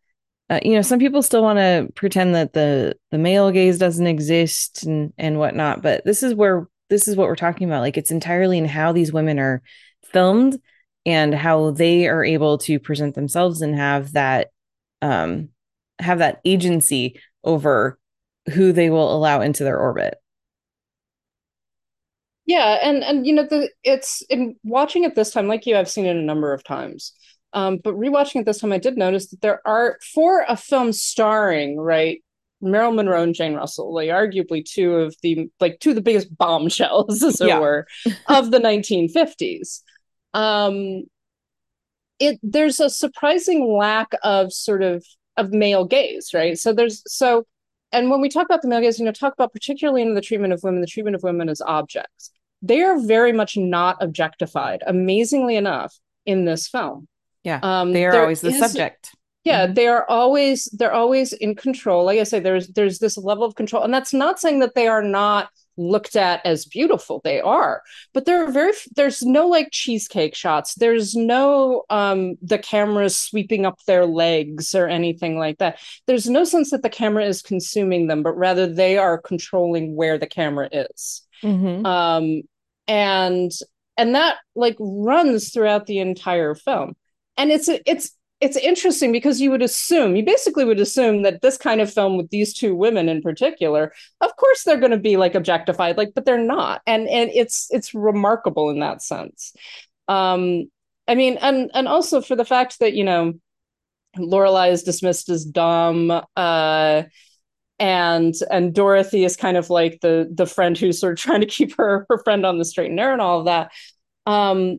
uh, 0.52 0.60
you 0.66 0.74
know 0.74 0.84
some 0.84 0.99
people 0.99 1.24
still 1.24 1.43
want 1.43 1.58
to 1.60 1.89
pretend 1.95 2.36
that 2.36 2.54
the 2.54 2.95
the 3.12 3.18
male 3.18 3.52
gaze 3.52 3.80
doesn't 3.80 4.08
exist 4.08 4.84
and 4.84 5.14
and 5.18 5.39
whatnot 5.39 5.82
but 5.82 6.06
this 6.06 6.24
is 6.24 6.36
where 6.36 6.68
this 6.89 7.08
is 7.08 7.16
what 7.16 7.30
we're 7.30 7.38
talking 7.38 7.70
about 7.70 7.82
like 7.82 7.97
it's 7.97 8.12
entirely 8.12 8.58
in 8.60 8.66
how 8.66 8.91
these 8.91 9.14
women 9.14 9.39
are 9.39 9.64
filmed 10.04 10.60
and 11.06 11.34
how 11.34 11.72
they 11.72 12.08
are 12.08 12.26
able 12.26 12.58
to 12.60 12.80
present 12.80 13.16
themselves 13.16 13.62
and 13.62 13.76
have 13.76 14.14
that 14.14 14.49
um 15.02 15.49
have 15.99 16.20
that 16.20 16.41
agency 16.45 17.20
over 17.45 17.97
who 18.54 18.74
they 18.74 18.89
will 18.89 19.16
allow 19.16 19.41
into 19.41 19.64
their 19.64 19.80
orbit 19.80 20.16
Yeah, 22.45 22.80
and 22.84 23.04
and 23.04 23.26
you 23.26 23.34
know 23.34 23.45
the 23.47 23.70
it's 23.84 24.22
in 24.30 24.56
watching 24.64 25.04
it 25.04 25.16
this 25.16 25.32
time, 25.32 25.47
like 25.47 25.66
you, 25.66 25.78
I've 25.78 25.89
seen 25.89 26.06
it 26.06 26.16
a 26.16 26.22
number 26.22 26.54
of 26.54 26.64
times. 26.64 27.14
Um, 27.54 27.78
but 27.84 27.95
rewatching 27.95 28.41
it 28.41 28.45
this 28.45 28.60
time, 28.60 28.72
I 28.72 28.78
did 28.78 28.97
notice 28.97 29.28
that 29.30 29.41
there 29.41 29.62
are 29.68 29.97
for 30.14 30.45
a 30.47 30.56
film 30.56 30.93
starring 30.93 31.78
right 31.78 32.24
Marilyn 32.62 32.95
Monroe 32.95 33.24
and 33.24 33.36
Jane 33.36 33.56
Russell, 33.56 33.93
like 33.93 34.10
arguably 34.10 34.64
two 34.64 34.95
of 34.95 35.16
the 35.22 35.49
like 35.60 35.80
two 35.80 35.89
of 35.89 35.95
the 35.95 36.02
biggest 36.02 36.36
bombshells, 36.38 37.24
as 37.24 37.41
it 37.41 37.47
Yeah. 37.47 37.60
were, 37.60 37.88
of 38.28 38.52
the 38.52 38.60
1950s. 38.60 39.82
Um, 40.34 41.04
it 42.20 42.39
there's 42.43 42.80
a 42.80 42.89
surprising 42.89 43.76
lack 43.78 44.10
of 44.24 44.54
sort 44.54 44.84
of 44.84 45.06
of 45.38 45.52
male 45.52 45.86
gaze, 45.86 46.32
right? 46.34 46.58
So 46.58 46.74
there's 46.74 47.02
so 47.08 47.45
and 47.91 48.10
when 48.10 48.22
we 48.22 48.30
talk 48.30 48.45
about 48.45 48.62
the 48.62 48.68
male 48.70 48.82
gaze, 48.82 48.99
you 48.99 49.06
know, 49.06 49.12
talk 49.12 49.34
about 49.34 49.52
particularly 49.54 50.02
in 50.02 50.14
the 50.14 50.22
treatment 50.22 50.54
of 50.54 50.62
women, 50.64 50.82
the 50.82 50.88
treatment 50.88 51.16
of 51.16 51.24
women 51.24 51.49
as 51.49 51.62
objects. 51.62 52.32
They 52.62 52.82
are 52.84 52.99
very 52.99 53.34
much 53.34 53.58
not 53.58 53.97
objectified, 54.02 54.84
amazingly 54.86 55.56
enough, 55.56 55.95
in 56.26 56.45
this 56.45 56.68
film. 56.68 57.08
Yeah 57.43 57.59
Um, 57.63 57.93
they 57.93 58.05
are 58.05 58.21
always 58.21 58.41
the 58.41 58.49
is- 58.49 58.59
subject 58.59 59.11
Yeah, 59.43 59.65
Mhm. 59.65 59.75
they 59.75 59.87
are 59.87 60.05
always 60.07 60.65
they're 60.77 60.93
always 60.93 61.33
in 61.33 61.55
control. 61.55 62.05
Like 62.05 62.19
I 62.19 62.23
say, 62.25 62.39
there's 62.39 62.67
there's 62.67 62.99
this 62.99 63.17
level 63.17 63.43
of 63.43 63.55
control, 63.55 63.81
and 63.83 63.91
that's 63.93 64.13
not 64.13 64.39
saying 64.39 64.59
that 64.59 64.75
they 64.75 64.87
are 64.87 65.01
not 65.01 65.49
looked 65.77 66.15
at 66.15 66.45
as 66.45 66.65
beautiful. 66.65 67.21
They 67.23 67.41
are, 67.41 67.81
but 68.13 68.25
there 68.25 68.43
are 68.45 68.51
very 68.51 68.73
there's 68.95 69.23
no 69.23 69.47
like 69.47 69.69
cheesecake 69.71 70.35
shots. 70.35 70.75
There's 70.75 71.15
no 71.15 71.85
um 71.89 72.35
the 72.43 72.59
cameras 72.59 73.17
sweeping 73.17 73.65
up 73.65 73.79
their 73.87 74.05
legs 74.05 74.75
or 74.75 74.85
anything 74.87 75.39
like 75.39 75.57
that. 75.57 75.79
There's 76.05 76.29
no 76.29 76.43
sense 76.43 76.69
that 76.69 76.83
the 76.83 76.89
camera 77.01 77.25
is 77.25 77.41
consuming 77.41 78.05
them, 78.05 78.21
but 78.21 78.37
rather 78.37 78.67
they 78.67 78.99
are 78.99 79.17
controlling 79.17 79.95
where 79.95 80.19
the 80.19 80.27
camera 80.27 80.69
is 80.71 81.23
Mhm. 81.41 81.83
um 81.97 82.43
and 82.87 83.51
and 83.97 84.13
that 84.13 84.37
like 84.55 84.77
runs 84.79 85.49
throughout 85.51 85.87
the 85.87 85.97
entire 85.97 86.53
film 86.53 86.93
and 87.41 87.51
it's 87.51 87.67
it's 87.67 88.11
it's 88.39 88.57
interesting 88.57 89.11
because 89.11 89.41
you 89.41 89.49
would 89.51 89.61
assume 89.63 90.15
you 90.15 90.23
basically 90.23 90.63
would 90.63 90.79
assume 90.79 91.23
that 91.23 91.41
this 91.41 91.57
kind 91.57 91.81
of 91.81 91.91
film 91.91 92.17
with 92.17 92.29
these 92.29 92.53
two 92.53 92.75
women 92.75 93.09
in 93.09 93.21
particular 93.21 93.91
of 94.21 94.35
course 94.35 94.63
they're 94.63 94.79
going 94.79 94.91
to 94.91 94.97
be 94.97 95.17
like 95.17 95.33
objectified 95.33 95.97
like 95.97 96.11
but 96.13 96.23
they're 96.23 96.37
not 96.37 96.81
and 96.85 97.07
and 97.09 97.31
it's 97.33 97.67
it's 97.71 97.93
remarkable 97.95 98.69
in 98.69 98.79
that 98.79 99.01
sense 99.01 99.53
um 100.07 100.69
i 101.07 101.15
mean 101.15 101.37
and 101.37 101.71
and 101.73 101.87
also 101.87 102.21
for 102.21 102.35
the 102.35 102.45
fact 102.45 102.79
that 102.79 102.93
you 102.93 103.03
know 103.03 103.33
lorelei 104.17 104.67
is 104.67 104.83
dismissed 104.83 105.29
as 105.29 105.43
dumb 105.43 106.11
uh 106.35 107.03
and 107.79 108.35
and 108.51 108.75
Dorothy 108.75 109.23
is 109.23 109.35
kind 109.35 109.57
of 109.57 109.71
like 109.71 110.01
the 110.01 110.29
the 110.31 110.45
friend 110.45 110.77
who's 110.77 110.99
sort 110.99 111.13
of 111.13 111.19
trying 111.19 111.41
to 111.41 111.47
keep 111.47 111.75
her 111.77 112.05
her 112.09 112.19
friend 112.19 112.45
on 112.45 112.59
the 112.59 112.65
straight 112.65 112.87
and 112.87 112.95
narrow 112.95 113.13
and 113.13 113.21
all 113.21 113.39
of 113.39 113.45
that. 113.45 113.71
Um, 114.27 114.77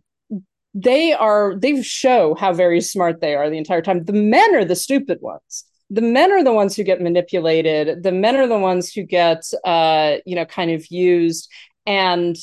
they 0.75 1.13
are 1.13 1.55
they 1.57 1.83
show 1.83 2.35
how 2.35 2.53
very 2.53 2.81
smart 2.81 3.21
they 3.21 3.35
are 3.35 3.51
the 3.51 3.59
entire 3.59 3.83
time. 3.83 4.05
The 4.05 4.13
men 4.13 4.55
are 4.55 4.65
the 4.65 4.77
stupid 4.77 5.19
ones. 5.21 5.65
The 5.91 6.01
men 6.01 6.33
are 6.33 6.43
the 6.43 6.53
ones 6.53 6.75
who 6.75 6.85
get 6.85 7.03
manipulated. 7.03 8.03
The 8.03 8.13
men 8.13 8.37
are 8.37 8.47
the 8.47 8.59
ones 8.59 8.93
who 8.93 9.03
get 9.03 9.45
uh, 9.65 10.17
you 10.25 10.35
know 10.35 10.47
kind 10.47 10.71
of 10.71 10.87
used 10.91 11.51
and 11.87 12.37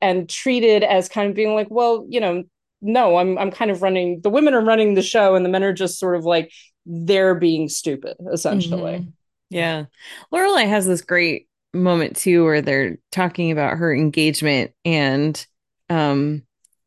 and 0.00 0.28
treated 0.28 0.82
as 0.82 1.08
kind 1.08 1.28
of 1.28 1.34
being 1.34 1.54
like, 1.54 1.68
well, 1.70 2.04
you 2.08 2.20
know, 2.20 2.44
no, 2.80 3.16
I'm 3.16 3.38
I'm 3.38 3.50
kind 3.50 3.70
of 3.70 3.82
running. 3.82 4.20
The 4.20 4.30
women 4.30 4.54
are 4.54 4.64
running 4.64 4.94
the 4.94 5.02
show, 5.02 5.34
and 5.34 5.44
the 5.44 5.50
men 5.50 5.62
are 5.62 5.72
just 5.72 5.98
sort 5.98 6.16
of 6.16 6.24
like 6.24 6.52
they're 6.84 7.34
being 7.34 7.68
stupid 7.68 8.16
essentially. 8.32 8.98
Mhm. 8.98 9.12
Yeah. 9.50 9.84
Lorelei 10.30 10.64
has 10.64 10.86
this 10.86 11.02
great 11.02 11.48
moment 11.72 12.16
too 12.16 12.44
where 12.44 12.60
they're 12.60 12.98
talking 13.12 13.50
about 13.52 13.78
her 13.78 13.94
engagement 13.94 14.72
and 14.84 15.46
um 15.88 16.42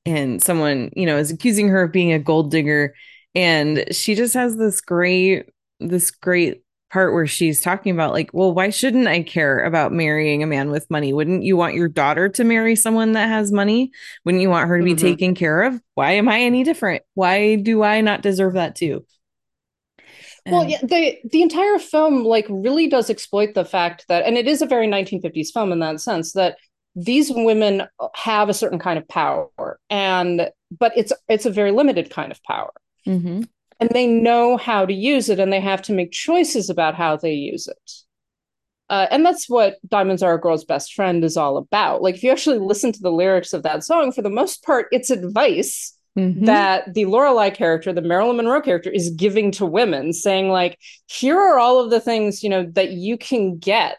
and 0.05 0.41
someone, 0.43 0.91
you 0.95 1.05
know, 1.05 1.17
is 1.17 1.31
accusing 1.31 1.67
her 1.69 1.83
of 1.83 1.91
being 1.91 2.13
a 2.13 2.19
gold 2.19 2.51
digger 2.51 2.93
and 3.33 3.83
she 3.93 4.15
just 4.15 4.33
has 4.33 4.55
this 4.57 4.81
great 4.81 5.49
this 5.79 6.09
great 6.11 6.61
part 6.91 7.13
where 7.13 7.27
she's 7.27 7.59
talking 7.61 7.93
about 7.93 8.13
like, 8.13 8.29
well, 8.33 8.53
why 8.53 8.69
shouldn't 8.69 9.07
I 9.07 9.23
care 9.23 9.59
about 9.65 9.91
marrying 9.91 10.41
a 10.43 10.47
man 10.47 10.71
with 10.71 10.89
money? 10.89 11.11
Wouldn't 11.11 11.43
you 11.43 11.57
want 11.57 11.73
your 11.75 11.89
daughter 11.89 12.29
to 12.29 12.43
marry 12.45 12.75
someone 12.75 13.11
that 13.13 13.27
has 13.27 13.51
money? 13.51 13.91
Wouldn't 14.23 14.41
you 14.41 14.49
want 14.49 14.69
her 14.69 14.77
to 14.77 14.83
be 14.83 14.93
Mhm. 14.93 14.99
taken 15.01 15.35
care 15.35 15.63
of? 15.63 15.81
Why 15.95 16.11
am 16.13 16.29
I 16.29 16.41
any 16.41 16.63
different? 16.63 17.03
Why 17.15 17.55
do 17.57 17.83
I 17.83 18.01
not 18.01 18.21
deserve 18.21 18.53
that 18.53 18.75
too? 18.75 19.05
Well, 20.47 20.63
yeah, 20.69 20.79
the 20.83 21.17
the 21.31 21.41
entire 21.41 21.79
film 21.79 22.23
like 22.23 22.45
really 22.49 22.87
does 22.87 23.09
exploit 23.09 23.53
the 23.53 23.65
fact 23.65 24.05
that, 24.07 24.25
and 24.25 24.37
it 24.37 24.47
is 24.47 24.61
a 24.61 24.65
very 24.67 24.87
1950s 24.87 25.51
film 25.51 25.71
in 25.71 25.79
that 25.79 25.99
sense 26.01 26.33
that 26.33 26.57
these 26.95 27.31
women 27.31 27.83
have 28.15 28.49
a 28.49 28.53
certain 28.53 28.79
kind 28.79 28.97
of 28.97 29.07
power, 29.07 29.79
and 29.89 30.49
but 30.79 30.93
it's 30.95 31.11
it's 31.27 31.45
a 31.45 31.51
very 31.51 31.71
limited 31.71 32.09
kind 32.09 32.31
of 32.31 32.41
power, 32.43 32.71
Mhm. 33.05 33.47
and 33.79 33.89
they 33.89 34.07
know 34.07 34.57
how 34.57 34.85
to 34.85 34.93
use 34.93 35.29
it, 35.29 35.39
and 35.39 35.51
they 35.51 35.59
have 35.59 35.81
to 35.83 35.93
make 35.93 36.11
choices 36.11 36.69
about 36.69 36.95
how 36.95 37.17
they 37.17 37.33
use 37.33 37.67
it. 37.67 37.91
Uh, 38.89 39.07
and 39.09 39.25
that's 39.25 39.49
what 39.49 39.77
Diamonds 39.87 40.21
Are 40.21 40.35
a 40.35 40.39
Girl's 40.39 40.63
Best 40.63 40.93
Friend 40.93 41.23
is 41.23 41.37
all 41.37 41.57
about. 41.57 42.01
Like, 42.03 42.15
if 42.15 42.23
you 42.23 42.31
actually 42.31 42.59
listen 42.59 42.91
to 42.91 43.01
the 43.01 43.11
lyrics 43.11 43.51
of 43.51 43.63
that 43.63 43.83
song, 43.83 44.11
for 44.11 44.21
the 44.21 44.29
most 44.29 44.63
part, 44.63 44.87
it's 44.91 45.09
advice 45.09 45.97
Mhm. 46.15 46.45
that 46.45 46.93
the 46.93 47.05
Lorelei 47.05 47.49
character, 47.49 47.91
the 47.91 48.01
Marilyn 48.01 48.37
Monroe 48.37 48.61
character, 48.61 48.91
is 48.91 49.09
giving 49.09 49.51
to 49.51 49.65
women, 49.65 50.13
saying 50.13 50.49
like, 50.49 50.77
"Here 51.07 51.37
are 51.37 51.57
all 51.57 51.79
of 51.79 51.89
the 51.89 51.99
things 51.99 52.43
you 52.43 52.49
know 52.49 52.63
that 52.73 52.91
you 52.91 53.17
can 53.17 53.57
get 53.57 53.97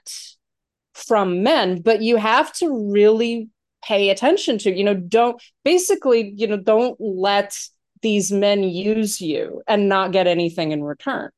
from 0.96 1.42
men, 1.42 1.82
but 1.82 2.02
you 2.02 2.16
have 2.16 2.52
to 2.54 2.90
really 2.92 3.48
pay 3.84 4.10
attention 4.10 4.58
to. 4.58 4.74
You 4.74 4.84
know, 4.84 4.94
don't 4.94 5.40
basically, 5.64 6.32
you 6.36 6.46
know, 6.46 6.56
don't 6.56 6.96
let 6.98 7.56
these 8.02 8.32
men 8.32 8.62
use 8.64 9.20
you 9.20 9.62
and 9.68 9.88
not 9.88 10.12
get 10.12 10.26
anything 10.26 10.72
in 10.72 10.82
return." 10.82 11.30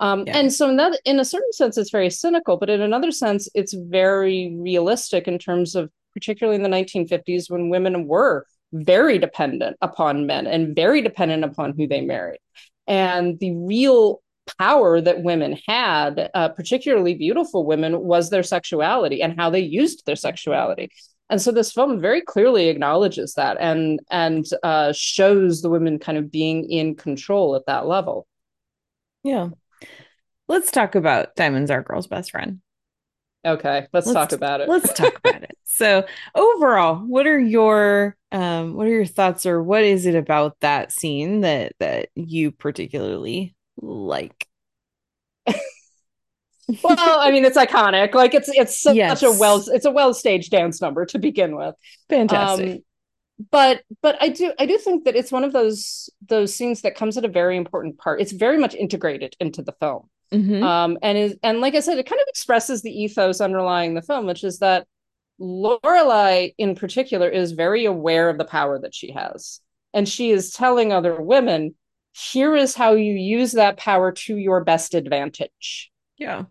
Um, 0.00 0.24
Yeah. 0.26 0.38
And 0.38 0.52
so, 0.52 0.68
in 0.68 0.76
that, 0.76 1.00
in 1.04 1.20
a 1.20 1.24
certain 1.24 1.52
sense, 1.52 1.78
it's 1.78 1.90
very 1.90 2.10
cynical, 2.10 2.56
but 2.56 2.68
in 2.68 2.80
another 2.82 3.12
sense, 3.12 3.48
it's 3.54 3.72
very 3.72 4.54
realistic 4.58 5.28
in 5.28 5.38
terms 5.38 5.76
of, 5.76 5.90
particularly 6.12 6.56
in 6.56 6.62
the 6.62 6.68
1950s, 6.68 7.48
when 7.48 7.70
women 7.70 8.06
were 8.08 8.44
very 8.72 9.18
dependent 9.18 9.76
upon 9.82 10.26
men 10.26 10.48
and 10.48 10.74
very 10.74 11.00
dependent 11.00 11.44
upon 11.44 11.74
who 11.76 11.86
they 11.86 12.00
married. 12.00 12.40
And 12.88 13.38
the 13.38 13.54
real 13.54 14.20
power 14.58 15.00
that 15.00 15.22
women 15.22 15.58
had, 15.66 16.30
uh, 16.34 16.48
particularly 16.50 17.14
beautiful 17.14 17.64
women, 17.64 18.00
was 18.00 18.30
their 18.30 18.42
sexuality 18.42 19.22
and 19.22 19.38
how 19.38 19.50
they 19.50 19.60
used 19.60 20.04
their 20.06 20.16
sexuality. 20.16 20.90
And 21.30 21.40
so 21.40 21.52
this 21.52 21.72
film 21.72 22.00
very 22.00 22.20
clearly 22.20 22.68
acknowledges 22.68 23.34
that 23.34 23.56
and 23.58 24.00
and 24.10 24.44
uh, 24.62 24.92
shows 24.92 25.62
the 25.62 25.70
women 25.70 25.98
kind 25.98 26.18
of 26.18 26.30
being 26.30 26.70
in 26.70 26.94
control 26.94 27.56
at 27.56 27.66
that 27.66 27.86
level. 27.86 28.26
Yeah. 29.22 29.48
Let's 30.48 30.70
talk 30.70 30.94
about 30.94 31.34
Diamonds 31.34 31.70
Are 31.70 31.82
Girl's 31.82 32.06
Best 32.06 32.30
Friend. 32.30 32.60
Okay, 33.46 33.86
let's, 33.92 34.06
Let's- 34.06 34.14
talk 34.14 34.32
about 34.32 34.60
it. 34.60 34.68
Let's 34.68 34.92
talk 34.92 35.18
about 35.18 35.42
it. 35.42 35.50
So, 35.66 36.06
overall, 36.36 36.98
what 36.98 37.26
are 37.26 37.38
your 37.40 38.16
um 38.30 38.74
what 38.74 38.86
are 38.86 38.90
your 38.90 39.06
thoughts 39.06 39.44
or 39.44 39.60
what 39.60 39.82
is 39.82 40.06
it 40.06 40.14
about 40.14 40.56
that 40.60 40.92
scene 40.92 41.40
that 41.40 41.72
that 41.80 42.10
you 42.14 42.52
particularly 42.52 43.56
like? 43.76 44.46
well, 45.46 47.20
I 47.20 47.30
mean, 47.30 47.44
it's 47.44 47.58
iconic. 47.58 48.14
Like 48.14 48.34
it's 48.34 48.48
it's 48.48 48.80
such 48.80 48.96
Yes. 48.96 49.22
a 49.22 49.32
well 49.32 49.62
it's 49.68 49.84
a 49.84 49.90
well 49.90 50.14
staged 50.14 50.50
dance 50.50 50.80
number 50.80 51.04
to 51.06 51.18
begin 51.18 51.56
with. 51.56 51.74
Fantastic. 52.08 52.76
Um, 52.76 52.78
but 53.50 53.82
but 54.00 54.16
I 54.22 54.28
do 54.28 54.52
I 54.58 54.64
do 54.66 54.78
think 54.78 55.04
that 55.04 55.16
it's 55.16 55.32
one 55.32 55.44
of 55.44 55.52
those 55.52 56.08
those 56.26 56.54
scenes 56.54 56.82
that 56.82 56.94
comes 56.94 57.18
at 57.18 57.24
a 57.24 57.28
very 57.28 57.56
important 57.56 57.98
part. 57.98 58.20
It's 58.20 58.32
very 58.32 58.58
much 58.58 58.74
integrated 58.74 59.36
into 59.40 59.62
the 59.62 59.72
film. 59.72 60.08
Mhm. 60.32 60.62
Um, 60.62 60.98
and 61.02 61.18
is 61.18 61.36
and 61.42 61.60
like 61.60 61.74
I 61.74 61.80
said, 61.80 61.98
it 61.98 62.06
kind 62.08 62.20
of 62.20 62.28
expresses 62.28 62.80
the 62.82 62.90
ethos 63.02 63.40
underlying 63.40 63.94
the 63.94 64.02
film, 64.02 64.26
which 64.26 64.42
is 64.44 64.60
that 64.60 64.86
Lorelei 65.38 66.50
in 66.58 66.76
particular 66.76 67.28
is 67.28 67.52
very 67.52 67.84
aware 67.84 68.30
of 68.30 68.38
the 68.38 68.44
power 68.44 68.78
that 68.78 68.94
she 68.94 69.10
has. 69.12 69.60
And 69.92 70.08
she 70.08 70.30
is 70.30 70.52
telling 70.52 70.92
other 70.92 71.20
women, 71.20 71.74
here 72.14 72.54
is 72.54 72.74
how 72.74 72.92
you 72.92 73.12
use 73.14 73.52
that 73.52 73.76
power 73.76 74.12
to 74.12 74.36
your 74.36 74.62
best 74.62 74.94
advantage. 74.94 75.90
Yeah. 76.16 76.44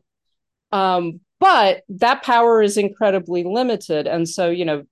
Um, 0.73 1.21
but 1.39 1.83
that 1.89 2.23
power 2.23 2.61
is 2.61 2.77
incredibly 2.77 3.43
limited. 3.43 4.05
And 4.05 4.27
so, 4.27 4.49
you 4.49 4.65
know, 4.65 4.83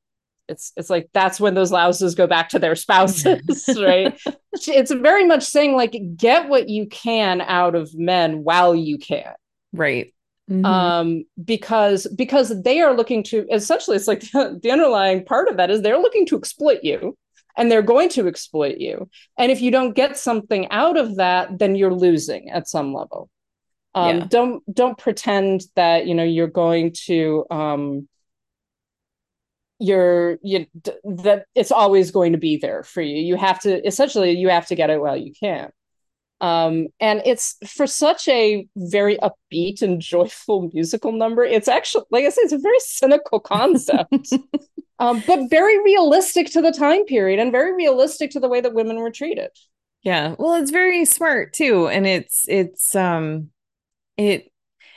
it's 0.47 0.71
it's 0.75 0.89
like 0.89 1.09
that's 1.13 1.39
when 1.39 1.53
those 1.53 1.71
louses 1.71 2.15
go 2.15 2.27
back 2.27 2.49
to 2.49 2.59
their 2.59 2.75
spouses, 2.75 3.69
right? 3.77 4.19
it's 4.53 4.91
very 4.91 5.25
much 5.25 5.43
saying 5.43 5.75
like 5.75 5.95
get 6.15 6.49
what 6.49 6.69
you 6.69 6.87
can 6.87 7.41
out 7.41 7.75
of 7.75 7.93
men 7.93 8.43
while 8.43 8.73
you 8.75 8.97
can. 8.97 9.33
Right. 9.73 10.13
Mhm. 10.49 10.65
Um, 10.65 11.23
because 11.43 12.07
because 12.15 12.61
they 12.63 12.81
are 12.81 12.95
looking 12.95 13.23
to 13.23 13.45
essentially 13.51 13.95
it's 13.97 14.07
like 14.07 14.21
the, 14.21 14.59
the 14.63 14.71
underlying 14.71 15.25
part 15.25 15.47
of 15.47 15.57
that 15.57 15.69
is 15.69 15.81
they're 15.81 16.01
looking 16.01 16.25
to 16.27 16.37
exploit 16.37 16.79
you 16.83 17.17
and 17.57 17.71
they're 17.71 17.81
going 17.81 18.09
to 18.09 18.27
exploit 18.27 18.77
you. 18.77 19.09
And 19.37 19.51
if 19.51 19.61
you 19.61 19.71
don't 19.71 19.93
get 19.95 20.17
something 20.17 20.69
out 20.71 20.97
of 20.97 21.17
that, 21.17 21.59
then 21.59 21.75
you're 21.75 21.93
losing 21.93 22.49
at 22.49 22.67
some 22.67 22.93
level. 22.93 23.29
Um, 23.93 24.19
Yeah. 24.19 24.27
don't 24.27 24.63
don't 24.73 24.97
pretend 24.97 25.63
that 25.75 26.07
you 26.07 26.15
know 26.15 26.23
you're 26.23 26.47
going 26.47 26.93
to 27.07 27.45
um 27.51 28.07
you're 29.79 30.37
you 30.43 30.67
that 31.03 31.45
it's 31.55 31.71
always 31.71 32.11
going 32.11 32.33
to 32.33 32.37
be 32.37 32.57
there 32.57 32.83
for 32.83 33.01
you 33.01 33.17
you 33.17 33.35
have 33.35 33.59
to 33.59 33.85
essentially 33.85 34.31
you 34.31 34.47
have 34.49 34.67
to 34.67 34.75
get 34.75 34.89
it 34.91 35.01
while 35.01 35.17
you 35.17 35.33
can 35.33 35.71
um 36.41 36.87
and 36.99 37.21
it's 37.25 37.55
for 37.67 37.87
such 37.87 38.27
a 38.27 38.67
very 38.75 39.17
upbeat 39.17 39.81
and 39.81 40.01
joyful 40.01 40.69
musical 40.73 41.11
number 41.11 41.43
it's 41.43 41.67
actually 41.67 42.03
like 42.11 42.25
i 42.25 42.29
said 42.29 42.43
it's 42.43 42.53
a 42.53 42.57
very 42.57 42.79
cynical 42.79 43.39
concept 43.39 44.33
um 44.99 45.23
but 45.27 45.49
very 45.49 45.81
realistic 45.83 46.47
to 46.47 46.61
the 46.61 46.71
time 46.71 47.05
period 47.05 47.39
and 47.39 47.51
very 47.51 47.73
realistic 47.73 48.31
to 48.31 48.39
the 48.39 48.49
way 48.49 48.59
that 48.61 48.73
women 48.73 48.97
were 48.97 49.11
treated 49.11 49.49
Yeah. 50.03 50.35
Well, 50.39 50.55
it's 50.55 50.71
very 50.71 51.05
smart 51.05 51.53
too. 51.53 51.87
And 51.87 52.07
it's 52.07 52.45
it's 52.47 52.95
um 52.95 53.51
it 54.17 54.51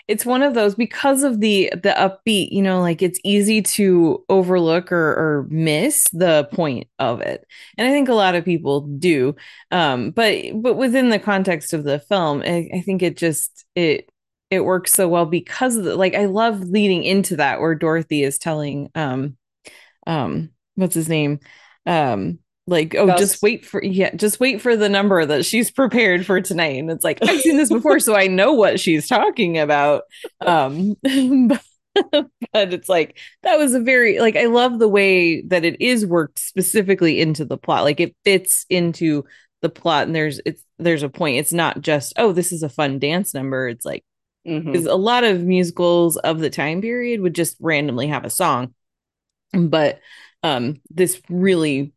it's 0.06 0.26
one 0.26 0.42
of 0.42 0.54
those 0.54 0.74
because 0.74 1.22
of 1.22 1.40
the 1.40 1.70
the 1.72 1.94
upbeat, 1.96 2.50
you 2.52 2.62
know, 2.62 2.80
like 2.80 3.02
it's 3.02 3.18
easy 3.24 3.62
to 3.62 4.24
overlook 4.28 4.92
or 4.92 5.12
or 5.12 5.46
miss 5.50 6.04
the 6.12 6.48
point 6.52 6.88
of 6.98 7.20
it. 7.20 7.46
And 7.78 7.88
I 7.88 7.90
think 7.90 8.08
a 8.08 8.14
lot 8.14 8.34
of 8.34 8.44
people 8.44 8.82
do. 8.82 9.34
Um, 9.70 10.10
but 10.10 10.36
but 10.56 10.74
within 10.74 11.08
the 11.08 11.18
context 11.18 11.72
of 11.72 11.84
the 11.84 11.98
film, 12.00 12.42
I, 12.44 12.68
I 12.74 12.80
think 12.80 13.02
it 13.02 13.16
just 13.16 13.64
it 13.74 14.10
it 14.50 14.60
works 14.64 14.92
so 14.92 15.08
well 15.08 15.26
because 15.26 15.76
of 15.76 15.84
the 15.84 15.96
like 15.96 16.14
I 16.14 16.26
love 16.26 16.60
leading 16.60 17.02
into 17.04 17.36
that 17.36 17.60
where 17.60 17.74
Dorothy 17.74 18.22
is 18.22 18.38
telling 18.38 18.90
um 18.94 19.36
um 20.06 20.50
what's 20.76 20.94
his 20.94 21.08
name? 21.08 21.40
Um 21.86 22.38
like 22.66 22.94
oh 22.94 23.06
Gus. 23.06 23.18
just 23.18 23.42
wait 23.42 23.66
for 23.66 23.82
yeah 23.84 24.14
just 24.14 24.40
wait 24.40 24.60
for 24.62 24.74
the 24.76 24.88
number 24.88 25.24
that 25.24 25.44
she's 25.44 25.70
prepared 25.70 26.24
for 26.24 26.40
tonight. 26.40 26.78
And 26.78 26.90
it's 26.90 27.04
like 27.04 27.18
i've 27.22 27.40
seen 27.40 27.56
this 27.56 27.68
before 27.68 27.98
so 28.00 28.14
i 28.16 28.26
know 28.26 28.52
what 28.54 28.80
she's 28.80 29.06
talking 29.06 29.58
about. 29.58 30.04
Um 30.40 30.96
but, 31.02 31.62
but 32.52 32.74
it's 32.74 32.88
like 32.88 33.18
that 33.42 33.56
was 33.58 33.74
a 33.74 33.80
very 33.80 34.18
like 34.18 34.36
i 34.36 34.46
love 34.46 34.78
the 34.78 34.88
way 34.88 35.42
that 35.42 35.64
it 35.64 35.80
is 35.80 36.04
worked 36.06 36.38
specifically 36.38 37.20
into 37.20 37.44
the 37.44 37.58
plot. 37.58 37.84
Like 37.84 38.00
it 38.00 38.16
fits 38.24 38.66
into 38.70 39.24
the 39.62 39.68
plot 39.68 40.06
and 40.06 40.14
there's 40.14 40.40
it's 40.44 40.62
there's 40.78 41.02
a 41.02 41.08
point. 41.08 41.38
It's 41.38 41.52
not 41.52 41.80
just 41.80 42.12
oh 42.16 42.32
this 42.32 42.50
is 42.52 42.62
a 42.62 42.68
fun 42.68 42.98
dance 42.98 43.32
number. 43.34 43.68
It's 43.68 43.84
like 43.84 44.04
Mhm. 44.46 44.66
because 44.66 44.84
a 44.84 44.94
lot 44.94 45.24
of 45.24 45.42
musicals 45.42 46.18
of 46.18 46.38
the 46.38 46.50
time 46.50 46.82
period 46.82 47.22
would 47.22 47.34
just 47.34 47.56
randomly 47.60 48.08
have 48.08 48.24
a 48.24 48.30
song. 48.30 48.74
But 49.54 50.00
um 50.42 50.82
this 50.90 51.18
really 51.30 51.93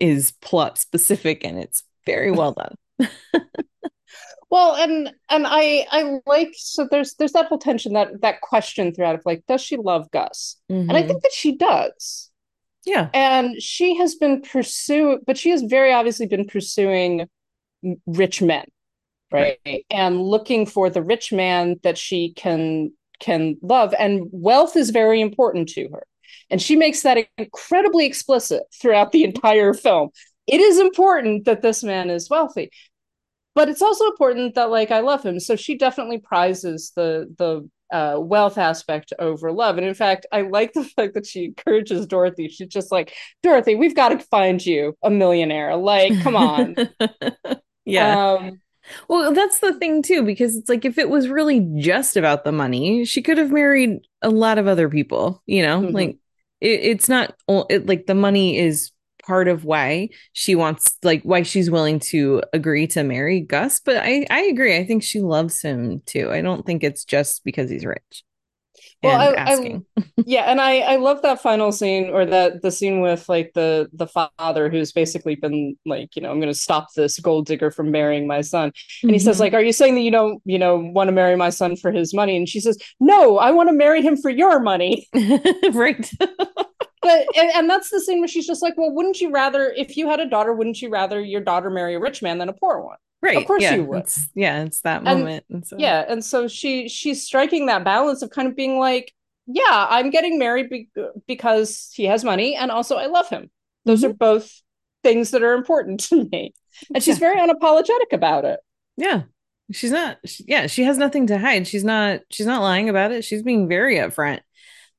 is 0.00 0.32
plot 0.40 0.78
specific 0.78 1.44
and 1.44 1.58
it's 1.58 1.82
very 2.04 2.30
well 2.30 2.52
done 2.52 3.10
Well, 4.50 4.76
and 4.76 5.12
and 5.28 5.44
I 5.46 5.86
I 5.90 6.20
like 6.26 6.52
so 6.54 6.86
there's 6.90 7.14
there's 7.14 7.32
that 7.32 7.46
whole 7.46 7.58
tension 7.58 7.94
that 7.94 8.20
that 8.20 8.40
question 8.40 8.94
throughout 8.94 9.16
of 9.16 9.22
like 9.26 9.44
does 9.48 9.60
she 9.60 9.76
love 9.76 10.10
Gus? 10.12 10.56
And 10.88 10.92
I 10.92 11.00
think 11.00 11.18
mm-hmm. 11.18 11.18
that 11.22 11.32
she 11.32 11.56
does. 11.56 12.30
yeah 12.84 13.08
And 13.12 13.60
she 13.60 13.96
has 13.96 14.14
been 14.14 14.42
pursuing, 14.42 15.20
but 15.26 15.36
she 15.36 15.50
has 15.50 15.62
very 15.62 15.92
obviously 15.92 16.26
been 16.26 16.46
pursuing 16.46 17.26
rich 18.06 18.40
men, 18.40 18.66
right? 19.32 19.58
And 19.90 20.22
looking 20.22 20.64
for 20.64 20.90
the 20.90 21.02
rich 21.02 21.32
man 21.32 21.80
that 21.82 21.98
she 21.98 22.32
can 22.32 22.92
can 23.18 23.56
love. 23.62 23.94
And 23.98 24.28
wealth 24.30 24.76
is 24.76 24.90
very 24.90 25.20
important 25.20 25.68
to 25.70 25.88
her. 25.88 26.06
And 26.50 26.60
she 26.62 26.76
makes 26.76 27.02
that 27.02 27.26
incredibly 27.38 28.06
explicit 28.06 28.62
throughout 28.80 29.12
the 29.12 29.24
entire 29.24 29.74
film. 29.74 30.10
It 30.46 30.60
is 30.60 30.78
important 30.78 31.44
that 31.46 31.62
this 31.62 31.82
man 31.82 32.08
is 32.10 32.30
wealthy. 32.30 32.70
But 33.54 33.68
it's 33.68 33.82
also 33.82 34.06
important 34.06 34.54
that 34.54 34.70
like 34.70 34.90
I 34.90 35.00
love 35.00 35.22
him. 35.24 35.40
So 35.40 35.56
she 35.56 35.76
definitely 35.78 36.18
prizes 36.18 36.92
the 36.94 37.32
the 37.38 37.68
uh, 37.92 38.18
wealth 38.20 38.58
aspect 38.58 39.12
over 39.20 39.52
love. 39.52 39.78
And 39.78 39.86
in 39.86 39.94
fact, 39.94 40.26
I 40.32 40.42
like 40.42 40.72
the 40.72 40.84
fact 40.84 41.14
that 41.14 41.24
she 41.26 41.46
encourages 41.46 42.06
Dorothy. 42.06 42.48
She's 42.48 42.68
just 42.68 42.90
like, 42.92 43.14
Dorothy, 43.44 43.76
we've 43.76 43.94
got 43.94 44.08
to 44.10 44.18
find 44.18 44.64
you 44.64 44.96
a 45.04 45.10
millionaire. 45.10 45.76
Like, 45.76 46.18
come 46.20 46.36
on. 46.36 46.76
yeah 47.84 48.16
Um, 48.38 48.60
well 49.08 49.32
that's 49.32 49.60
the 49.60 49.74
thing 49.78 50.02
too 50.02 50.22
because 50.22 50.56
it's 50.56 50.68
like 50.68 50.84
if 50.84 50.98
it 50.98 51.08
was 51.10 51.28
really 51.28 51.60
just 51.78 52.16
about 52.16 52.44
the 52.44 52.52
money 52.52 53.04
she 53.04 53.22
could 53.22 53.38
have 53.38 53.50
married 53.50 53.98
a 54.22 54.30
lot 54.30 54.58
of 54.58 54.68
other 54.68 54.88
people 54.88 55.42
you 55.46 55.62
know 55.62 55.82
Mhm. 55.82 55.92
like 55.92 56.16
it, 56.60 56.80
it's 56.82 57.08
not 57.08 57.34
it, 57.48 57.86
like 57.86 58.06
the 58.06 58.14
money 58.14 58.58
is 58.58 58.92
part 59.24 59.48
of 59.48 59.64
why 59.64 60.08
she 60.32 60.54
wants 60.54 60.96
like 61.02 61.22
why 61.22 61.42
she's 61.42 61.70
willing 61.70 61.98
to 61.98 62.42
agree 62.52 62.86
to 62.86 63.02
marry 63.02 63.40
Gus 63.40 63.80
but 63.80 63.96
I 63.96 64.26
I 64.30 64.42
agree. 64.42 64.76
I 64.76 64.86
think 64.86 65.02
she 65.02 65.20
loves 65.20 65.60
him 65.62 66.00
too. 66.06 66.30
I 66.30 66.40
don't 66.42 66.64
think 66.64 66.84
it's 66.84 67.04
just 67.04 67.44
because 67.44 67.70
he's 67.70 67.84
rich 67.84 68.24
Well, 69.02 69.20
and 69.20 69.38
I- 69.38 69.52
I- 69.52 69.80
yeah, 70.26 70.50
and 70.50 70.60
I 70.60 70.78
I 70.80 70.96
love 70.96 71.22
that 71.22 71.40
final 71.42 71.70
scene 71.70 72.10
or 72.10 72.26
that 72.26 72.62
the 72.62 72.70
scene 72.72 73.00
with 73.00 73.28
like 73.28 73.52
the 73.54 73.88
the 73.92 74.06
father 74.06 74.68
who's 74.70 74.92
basically 74.92 75.34
been 75.36 75.76
like, 75.86 76.16
you 76.16 76.22
know, 76.22 76.30
I'm 76.30 76.40
going 76.40 76.52
to 76.52 76.58
stop 76.58 76.88
this 76.94 77.18
gold 77.20 77.46
digger 77.46 77.70
from 77.70 77.90
marrying 77.90 78.26
my 78.26 78.40
son. 78.40 78.72
And 79.02 79.12
he 79.12 79.18
says 79.18 79.36
Mhm. 79.36 79.40
like, 79.40 79.54
"Are 79.54 79.62
you 79.62 79.72
saying 79.72 79.94
that 79.94 80.00
you 80.00 80.10
don't, 80.10 80.40
you 80.44 80.58
know, 80.58 80.76
want 80.76 81.08
to 81.08 81.12
marry 81.12 81.36
my 81.36 81.50
son 81.50 81.76
for 81.76 81.92
his 81.92 82.12
money?" 82.14 82.36
And 82.36 82.48
she 82.48 82.60
says, 82.60 82.78
"No, 82.98 83.38
I 83.38 83.50
want 83.52 83.68
to 83.68 83.74
marry 83.74 84.02
him 84.02 84.16
for 84.16 84.30
your 84.30 84.60
money." 84.60 85.06
right 85.72 86.10
But 87.06 87.36
and, 87.36 87.50
and 87.54 87.70
that's 87.70 87.90
the 87.90 88.00
scene 88.00 88.18
where 88.20 88.28
she's 88.28 88.46
just 88.46 88.62
like, 88.62 88.74
"Well, 88.76 88.92
wouldn't 88.92 89.20
you 89.20 89.30
rather 89.30 89.72
if 89.76 89.96
you 89.96 90.08
had 90.08 90.20
a 90.20 90.28
daughter, 90.28 90.52
wouldn't 90.52 90.80
you 90.82 90.90
rather 90.90 91.20
your 91.20 91.40
daughter 91.40 91.70
marry 91.70 91.94
a 91.94 92.00
rich 92.00 92.22
man 92.22 92.38
than 92.38 92.48
a 92.48 92.52
poor 92.52 92.80
one?" 92.80 92.96
right 93.22 93.36
Of 93.36 93.46
course 93.46 93.62
yeah, 93.62 93.74
you 93.74 93.84
would. 93.84 94.00
it's, 94.00 94.28
yeah 94.34 94.62
it's 94.62 94.82
that 94.82 95.02
moment 95.02 95.44
and 95.50 95.66
so 95.66 95.76
Yeah, 95.78 96.04
and 96.08 96.24
so 96.24 96.48
she 96.48 96.88
she's 96.88 97.24
striking 97.24 97.66
that 97.66 97.84
balance 97.84 98.22
of 98.22 98.30
kind 98.30 98.48
of 98.48 98.56
being 98.56 98.78
like, 98.78 99.12
yeah, 99.46 99.86
I'm 99.88 100.10
getting 100.10 100.38
married 100.38 100.70
be- 100.70 100.88
because 101.26 101.90
he 101.94 102.04
has 102.04 102.24
money 102.24 102.54
and 102.56 102.70
also 102.70 102.96
I 102.96 103.06
love 103.06 103.28
him. 103.28 103.50
Those 103.84 104.02
mm-hmm. 104.02 104.10
are 104.10 104.14
both 104.14 104.62
things 105.02 105.30
that 105.30 105.42
are 105.42 105.54
important 105.54 106.00
to 106.08 106.28
me. 106.30 106.54
And 106.94 107.02
she's 107.02 107.18
very 107.18 107.38
unapologetic 107.38 108.12
about 108.12 108.44
it. 108.44 108.60
Yeah. 108.96 109.22
She's 109.72 109.90
not 109.90 110.18
she- 110.24 110.44
yeah, 110.46 110.66
she 110.66 110.84
has 110.84 110.98
nothing 110.98 111.26
to 111.28 111.38
hide. 111.38 111.66
She's 111.66 111.84
not 111.84 112.20
she's 112.30 112.46
not 112.46 112.62
lying 112.62 112.88
about 112.88 113.12
it. 113.12 113.24
She's 113.24 113.42
being 113.42 113.68
very 113.68 113.96
upfront. 113.96 114.40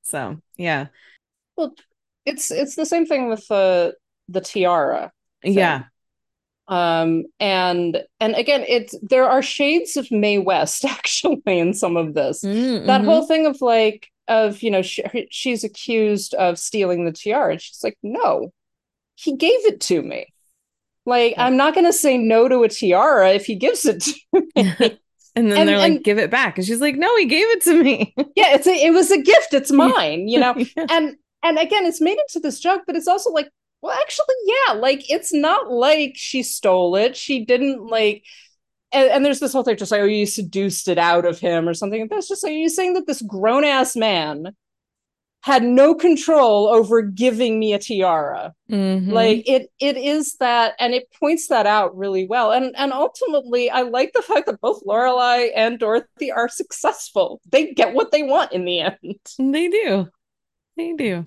So, 0.03 0.41
yeah. 0.55 0.87
Well, 1.55 1.75
it's 2.27 2.51
it's 2.51 2.75
the 2.75 2.85
same 2.85 3.05
thing 3.05 3.29
with 3.29 3.47
the 3.47 3.95
the 4.29 4.41
tiara. 4.41 5.11
Yeah. 5.43 5.85
Um 6.67 7.23
and 7.39 8.03
and 8.19 8.35
again, 8.35 8.65
it's 8.67 8.93
there 9.01 9.25
are 9.29 9.41
shades 9.41 9.95
of 9.95 10.11
Mae 10.11 10.37
West 10.37 10.83
actually 10.97 11.41
in 11.45 11.73
some 11.73 11.95
of 11.95 12.13
this. 12.13 12.43
Mm, 12.43 12.85
that 12.87 13.03
whole 13.05 13.25
thing 13.25 13.45
of 13.45 13.61
like 13.61 14.09
of 14.27 14.61
you 14.61 14.69
know 14.71 14.81
she, 14.81 15.03
she's 15.31 15.63
accused 15.63 16.33
of 16.33 16.59
stealing 16.59 17.05
the 17.05 17.13
tiara 17.13 17.53
and 17.53 17.61
she's 17.61 17.81
like 17.81 17.97
no 18.03 18.51
he 19.15 19.37
gave 19.37 19.65
it 19.65 19.79
to 19.79 20.01
me 20.01 20.27
like 21.05 21.33
i'm 21.37 21.55
not 21.55 21.73
going 21.73 21.85
to 21.85 21.93
say 21.93 22.17
no 22.17 22.49
to 22.49 22.61
a 22.63 22.67
tiara 22.67 23.29
if 23.31 23.45
he 23.45 23.55
gives 23.55 23.85
it 23.85 24.01
to 24.01 24.13
me 24.33 24.51
and 25.37 25.49
then 25.49 25.57
and- 25.57 25.69
they're 25.69 25.77
like, 25.77 25.91
and- 25.93 26.03
give 26.03 26.17
it 26.17 26.29
back. 26.29 26.57
And 26.57 26.67
she's 26.67 26.81
like, 26.81 26.97
no, 26.97 27.15
he 27.15 27.23
gave 27.23 27.47
it 27.51 27.63
to 27.63 27.81
me. 27.81 28.13
yeah 28.35 28.53
it's 28.53 28.67
a, 28.67 28.73
it 28.73 28.91
was 28.91 29.11
a 29.11 29.21
gift 29.21 29.53
it's 29.53 29.71
mine 29.85 30.27
you 30.27 30.41
know 30.41 30.53
Yeah. 30.57 30.85
and 30.89 31.15
and 31.43 31.57
again 31.57 31.85
it's 31.85 32.01
made 32.01 32.17
into 32.17 32.39
this 32.39 32.59
joke 32.59 32.81
but 32.87 32.95
it's 32.95 33.07
also 33.07 33.29
like 33.31 33.49
well 33.81 33.97
actually 34.01 34.35
yeah 34.45 34.73
like 34.73 35.09
it's 35.09 35.33
not 35.33 35.71
like 35.71 36.13
she 36.15 36.43
stole 36.43 36.95
it. 36.95 37.15
She 37.15 37.45
didn't 37.45 37.85
like 37.85 38.23
and, 38.91 39.09
and 39.09 39.25
there's 39.25 39.39
this 39.39 39.53
whole 39.53 39.63
thing 39.63 39.77
just 39.77 39.91
like 39.91 40.01
oh 40.01 40.05
you 40.05 40.25
seduced 40.25 40.87
it 40.87 40.97
out 40.97 41.25
of 41.25 41.39
him 41.39 41.67
or 41.67 41.73
something 41.73 42.01
and 42.01 42.09
that's 42.09 42.27
just 42.27 42.43
like 42.43 42.53
you 42.53 42.69
saying 42.69 42.93
that 42.93 43.05
this 43.05 43.21
grown-ass 43.21 43.95
man 43.95 44.55
had 45.43 45.63
no 45.63 45.93
control 45.93 46.67
over 46.67 47.01
giving 47.03 47.59
me 47.59 47.71
a 47.73 47.79
tiara? 47.79 48.53
Mhm. 48.69 49.11
like 49.11 49.47
it 49.47 49.69
it 49.79 49.95
is 49.95 50.35
that 50.39 50.73
and 50.79 50.93
it 50.93 51.07
points 51.19 51.47
that 51.47 51.65
out 51.65 51.95
really 51.95 52.25
well. 52.27 52.51
And 52.51 52.75
and 52.75 52.91
ultimately 52.91 53.69
i 53.69 53.81
like 53.81 54.11
the 54.13 54.21
fact 54.23 54.47
that 54.47 54.59
both 54.59 54.81
lorelei 54.85 55.49
and 55.55 55.77
dorothy 55.79 56.31
are 56.31 56.49
successful. 56.49 57.39
They 57.49 57.73
get 57.73 57.93
what 57.93 58.11
they 58.11 58.23
want 58.23 58.51
in 58.51 58.65
the 58.65 58.79
end. 58.79 59.19
They 59.37 59.67
do. 59.69 60.07
They 60.77 60.93
do. 60.93 61.25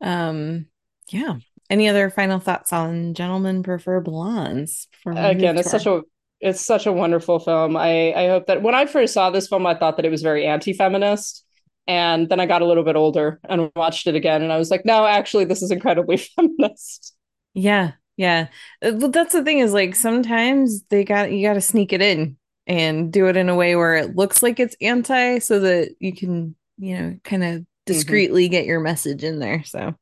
Um, 0.00 0.66
yeah. 1.08 1.36
Any 1.68 1.88
other 1.88 2.10
final 2.10 2.40
thoughts 2.40 2.72
on 2.72 3.14
Gentlemen 3.14 3.62
Prefer 3.62 4.00
Blondes? 4.00 4.88
Again, 5.06 5.58
it's 5.58 5.70
such 5.70 5.86
a 5.86 6.02
it's 6.40 6.60
such 6.60 6.86
a 6.86 6.92
wonderful 6.92 7.38
film. 7.38 7.76
I 7.76 8.12
I 8.12 8.28
hope 8.28 8.46
that 8.46 8.62
when 8.62 8.74
I 8.74 8.86
first 8.86 9.14
saw 9.14 9.30
this 9.30 9.48
film, 9.48 9.66
I 9.66 9.74
thought 9.74 9.96
that 9.96 10.06
it 10.06 10.10
was 10.10 10.22
very 10.22 10.46
anti-feminist. 10.46 11.44
And 11.86 12.28
then 12.28 12.40
I 12.40 12.46
got 12.46 12.62
a 12.62 12.66
little 12.66 12.84
bit 12.84 12.96
older 12.96 13.40
and 13.48 13.70
watched 13.74 14.06
it 14.06 14.14
again, 14.14 14.42
and 14.42 14.52
I 14.52 14.58
was 14.58 14.70
like, 14.70 14.84
no, 14.84 15.06
actually, 15.06 15.44
this 15.44 15.62
is 15.62 15.70
incredibly 15.70 16.16
feminist. 16.36 17.14
Yeah, 17.54 17.92
yeah. 18.16 18.48
Uh, 18.82 19.08
that's 19.08 19.32
the 19.32 19.42
thing 19.42 19.58
is 19.58 19.72
like 19.72 19.94
sometimes 19.94 20.82
they 20.90 21.04
got 21.04 21.32
you 21.32 21.46
got 21.46 21.54
to 21.54 21.60
sneak 21.60 21.92
it 21.92 22.02
in 22.02 22.36
and 22.66 23.12
do 23.12 23.26
it 23.26 23.36
in 23.36 23.48
a 23.48 23.54
way 23.54 23.76
where 23.76 23.96
it 23.96 24.14
looks 24.14 24.42
like 24.42 24.60
it's 24.60 24.76
anti 24.80 25.38
so 25.38 25.60
that 25.60 25.94
you 25.98 26.14
can, 26.14 26.54
you 26.78 26.98
know, 26.98 27.16
kind 27.24 27.44
of 27.44 27.66
discreetly 27.94 28.48
get 28.48 28.66
your 28.66 28.80
message 28.80 29.24
in 29.24 29.38
there. 29.38 29.64
So, 29.64 29.94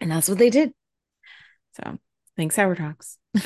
and 0.00 0.10
that's 0.10 0.28
what 0.28 0.38
they 0.38 0.50
did. 0.50 0.72
So, 1.76 1.98
thanks, 2.36 2.56
Sour 2.56 2.74
Talks. 2.74 3.18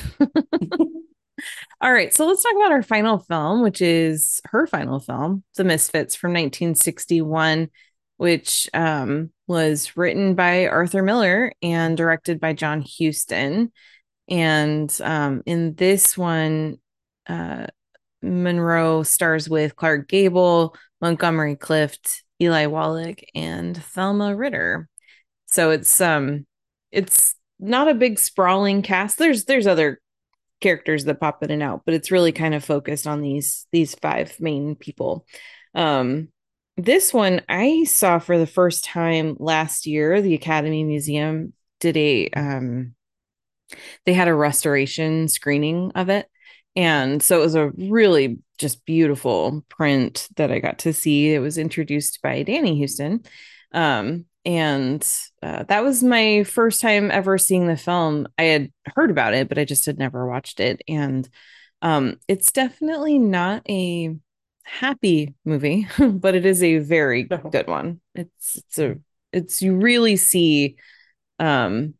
All 1.79 1.93
right, 1.93 2.13
so 2.13 2.25
let's 2.25 2.41
talk 2.41 2.53
about 2.55 2.71
our 2.71 2.81
final 2.81 3.19
film, 3.19 3.61
which 3.61 3.81
is 3.81 4.41
her 4.45 4.65
final 4.65 4.99
film, 4.99 5.43
The 5.55 5.63
Misfits 5.63 6.15
from 6.15 6.31
1961, 6.31 7.69
which 8.17 8.67
um, 8.73 9.31
was 9.45 9.95
written 9.95 10.33
by 10.33 10.67
Arthur 10.67 11.03
Miller 11.03 11.53
and 11.61 11.95
directed 11.95 12.39
by 12.39 12.53
John 12.53 12.83
Huston. 12.83 13.71
And 14.27 14.99
um, 15.03 15.43
in 15.45 15.75
this 15.75 16.17
one, 16.17 16.79
uh, 17.27 17.67
Monroe 18.23 19.03
stars 19.03 19.47
with 19.47 19.75
Clark 19.75 20.07
Gable, 20.07 20.75
Montgomery 21.01 21.55
Clift, 21.55 22.23
Eli 22.41 22.67
Wallach, 22.67 23.23
and 23.35 23.75
Thelma 23.75 24.35
Ritter. 24.35 24.87
So 25.47 25.71
it's 25.71 25.99
um, 26.01 26.45
it's 26.91 27.35
not 27.59 27.87
a 27.87 27.95
big 27.95 28.19
sprawling 28.19 28.81
cast. 28.81 29.17
There's 29.17 29.45
there's 29.45 29.67
other 29.67 29.99
characters 30.59 31.05
that 31.05 31.19
pop 31.19 31.43
in 31.43 31.51
and 31.51 31.63
out, 31.63 31.83
but 31.85 31.93
it's 31.93 32.11
really 32.11 32.31
kind 32.31 32.53
of 32.53 32.63
focused 32.63 33.07
on 33.07 33.21
these 33.21 33.67
these 33.71 33.95
five 33.95 34.39
main 34.39 34.75
people. 34.75 35.25
Um, 35.73 36.29
this 36.77 37.13
one 37.13 37.41
I 37.49 37.85
saw 37.85 38.19
for 38.19 38.37
the 38.37 38.47
first 38.47 38.83
time 38.83 39.35
last 39.39 39.87
year. 39.87 40.21
The 40.21 40.35
Academy 40.35 40.83
Museum 40.83 41.53
did 41.79 41.97
a 41.97 42.29
um, 42.29 42.95
they 44.05 44.13
had 44.13 44.27
a 44.27 44.33
restoration 44.33 45.27
screening 45.27 45.91
of 45.95 46.09
it, 46.09 46.27
and 46.77 47.23
so 47.23 47.39
it 47.39 47.43
was 47.43 47.55
a 47.55 47.71
really 47.71 48.37
just 48.59 48.85
beautiful 48.85 49.65
print 49.67 50.27
that 50.35 50.51
I 50.51 50.59
got 50.59 50.77
to 50.79 50.93
see. 50.93 51.33
It 51.33 51.39
was 51.39 51.57
introduced 51.57 52.21
by 52.21 52.43
Danny 52.43 52.79
Huston. 52.79 53.23
Um, 53.71 54.25
and 54.45 55.05
uh, 55.41 55.63
that 55.63 55.83
was 55.83 56.03
my 56.03 56.43
first 56.43 56.79
time 56.79 57.09
ever 57.09 57.39
seeing 57.39 57.65
the 57.67 57.77
film. 57.77 58.27
I 58.37 58.43
had 58.43 58.71
heard 58.95 59.09
about 59.09 59.33
it, 59.33 59.49
but 59.49 59.57
I 59.57 59.65
just 59.65 59.87
had 59.87 59.97
never 59.97 60.27
watched 60.27 60.59
it. 60.59 60.83
And 60.87 61.27
um, 61.81 62.19
it's 62.27 62.51
definitely 62.51 63.17
not 63.17 63.63
a 63.67 64.15
happy 64.63 65.33
movie, 65.45 65.87
but 65.99 66.35
it 66.35 66.45
is 66.45 66.61
a 66.61 66.77
very 66.77 67.23
good 67.23 67.67
one. 67.67 68.01
It's 68.13 68.57
it's 68.57 68.77
a 68.77 68.97
it's 69.33 69.63
you 69.63 69.75
really 69.75 70.15
see 70.15 70.77
um 71.39 71.95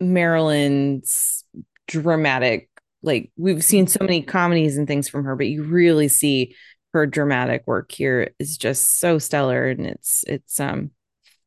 Marilyn's 0.00 1.44
dramatic 1.86 2.68
like 3.02 3.30
we've 3.36 3.64
seen 3.64 3.86
so 3.86 3.98
many 4.00 4.22
comedies 4.22 4.76
and 4.76 4.86
things 4.86 5.08
from 5.08 5.24
her, 5.24 5.36
but 5.36 5.46
you 5.46 5.62
really 5.64 6.08
see 6.08 6.54
her 6.92 7.06
dramatic 7.06 7.62
work 7.66 7.92
here 7.92 8.30
is 8.38 8.56
just 8.56 8.98
so 8.98 9.18
stellar 9.18 9.68
and 9.68 9.86
it's 9.86 10.24
it's 10.26 10.58
um 10.60 10.90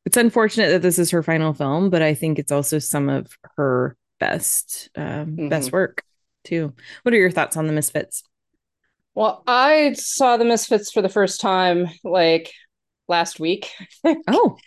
it's 0.05 0.17
unfortunate 0.17 0.69
that 0.69 0.81
this 0.81 0.99
is 0.99 1.11
her 1.11 1.23
final 1.23 1.53
film, 1.53 1.89
but 1.89 2.01
I 2.01 2.13
think 2.13 2.39
it's 2.39 2.51
also 2.51 2.79
some 2.79 3.09
of 3.09 3.27
her 3.57 3.95
best 4.19 4.89
um 4.95 5.35
best 5.49 5.71
work 5.71 6.03
too. 6.43 6.73
What 7.03 7.13
are 7.13 7.17
your 7.17 7.31
thoughts 7.31 7.57
on 7.57 7.67
the 7.67 7.73
Misfits? 7.73 8.23
Well, 9.15 9.43
I 9.47 9.93
saw 9.93 10.37
the 10.37 10.45
Misfits 10.45 10.91
for 10.91 11.01
the 11.01 11.09
first 11.09 11.41
time 11.41 11.87
like 12.03 12.51
last 13.07 13.39
week. 13.39 13.71
Oh, 14.27 14.57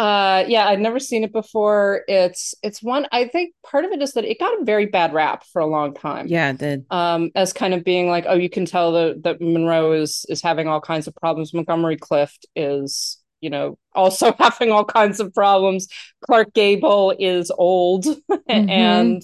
Uh 0.00 0.44
yeah, 0.48 0.66
I'd 0.66 0.80
never 0.80 0.98
seen 0.98 1.24
it 1.24 1.32
before. 1.32 2.04
It's 2.08 2.54
it's 2.62 2.82
one 2.82 3.06
I 3.12 3.26
think 3.26 3.52
part 3.62 3.84
of 3.84 3.92
it 3.92 4.00
is 4.00 4.14
that 4.14 4.24
it 4.24 4.40
got 4.40 4.58
a 4.58 4.64
very 4.64 4.86
bad 4.86 5.12
rap 5.12 5.44
for 5.52 5.60
a 5.60 5.66
long 5.66 5.92
time. 5.92 6.26
yeah, 6.26 6.48
it 6.50 6.58
did. 6.58 6.86
Um 6.90 7.30
as 7.34 7.52
kind 7.52 7.74
of 7.74 7.84
being 7.84 8.08
like, 8.08 8.24
oh, 8.26 8.34
you 8.34 8.48
can 8.48 8.64
tell 8.64 8.92
that 8.92 9.22
that 9.24 9.42
Monroe 9.42 9.92
is 9.92 10.24
is 10.30 10.40
having 10.40 10.68
all 10.68 10.80
kinds 10.80 11.06
of 11.06 11.14
problems. 11.16 11.52
Montgomery 11.52 11.98
Clift 11.98 12.46
is, 12.56 13.18
you 13.42 13.50
know, 13.50 13.76
also 13.94 14.32
having 14.38 14.72
all 14.72 14.86
kinds 14.86 15.20
of 15.20 15.34
problems. 15.34 15.86
Clark 16.24 16.54
Gable 16.54 17.14
is 17.18 17.50
old 17.50 18.06
and 18.48 19.20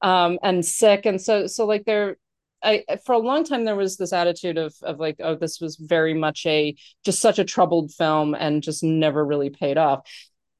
um 0.00 0.38
and 0.44 0.64
sick 0.64 1.06
and 1.06 1.20
so 1.20 1.48
so 1.48 1.66
like 1.66 1.84
there 1.86 2.16
I 2.62 2.84
for 3.04 3.12
a 3.12 3.18
long 3.18 3.44
time 3.44 3.64
there 3.64 3.76
was 3.76 3.96
this 3.96 4.12
attitude 4.12 4.58
of 4.58 4.74
of 4.82 4.98
like 4.98 5.16
oh 5.20 5.34
this 5.34 5.60
was 5.60 5.76
very 5.76 6.14
much 6.14 6.46
a 6.46 6.74
just 7.04 7.20
such 7.20 7.38
a 7.38 7.44
troubled 7.44 7.92
film 7.92 8.34
and 8.34 8.62
just 8.62 8.82
never 8.82 9.24
really 9.24 9.50
paid 9.50 9.78
off. 9.78 10.00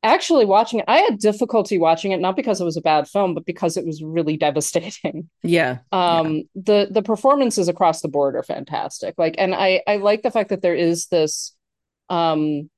Actually 0.02 0.46
watching 0.46 0.80
it 0.80 0.86
I 0.88 0.98
had 0.98 1.18
difficulty 1.18 1.78
watching 1.78 2.12
it 2.12 2.20
not 2.20 2.36
because 2.36 2.60
it 2.60 2.64
was 2.64 2.76
a 2.76 2.82
bad 2.82 3.08
film 3.08 3.34
but 3.34 3.44
because 3.44 3.76
it 3.76 3.86
was 3.86 4.02
really 4.02 4.36
devastating. 4.46 5.28
Yeah. 5.42 5.78
Um 5.92 6.44
the 6.54 6.88
the 6.90 7.02
performances 7.02 7.68
across 7.68 8.00
the 8.00 8.08
board 8.08 8.36
are 8.36 8.42
fantastic. 8.42 9.14
Like 9.18 9.34
and 9.38 9.54
I 9.54 9.82
I 9.86 9.96
like 9.96 10.22
the 10.22 10.30
fact 10.30 10.50
that 10.50 10.62
there 10.62 10.74
is 10.74 11.06
this 11.08 11.54
um 12.08 12.70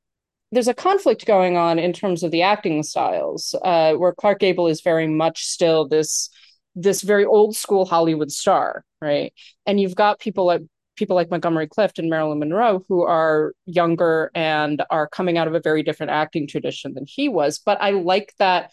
there's 0.52 0.68
a 0.68 0.74
conflict 0.74 1.24
going 1.24 1.56
on 1.56 1.78
in 1.78 1.94
terms 1.94 2.22
of 2.22 2.30
the 2.30 2.42
acting 2.42 2.82
styles, 2.82 3.54
uh, 3.64 3.94
where 3.94 4.12
Clark 4.12 4.38
Gable 4.38 4.66
is 4.68 4.82
very 4.82 5.06
much 5.08 5.46
still 5.46 5.88
this 5.88 6.28
this 6.74 7.02
very 7.02 7.24
old 7.24 7.56
school 7.56 7.84
Hollywood 7.84 8.30
star, 8.30 8.84
right? 9.00 9.32
And 9.66 9.80
you've 9.80 9.94
got 9.94 10.20
people 10.20 10.46
like 10.46 10.62
people 10.96 11.16
like 11.16 11.30
Montgomery 11.30 11.66
Clift 11.66 11.98
and 11.98 12.10
Marilyn 12.10 12.38
Monroe 12.38 12.84
who 12.88 13.02
are 13.02 13.54
younger 13.66 14.30
and 14.34 14.82
are 14.90 15.08
coming 15.08 15.38
out 15.38 15.48
of 15.48 15.54
a 15.54 15.60
very 15.60 15.82
different 15.82 16.12
acting 16.12 16.46
tradition 16.46 16.94
than 16.94 17.06
he 17.06 17.28
was. 17.28 17.58
But 17.58 17.78
I 17.80 17.90
like 17.90 18.34
that, 18.38 18.72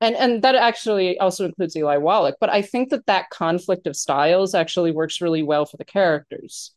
and 0.00 0.14
and 0.16 0.42
that 0.42 0.54
actually 0.54 1.18
also 1.18 1.44
includes 1.44 1.76
Eli 1.76 1.96
Wallach. 1.98 2.36
But 2.40 2.50
I 2.50 2.62
think 2.62 2.90
that 2.90 3.06
that 3.06 3.30
conflict 3.30 3.86
of 3.86 3.96
styles 3.96 4.54
actually 4.54 4.92
works 4.92 5.20
really 5.20 5.42
well 5.42 5.66
for 5.66 5.76
the 5.76 5.84
characters 5.84 6.72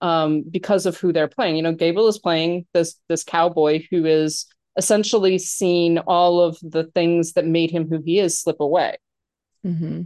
um, 0.00 0.42
because 0.42 0.86
of 0.86 0.96
who 0.96 1.12
they're 1.12 1.28
playing. 1.28 1.56
You 1.56 1.62
know, 1.62 1.72
Gable 1.74 2.08
is 2.08 2.18
playing 2.18 2.66
this 2.72 2.96
this 3.08 3.24
cowboy 3.24 3.84
who 3.90 4.04
is 4.06 4.46
essentially 4.76 5.38
seen 5.38 5.98
all 5.98 6.40
of 6.40 6.56
the 6.62 6.84
things 6.94 7.32
that 7.32 7.44
made 7.44 7.70
him 7.70 7.88
who 7.88 8.00
he 8.04 8.20
is 8.20 8.38
slip 8.38 8.60
away. 8.60 8.96
Hmm 9.68 10.02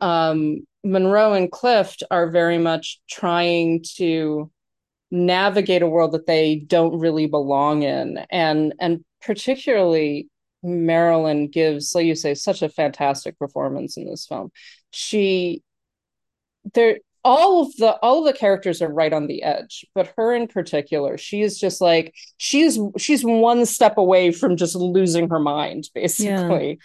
Um, 0.00 0.66
Monroe 0.84 1.34
and 1.34 1.50
Clift 1.50 2.02
are 2.10 2.30
very 2.30 2.58
much 2.58 3.00
trying 3.08 3.84
to 3.96 4.50
navigate 5.10 5.82
a 5.82 5.86
world 5.86 6.12
that 6.12 6.26
they 6.26 6.56
don't 6.56 6.98
really 6.98 7.26
belong 7.26 7.82
in, 7.82 8.18
and 8.30 8.74
and 8.80 9.04
particularly 9.22 10.28
Marilyn 10.62 11.48
gives, 11.48 11.94
like 11.94 12.06
you 12.06 12.14
say, 12.14 12.34
such 12.34 12.62
a 12.62 12.68
fantastic 12.68 13.38
performance 13.38 13.96
in 13.96 14.06
this 14.06 14.26
film. 14.26 14.50
She 14.90 15.62
there 16.74 16.98
all 17.24 17.62
of 17.62 17.76
the 17.76 17.92
all 18.02 18.18
of 18.26 18.32
the 18.32 18.38
characters 18.38 18.82
are 18.82 18.92
right 18.92 19.12
on 19.12 19.26
the 19.26 19.42
edge 19.44 19.84
but 19.94 20.12
her 20.16 20.34
in 20.34 20.48
particular 20.48 21.16
she 21.16 21.40
is 21.42 21.58
just 21.58 21.80
like 21.80 22.12
she's 22.36 22.78
she's 22.98 23.22
one 23.22 23.64
step 23.64 23.96
away 23.96 24.32
from 24.32 24.56
just 24.56 24.74
losing 24.74 25.28
her 25.28 25.38
mind 25.38 25.88
basically 25.94 26.78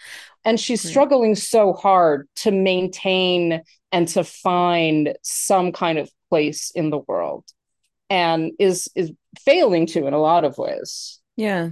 and 0.48 0.58
she's 0.58 0.80
struggling 0.82 1.34
so 1.34 1.72
hard 1.72 2.28
to 2.36 2.50
maintain 2.50 3.62
and 3.92 4.08
to 4.08 4.24
find 4.24 5.14
some 5.22 5.72
kind 5.72 5.98
of 5.98 6.10
place 6.28 6.70
in 6.74 6.90
the 6.90 6.98
world 6.98 7.44
and 8.10 8.52
is 8.58 8.88
is 8.94 9.12
failing 9.40 9.86
to 9.86 10.06
in 10.06 10.14
a 10.14 10.20
lot 10.20 10.44
of 10.44 10.58
ways 10.58 11.18
Yeah. 11.38 11.70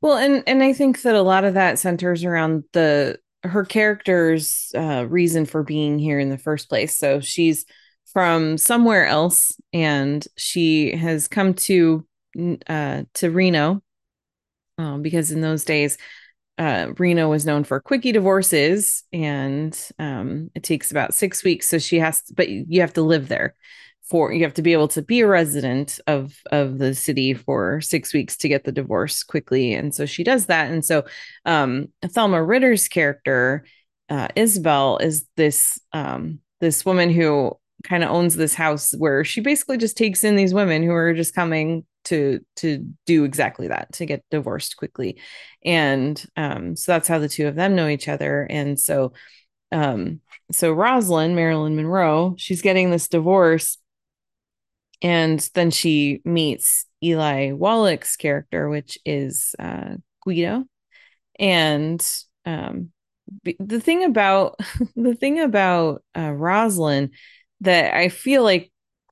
Well, 0.00 0.18
and 0.18 0.42
and 0.48 0.62
I 0.64 0.72
think 0.72 1.02
that 1.02 1.14
a 1.14 1.22
lot 1.22 1.44
of 1.44 1.54
that 1.54 1.78
centers 1.78 2.24
around 2.24 2.64
the 2.72 3.18
her 3.44 3.64
character's 3.64 4.72
uh 4.76 5.06
reason 5.08 5.46
for 5.46 5.62
being 5.62 5.98
here 5.98 6.18
in 6.18 6.28
the 6.28 6.38
first 6.38 6.68
place. 6.68 6.98
So 6.98 7.20
she's 7.20 7.64
from 8.12 8.58
somewhere 8.58 9.06
else 9.06 9.54
and 9.72 10.26
she 10.36 10.96
has 10.96 11.28
come 11.28 11.54
to 11.54 12.04
uh 12.68 13.04
to 13.14 13.30
Reno 13.30 13.80
um, 14.76 15.02
because 15.02 15.30
in 15.30 15.40
those 15.40 15.64
days 15.64 15.98
uh, 16.58 16.88
Reno 16.98 17.28
was 17.28 17.44
known 17.44 17.64
for 17.64 17.80
quickie 17.80 18.12
divorces, 18.12 19.04
and 19.12 19.78
um, 19.98 20.50
it 20.54 20.62
takes 20.62 20.90
about 20.90 21.14
six 21.14 21.44
weeks. 21.44 21.68
So 21.68 21.78
she 21.78 21.98
has, 21.98 22.22
to, 22.22 22.34
but 22.34 22.48
you 22.48 22.80
have 22.80 22.94
to 22.94 23.02
live 23.02 23.28
there 23.28 23.54
for. 24.08 24.32
You 24.32 24.44
have 24.44 24.54
to 24.54 24.62
be 24.62 24.72
able 24.72 24.88
to 24.88 25.02
be 25.02 25.20
a 25.20 25.26
resident 25.26 26.00
of 26.06 26.34
of 26.50 26.78
the 26.78 26.94
city 26.94 27.34
for 27.34 27.80
six 27.80 28.14
weeks 28.14 28.36
to 28.38 28.48
get 28.48 28.64
the 28.64 28.72
divorce 28.72 29.22
quickly, 29.22 29.74
and 29.74 29.94
so 29.94 30.06
she 30.06 30.24
does 30.24 30.46
that. 30.46 30.70
And 30.70 30.84
so, 30.84 31.04
um, 31.44 31.88
Thelma 32.04 32.42
Ritter's 32.42 32.88
character, 32.88 33.66
uh, 34.08 34.28
Isabel, 34.34 34.96
is 34.98 35.26
this 35.36 35.78
um, 35.92 36.40
this 36.60 36.86
woman 36.86 37.10
who 37.10 37.52
kind 37.84 38.02
of 38.02 38.10
owns 38.10 38.34
this 38.34 38.54
house 38.54 38.94
where 38.96 39.24
she 39.24 39.40
basically 39.40 39.76
just 39.76 39.96
takes 39.96 40.24
in 40.24 40.36
these 40.36 40.54
women 40.54 40.82
who 40.82 40.92
are 40.92 41.12
just 41.12 41.34
coming 41.34 41.84
to 42.06 42.40
to 42.56 42.86
do 43.04 43.24
exactly 43.24 43.68
that 43.68 43.92
to 43.94 44.06
get 44.06 44.24
divorced 44.30 44.76
quickly. 44.76 45.18
And 45.64 46.22
um 46.36 46.76
so 46.76 46.92
that's 46.92 47.08
how 47.08 47.18
the 47.18 47.28
two 47.28 47.46
of 47.46 47.54
them 47.54 47.76
know 47.76 47.88
each 47.88 48.08
other. 48.08 48.46
And 48.48 48.78
so 48.78 49.12
um 49.72 50.20
so 50.52 50.72
Rosalind 50.72 51.36
Marilyn 51.36 51.76
Monroe 51.76 52.34
she's 52.38 52.62
getting 52.62 52.90
this 52.90 53.08
divorce. 53.08 53.78
And 55.02 55.38
then 55.54 55.70
she 55.70 56.22
meets 56.24 56.86
Eli 57.04 57.52
Wallach's 57.52 58.16
character 58.16 58.68
which 58.68 58.98
is 59.04 59.54
uh 59.58 59.96
Guido. 60.24 60.64
And 61.38 62.04
um 62.44 62.92
the 63.58 63.80
thing 63.80 64.04
about 64.04 64.58
the 64.96 65.14
thing 65.14 65.40
about 65.40 66.02
uh, 66.16 66.30
Rosalind 66.30 67.10
that 67.60 67.94
I 67.94 68.08
feel 68.08 68.42
like 68.42 68.70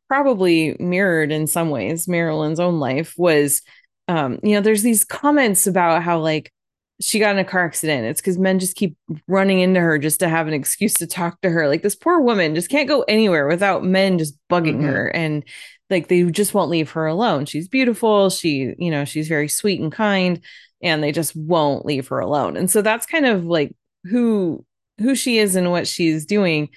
probably 0.08 0.76
mirrored 0.78 1.32
in 1.32 1.46
some 1.46 1.70
ways 1.70 2.06
Marilyn's 2.08 2.60
own 2.60 2.78
life 2.80 3.14
was 3.16 3.62
um 4.08 4.38
you 4.42 4.54
know 4.54 4.60
there's 4.60 4.82
these 4.82 5.04
comments 5.04 5.66
about 5.66 6.02
how 6.02 6.18
like 6.18 6.52
she 7.00 7.18
got 7.18 7.32
in 7.32 7.40
a 7.40 7.44
car 7.44 7.64
accident. 7.64 8.06
It's 8.06 8.20
because 8.20 8.38
men 8.38 8.60
just 8.60 8.76
keep 8.76 8.96
running 9.26 9.60
into 9.60 9.80
her 9.80 9.98
just 9.98 10.20
to 10.20 10.28
have 10.28 10.46
an 10.46 10.54
excuse 10.54 10.94
to 10.94 11.06
talk 11.06 11.40
to 11.40 11.50
her. 11.50 11.66
Like 11.66 11.82
this 11.82 11.96
poor 11.96 12.20
woman 12.20 12.54
just 12.54 12.70
can't 12.70 12.88
go 12.88 13.02
anywhere 13.02 13.48
without 13.48 13.84
men 13.84 14.18
just 14.18 14.38
bugging 14.48 14.76
mm-hmm. 14.76 14.86
her. 14.86 15.08
And 15.08 15.44
like 15.90 16.08
they 16.08 16.22
just 16.24 16.54
won't 16.54 16.70
leave 16.70 16.92
her 16.92 17.06
alone. 17.06 17.46
She's 17.46 17.68
beautiful. 17.68 18.30
She 18.30 18.74
you 18.78 18.90
know 18.90 19.04
she's 19.04 19.28
very 19.28 19.48
sweet 19.48 19.80
and 19.80 19.92
kind 19.92 20.40
and 20.82 21.02
they 21.02 21.12
just 21.12 21.34
won't 21.34 21.84
leave 21.84 22.08
her 22.08 22.20
alone. 22.20 22.56
And 22.56 22.70
so 22.70 22.80
that's 22.80 23.06
kind 23.06 23.26
of 23.26 23.44
like 23.44 23.74
who 24.04 24.64
who 24.98 25.14
she 25.14 25.38
is 25.38 25.56
and 25.56 25.70
what 25.70 25.88
she's 25.88 26.24
doing 26.24 26.68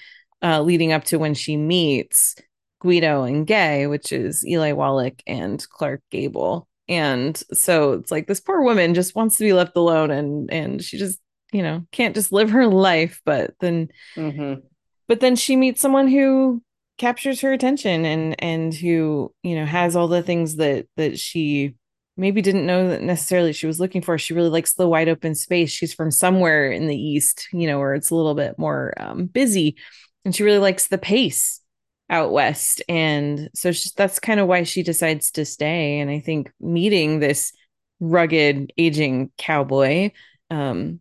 uh, 0.41 0.61
leading 0.61 0.91
up 0.91 1.03
to 1.05 1.17
when 1.17 1.33
she 1.33 1.57
meets 1.57 2.35
Guido 2.79 3.23
and 3.23 3.45
Gay, 3.45 3.87
which 3.87 4.11
is 4.11 4.45
Eli 4.45 4.73
Wallach 4.73 5.21
and 5.25 5.65
Clark 5.69 6.01
Gable. 6.11 6.67
And 6.87 7.41
so 7.53 7.93
it's 7.93 8.11
like 8.11 8.27
this 8.27 8.39
poor 8.39 8.61
woman 8.61 8.93
just 8.93 9.15
wants 9.15 9.37
to 9.37 9.43
be 9.43 9.53
left 9.53 9.75
alone 9.75 10.11
and 10.11 10.51
and 10.51 10.83
she 10.83 10.97
just, 10.97 11.19
you 11.51 11.61
know, 11.61 11.85
can't 11.91 12.15
just 12.15 12.31
live 12.31 12.51
her 12.51 12.67
life, 12.67 13.21
but 13.25 13.53
then 13.59 13.89
mm-hmm. 14.15 14.61
but 15.07 15.19
then 15.19 15.35
she 15.35 15.55
meets 15.55 15.81
someone 15.81 16.07
who 16.07 16.61
captures 16.97 17.41
her 17.41 17.51
attention 17.51 18.05
and 18.05 18.41
and 18.41 18.73
who, 18.73 19.33
you 19.43 19.55
know, 19.55 19.65
has 19.65 19.95
all 19.95 20.07
the 20.07 20.23
things 20.23 20.57
that 20.57 20.87
that 20.95 21.19
she 21.19 21.75
maybe 22.15 22.41
didn't 22.41 22.65
know 22.65 22.89
that 22.89 23.03
necessarily 23.03 23.53
she 23.53 23.67
was 23.67 23.79
looking 23.79 24.01
for. 24.01 24.17
She 24.17 24.33
really 24.33 24.49
likes 24.49 24.73
the 24.73 24.87
wide 24.87 25.09
open 25.09 25.35
space. 25.35 25.69
She's 25.69 25.93
from 25.93 26.09
somewhere 26.09 26.71
in 26.71 26.87
the 26.87 26.97
east, 26.97 27.47
you 27.51 27.67
know, 27.67 27.79
where 27.79 27.93
it's 27.93 28.09
a 28.09 28.15
little 28.15 28.33
bit 28.33 28.57
more 28.57 28.93
um, 28.97 29.25
busy, 29.25 29.75
and 30.23 30.33
she 30.33 30.43
really 30.43 30.57
likes 30.57 30.87
the 30.87 30.97
pace 30.97 31.61
out 32.09 32.31
west. 32.31 32.81
And 32.87 33.49
so 33.53 33.71
she, 33.71 33.89
that's 33.95 34.19
kind 34.19 34.39
of 34.39 34.47
why 34.47 34.63
she 34.63 34.83
decides 34.83 35.31
to 35.31 35.45
stay. 35.45 35.99
And 35.99 36.09
I 36.09 36.19
think 36.19 36.51
meeting 36.59 37.19
this 37.19 37.53
rugged, 37.99 38.73
aging 38.77 39.31
cowboy 39.37 40.11
um, 40.49 40.99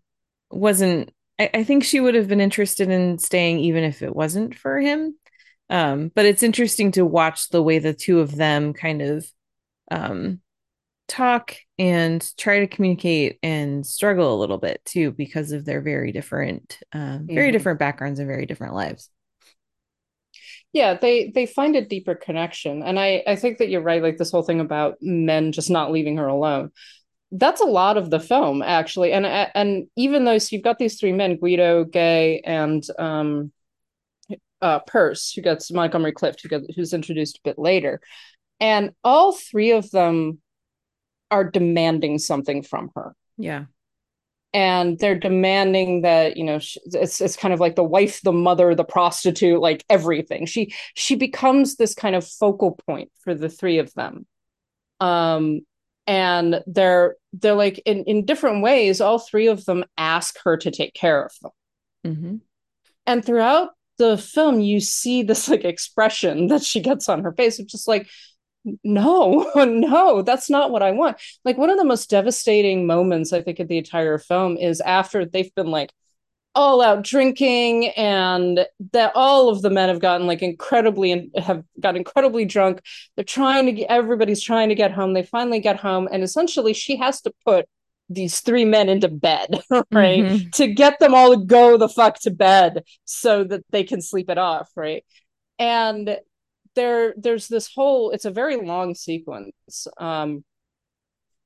wasn't. 0.50 1.12
I, 1.38 1.50
I 1.54 1.64
think 1.64 1.84
she 1.84 2.00
would 2.00 2.14
have 2.14 2.28
been 2.28 2.40
interested 2.40 2.88
in 2.88 3.18
staying 3.18 3.60
even 3.60 3.84
if 3.84 4.02
it 4.02 4.14
wasn't 4.14 4.54
for 4.54 4.80
him. 4.80 5.16
Um, 5.68 6.12
but 6.14 6.26
it's 6.26 6.42
interesting 6.42 6.92
to 6.92 7.04
watch 7.04 7.48
the 7.48 7.62
way 7.62 7.78
the 7.78 7.92
two 7.92 8.20
of 8.20 8.34
them 8.34 8.72
kind 8.72 9.02
of 9.02 9.26
um, 9.90 10.40
talk 11.08 11.56
and 11.78 12.24
try 12.36 12.60
to 12.60 12.66
communicate 12.66 13.38
and 13.42 13.86
struggle 13.86 14.34
a 14.34 14.40
little 14.40 14.58
bit 14.58 14.80
too 14.84 15.12
because 15.12 15.52
of 15.52 15.64
their 15.64 15.80
very 15.80 16.12
different 16.12 16.78
uh, 16.92 17.18
very 17.22 17.48
mm-hmm. 17.48 17.52
different 17.52 17.78
backgrounds 17.78 18.18
and 18.18 18.28
very 18.28 18.46
different 18.46 18.74
lives 18.74 19.10
yeah 20.76 20.94
they 20.94 21.32
they 21.34 21.46
find 21.46 21.74
a 21.74 21.84
deeper 21.84 22.14
connection 22.14 22.82
and 22.82 22.98
i 22.98 23.22
i 23.26 23.34
think 23.34 23.58
that 23.58 23.68
you're 23.68 23.80
right 23.80 24.02
like 24.02 24.18
this 24.18 24.30
whole 24.30 24.42
thing 24.42 24.60
about 24.60 24.96
men 25.00 25.50
just 25.50 25.70
not 25.70 25.90
leaving 25.90 26.16
her 26.18 26.26
alone 26.26 26.70
that's 27.32 27.60
a 27.60 27.64
lot 27.64 27.96
of 27.96 28.10
the 28.10 28.20
film 28.20 28.62
actually 28.62 29.12
and 29.12 29.26
and 29.26 29.86
even 29.96 30.24
though 30.24 30.38
so 30.38 30.54
you've 30.54 30.64
got 30.64 30.78
these 30.78 31.00
three 31.00 31.12
men 31.12 31.36
guido 31.36 31.84
gay 31.84 32.40
and 32.44 32.84
um 32.98 33.50
uh 34.62 34.78
Perce 34.80 35.32
who 35.32 35.42
gets 35.42 35.72
montgomery 35.72 36.12
clift 36.12 36.42
who 36.42 36.48
gets, 36.48 36.66
who's 36.76 36.92
introduced 36.92 37.38
a 37.38 37.40
bit 37.44 37.58
later 37.58 38.00
and 38.60 38.92
all 39.02 39.32
three 39.32 39.72
of 39.72 39.90
them 39.90 40.40
are 41.30 41.44
demanding 41.44 42.18
something 42.18 42.62
from 42.62 42.90
her. 42.94 43.14
Yeah. 43.36 43.66
And 44.56 44.98
they're 44.98 45.18
demanding 45.18 46.00
that, 46.00 46.38
you 46.38 46.44
know, 46.44 46.58
it's 46.86 47.20
it's 47.20 47.36
kind 47.36 47.52
of 47.52 47.60
like 47.60 47.76
the 47.76 47.84
wife, 47.84 48.22
the 48.22 48.32
mother, 48.32 48.74
the 48.74 48.84
prostitute, 48.84 49.60
like 49.60 49.84
everything. 49.90 50.46
She 50.46 50.72
she 50.94 51.14
becomes 51.14 51.76
this 51.76 51.94
kind 51.94 52.16
of 52.16 52.26
focal 52.26 52.80
point 52.86 53.12
for 53.22 53.34
the 53.34 53.50
three 53.50 53.76
of 53.80 53.92
them. 53.92 54.26
Um 54.98 55.60
and 56.06 56.62
they're 56.66 57.16
they're 57.34 57.52
like 57.52 57.82
in 57.84 58.04
in 58.04 58.24
different 58.24 58.62
ways 58.62 59.02
all 59.02 59.18
three 59.18 59.48
of 59.48 59.66
them 59.66 59.84
ask 59.98 60.38
her 60.44 60.56
to 60.56 60.70
take 60.70 60.94
care 60.94 61.22
of 61.22 61.32
them. 61.42 61.52
Mm-hmm. 62.06 62.36
And 63.06 63.22
throughout 63.22 63.72
the 63.98 64.16
film 64.16 64.60
you 64.60 64.80
see 64.80 65.22
this 65.22 65.50
like 65.50 65.66
expression 65.66 66.46
that 66.46 66.62
she 66.62 66.80
gets 66.80 67.10
on 67.10 67.24
her 67.24 67.32
face 67.32 67.58
which 67.58 67.74
is 67.74 67.86
like 67.86 68.08
no 68.82 69.50
no 69.56 70.22
that's 70.22 70.50
not 70.50 70.70
what 70.70 70.82
i 70.82 70.90
want. 70.90 71.16
Like 71.44 71.58
one 71.58 71.70
of 71.70 71.78
the 71.78 71.84
most 71.84 72.10
devastating 72.10 72.86
moments 72.86 73.32
i 73.32 73.42
think 73.42 73.60
of 73.60 73.68
the 73.68 73.78
entire 73.78 74.18
film 74.18 74.56
is 74.56 74.80
after 74.80 75.24
they've 75.24 75.54
been 75.54 75.70
like 75.70 75.90
all 76.56 76.80
out 76.80 77.04
drinking 77.04 77.88
and 77.88 78.66
that 78.92 79.12
all 79.14 79.50
of 79.50 79.60
the 79.60 79.68
men 79.68 79.90
have 79.90 80.00
gotten 80.00 80.26
like 80.26 80.42
incredibly 80.42 81.12
and 81.12 81.30
have 81.36 81.62
got 81.78 81.96
incredibly 81.96 82.46
drunk. 82.46 82.80
They're 83.14 83.24
trying 83.24 83.66
to 83.66 83.72
get 83.72 83.90
everybody's 83.90 84.42
trying 84.42 84.70
to 84.70 84.74
get 84.74 84.90
home. 84.90 85.12
They 85.12 85.22
finally 85.22 85.60
get 85.60 85.76
home 85.76 86.08
and 86.10 86.22
essentially 86.22 86.72
she 86.72 86.96
has 86.96 87.20
to 87.20 87.32
put 87.44 87.68
these 88.08 88.40
three 88.40 88.64
men 88.64 88.88
into 88.88 89.08
bed 89.08 89.48
right 89.92 90.24
mm-hmm. 90.24 90.48
to 90.50 90.68
get 90.68 90.98
them 90.98 91.14
all 91.14 91.36
to 91.36 91.44
go 91.44 91.76
the 91.76 91.88
fuck 91.88 92.18
to 92.20 92.30
bed 92.30 92.84
so 93.04 93.44
that 93.44 93.64
they 93.70 93.84
can 93.84 94.00
sleep 94.00 94.30
it 94.30 94.38
off 94.38 94.70
right? 94.76 95.04
And 95.58 96.16
there 96.76 97.14
there's 97.16 97.48
this 97.48 97.68
whole 97.74 98.10
it's 98.12 98.24
a 98.24 98.30
very 98.30 98.56
long 98.56 98.94
sequence 98.94 99.88
um 99.98 100.44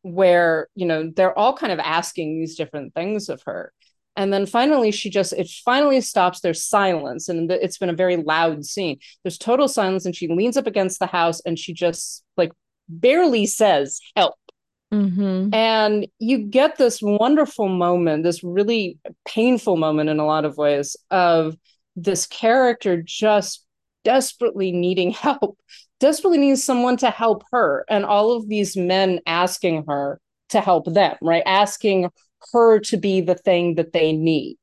where 0.02 0.68
you 0.74 0.86
know 0.86 1.10
they're 1.14 1.38
all 1.38 1.54
kind 1.56 1.72
of 1.72 1.78
asking 1.78 2.38
these 2.38 2.56
different 2.56 2.94
things 2.94 3.28
of 3.28 3.42
her. 3.44 3.72
And 4.16 4.32
then 4.32 4.44
finally 4.44 4.90
she 4.90 5.08
just 5.08 5.32
it 5.32 5.48
finally 5.64 6.00
stops 6.00 6.40
there's 6.40 6.62
silence 6.62 7.28
and 7.28 7.50
it's 7.50 7.78
been 7.78 7.88
a 7.88 7.94
very 7.94 8.16
loud 8.16 8.64
scene. 8.64 8.98
There's 9.22 9.38
total 9.38 9.68
silence 9.68 10.04
and 10.04 10.14
she 10.14 10.28
leans 10.28 10.56
up 10.56 10.66
against 10.66 10.98
the 10.98 11.06
house 11.06 11.40
and 11.46 11.58
she 11.58 11.72
just 11.72 12.24
like 12.36 12.52
barely 12.88 13.46
says 13.46 14.00
help. 14.16 14.34
Mm-hmm. 14.92 15.54
and 15.54 16.08
you 16.18 16.38
get 16.38 16.76
this 16.76 17.00
wonderful 17.00 17.68
moment 17.68 18.24
this 18.24 18.42
really 18.42 18.98
painful 19.24 19.76
moment 19.76 20.10
in 20.10 20.18
a 20.18 20.26
lot 20.26 20.44
of 20.44 20.56
ways 20.56 20.96
of 21.12 21.54
this 21.94 22.26
character 22.26 23.00
just 23.00 23.64
desperately 24.04 24.72
needing 24.72 25.10
help, 25.10 25.58
desperately 25.98 26.38
needs 26.38 26.62
someone 26.64 26.96
to 26.98 27.10
help 27.10 27.44
her. 27.52 27.84
And 27.88 28.04
all 28.04 28.32
of 28.32 28.48
these 28.48 28.76
men 28.76 29.20
asking 29.26 29.84
her 29.86 30.20
to 30.50 30.60
help 30.60 30.92
them, 30.92 31.16
right? 31.20 31.42
Asking 31.46 32.10
her 32.52 32.80
to 32.80 32.96
be 32.96 33.20
the 33.20 33.34
thing 33.34 33.76
that 33.76 33.92
they 33.92 34.12
need. 34.12 34.58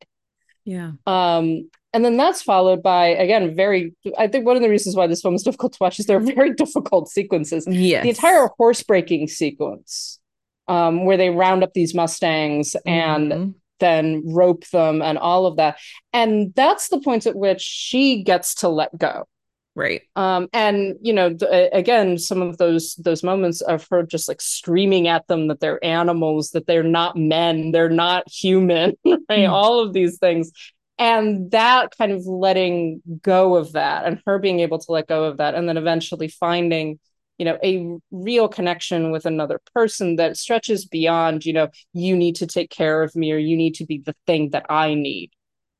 Yeah. 0.65 0.91
Um, 1.05 1.69
and 1.93 2.03
then 2.03 2.17
that's 2.17 2.41
followed 2.41 2.83
by 2.83 3.07
again 3.07 3.55
very 3.55 3.93
i 4.17 4.27
think 4.27 4.45
one 4.45 4.55
of 4.55 4.61
the 4.61 4.69
reasons 4.69 4.95
why 4.95 5.07
this 5.07 5.21
film 5.21 5.33
is 5.33 5.41
difficult 5.41 5.73
to 5.73 5.77
watch 5.81 5.99
is 5.99 6.05
there 6.05 6.17
are 6.17 6.19
very 6.35 6.53
difficult 6.53 7.09
sequences 7.09 7.65
yes. 7.67 8.03
the 8.03 8.09
entire 8.09 8.49
horse 8.57 8.83
breaking 8.83 9.27
sequence 9.27 10.19
um, 10.67 11.05
where 11.05 11.15
they 11.15 11.29
round 11.29 11.63
up 11.63 11.73
these 11.73 11.95
mustangs 11.95 12.75
mm-hmm. 12.85 12.89
and 12.89 13.55
then 13.79 14.23
rope 14.25 14.67
them 14.69 15.01
and 15.01 15.17
all 15.17 15.45
of 15.45 15.57
that. 15.57 15.77
And 16.13 16.53
that's 16.55 16.89
the 16.89 16.99
point 16.99 17.25
at 17.25 17.35
which 17.35 17.61
she 17.61 18.23
gets 18.23 18.55
to 18.55 18.69
let 18.69 18.97
go. 18.97 19.27
Right. 19.75 20.01
Um 20.15 20.47
and 20.53 20.95
you 21.01 21.13
know 21.13 21.35
th- 21.35 21.69
again 21.71 22.17
some 22.17 22.41
of 22.41 22.57
those 22.57 22.95
those 22.95 23.21
moments 23.21 23.61
of 23.61 23.85
her 23.91 24.01
just 24.01 24.27
like 24.27 24.41
screaming 24.41 25.07
at 25.07 25.27
them 25.27 25.49
that 25.49 25.59
they're 25.59 25.83
animals 25.85 26.49
that 26.51 26.65
they're 26.65 26.81
not 26.81 27.15
men 27.15 27.71
they're 27.71 27.87
not 27.87 28.27
human 28.27 28.97
right? 29.05 29.19
Mm. 29.29 29.49
all 29.49 29.79
of 29.79 29.93
these 29.93 30.17
things. 30.17 30.51
And 30.97 31.51
that 31.51 31.95
kind 31.95 32.11
of 32.11 32.25
letting 32.25 33.03
go 33.21 33.55
of 33.55 33.73
that 33.73 34.05
and 34.05 34.19
her 34.25 34.39
being 34.39 34.61
able 34.61 34.79
to 34.79 34.91
let 34.91 35.07
go 35.07 35.25
of 35.25 35.37
that 35.37 35.53
and 35.53 35.69
then 35.69 35.77
eventually 35.77 36.27
finding 36.27 36.97
you 37.37 37.45
know 37.45 37.57
a 37.63 37.97
real 38.11 38.47
connection 38.47 39.11
with 39.11 39.25
another 39.25 39.61
person 39.73 40.15
that 40.15 40.37
stretches 40.37 40.85
beyond 40.85 41.45
you 41.45 41.53
know 41.53 41.69
you 41.93 42.15
need 42.15 42.35
to 42.35 42.47
take 42.47 42.69
care 42.69 43.03
of 43.03 43.15
me 43.15 43.31
or 43.31 43.37
you 43.37 43.55
need 43.55 43.75
to 43.75 43.85
be 43.85 43.99
the 43.99 44.15
thing 44.25 44.49
that 44.51 44.65
i 44.69 44.93
need. 44.93 45.31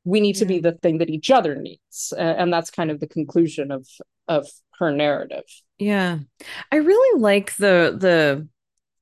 We 0.03 0.21
need 0.21 0.37
to 0.37 0.45
be 0.45 0.59
the 0.59 0.71
thing 0.71 0.99
that 0.99 1.09
each 1.09 1.29
other 1.29 1.53
needs. 1.55 2.13
And 2.17 2.53
that's 2.53 2.71
kind 2.71 2.91
of 2.91 3.01
the 3.01 3.07
conclusion 3.07 3.71
of 3.71 3.85
of 4.29 4.47
her 4.79 4.91
narrative. 4.91 5.43
Yeah. 5.79 6.19
I 6.71 6.77
really 6.77 7.19
like 7.19 7.55
the 7.57 7.97
the 7.99 8.47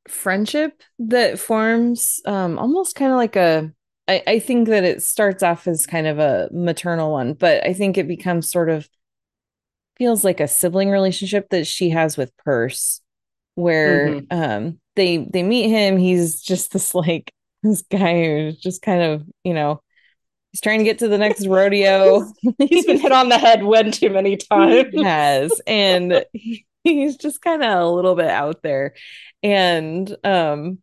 friendship 0.08 0.82
that 1.00 1.40
forms 1.40 2.22
um 2.26 2.60
almost 2.60 2.96
kind 2.96 3.12
of 3.12 3.18
like 3.18 3.36
a 3.36 3.72
I, 4.08 4.24
I 4.28 4.40
think 4.40 4.68
that 4.68 4.84
it 4.84 5.02
starts 5.02 5.42
off 5.42 5.68
as 5.68 5.88
kind 5.88 6.06
of 6.06 6.20
a 6.20 6.48
maternal 6.52 7.12
one 7.12 7.34
but 7.34 7.66
i 7.66 7.74
think 7.74 7.98
it 7.98 8.08
becomes 8.08 8.48
sort 8.52 8.70
of 8.70 8.88
feels 9.98 10.24
like 10.24 10.40
a 10.40 10.48
sibling 10.48 10.90
relationship 10.90 11.50
that 11.50 11.66
she 11.68 11.90
has 11.92 12.18
with 12.18 12.36
Perce. 12.38 13.02
where 13.56 14.10
Mhm. 14.22 14.28
um 14.32 14.80
they 14.96 15.18
they 15.18 15.44
meet 15.44 15.70
him 15.70 15.98
he's 15.98 16.42
just 16.42 16.74
this 16.74 16.94
like 16.96 17.32
this 17.64 17.82
guy 17.84 18.24
who's 18.26 18.58
just 18.60 18.82
kind 18.82 19.02
of 19.02 19.24
you 19.46 19.54
know 19.54 19.82
he's 20.52 20.62
trying 20.62 20.80
to 20.80 20.86
get 20.86 21.00
to 21.00 21.08
the 21.08 21.18
next 21.18 21.48
rodeo 21.48 22.26
He's 22.60 22.86
been 22.86 23.00
hit 23.00 23.12
on 23.14 23.30
the 23.30 23.38
head 23.38 23.64
one 23.64 23.92
too 23.92 24.10
many 24.10 24.38
times. 24.52 24.90
he 24.94 25.04
has 25.04 25.62
and 25.68 26.26
he- 26.34 26.66
he's 26.84 27.18
just 27.18 27.42
kind 27.42 27.64
of 27.64 27.80
a 27.82 27.90
little 27.90 28.16
bit 28.16 28.30
out 28.30 28.62
there 28.62 28.94
and 29.44 30.16
um 30.24 30.80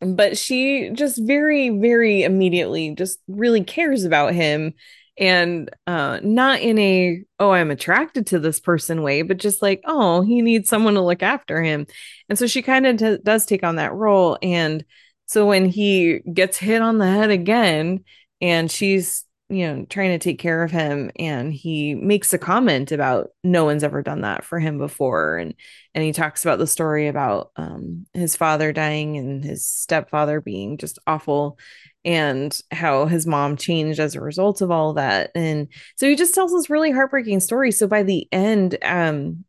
but 0.00 0.38
she 0.38 0.90
just 0.92 1.18
very 1.20 1.70
very 1.70 2.22
immediately 2.22 2.94
just 2.94 3.18
really 3.28 3.64
cares 3.64 4.04
about 4.04 4.32
him 4.34 4.74
and 5.18 5.70
uh 5.86 6.20
not 6.22 6.60
in 6.60 6.78
a 6.78 7.22
oh 7.38 7.50
i'm 7.50 7.70
attracted 7.70 8.26
to 8.26 8.38
this 8.38 8.60
person 8.60 9.02
way 9.02 9.22
but 9.22 9.36
just 9.36 9.62
like 9.62 9.80
oh 9.84 10.22
he 10.22 10.42
needs 10.42 10.68
someone 10.68 10.94
to 10.94 11.00
look 11.00 11.22
after 11.22 11.62
him. 11.62 11.86
And 12.28 12.38
so 12.38 12.46
she 12.46 12.62
kind 12.62 12.86
of 12.86 12.96
t- 12.98 13.18
does 13.22 13.46
take 13.46 13.64
on 13.64 13.76
that 13.76 13.94
role 13.94 14.38
and 14.42 14.84
so 15.26 15.46
when 15.46 15.66
he 15.66 16.20
gets 16.20 16.56
hit 16.56 16.80
on 16.80 16.98
the 16.98 17.06
head 17.06 17.30
again 17.30 18.04
and 18.40 18.70
she's 18.70 19.24
you 19.50 19.66
know 19.66 19.86
trying 19.88 20.10
to 20.10 20.18
take 20.18 20.38
care 20.38 20.62
of 20.62 20.70
him 20.70 21.10
and 21.16 21.52
he 21.52 21.94
makes 21.94 22.32
a 22.34 22.38
comment 22.38 22.92
about 22.92 23.28
no 23.42 23.64
one's 23.64 23.82
ever 23.82 24.02
done 24.02 24.20
that 24.20 24.44
for 24.44 24.60
him 24.60 24.78
before 24.78 25.38
and 25.38 25.54
and 25.94 26.04
he 26.04 26.12
talks 26.12 26.44
about 26.44 26.58
the 26.58 26.66
story 26.66 27.08
about 27.08 27.50
um 27.56 28.06
his 28.12 28.36
father 28.36 28.72
dying 28.72 29.16
and 29.16 29.42
his 29.42 29.66
stepfather 29.66 30.40
being 30.40 30.76
just 30.76 30.98
awful 31.06 31.58
and 32.04 32.58
how 32.70 33.06
his 33.06 33.26
mom 33.26 33.56
changed 33.56 34.00
as 34.00 34.14
a 34.14 34.20
result 34.20 34.60
of 34.62 34.70
all 34.70 34.94
that. 34.94 35.30
And 35.34 35.68
so 35.96 36.08
he 36.08 36.16
just 36.16 36.34
tells 36.34 36.52
this 36.52 36.70
really 36.70 36.90
heartbreaking 36.90 37.40
story. 37.40 37.72
So 37.72 37.86
by 37.86 38.02
the 38.02 38.28
end 38.32 38.78
um 38.82 39.44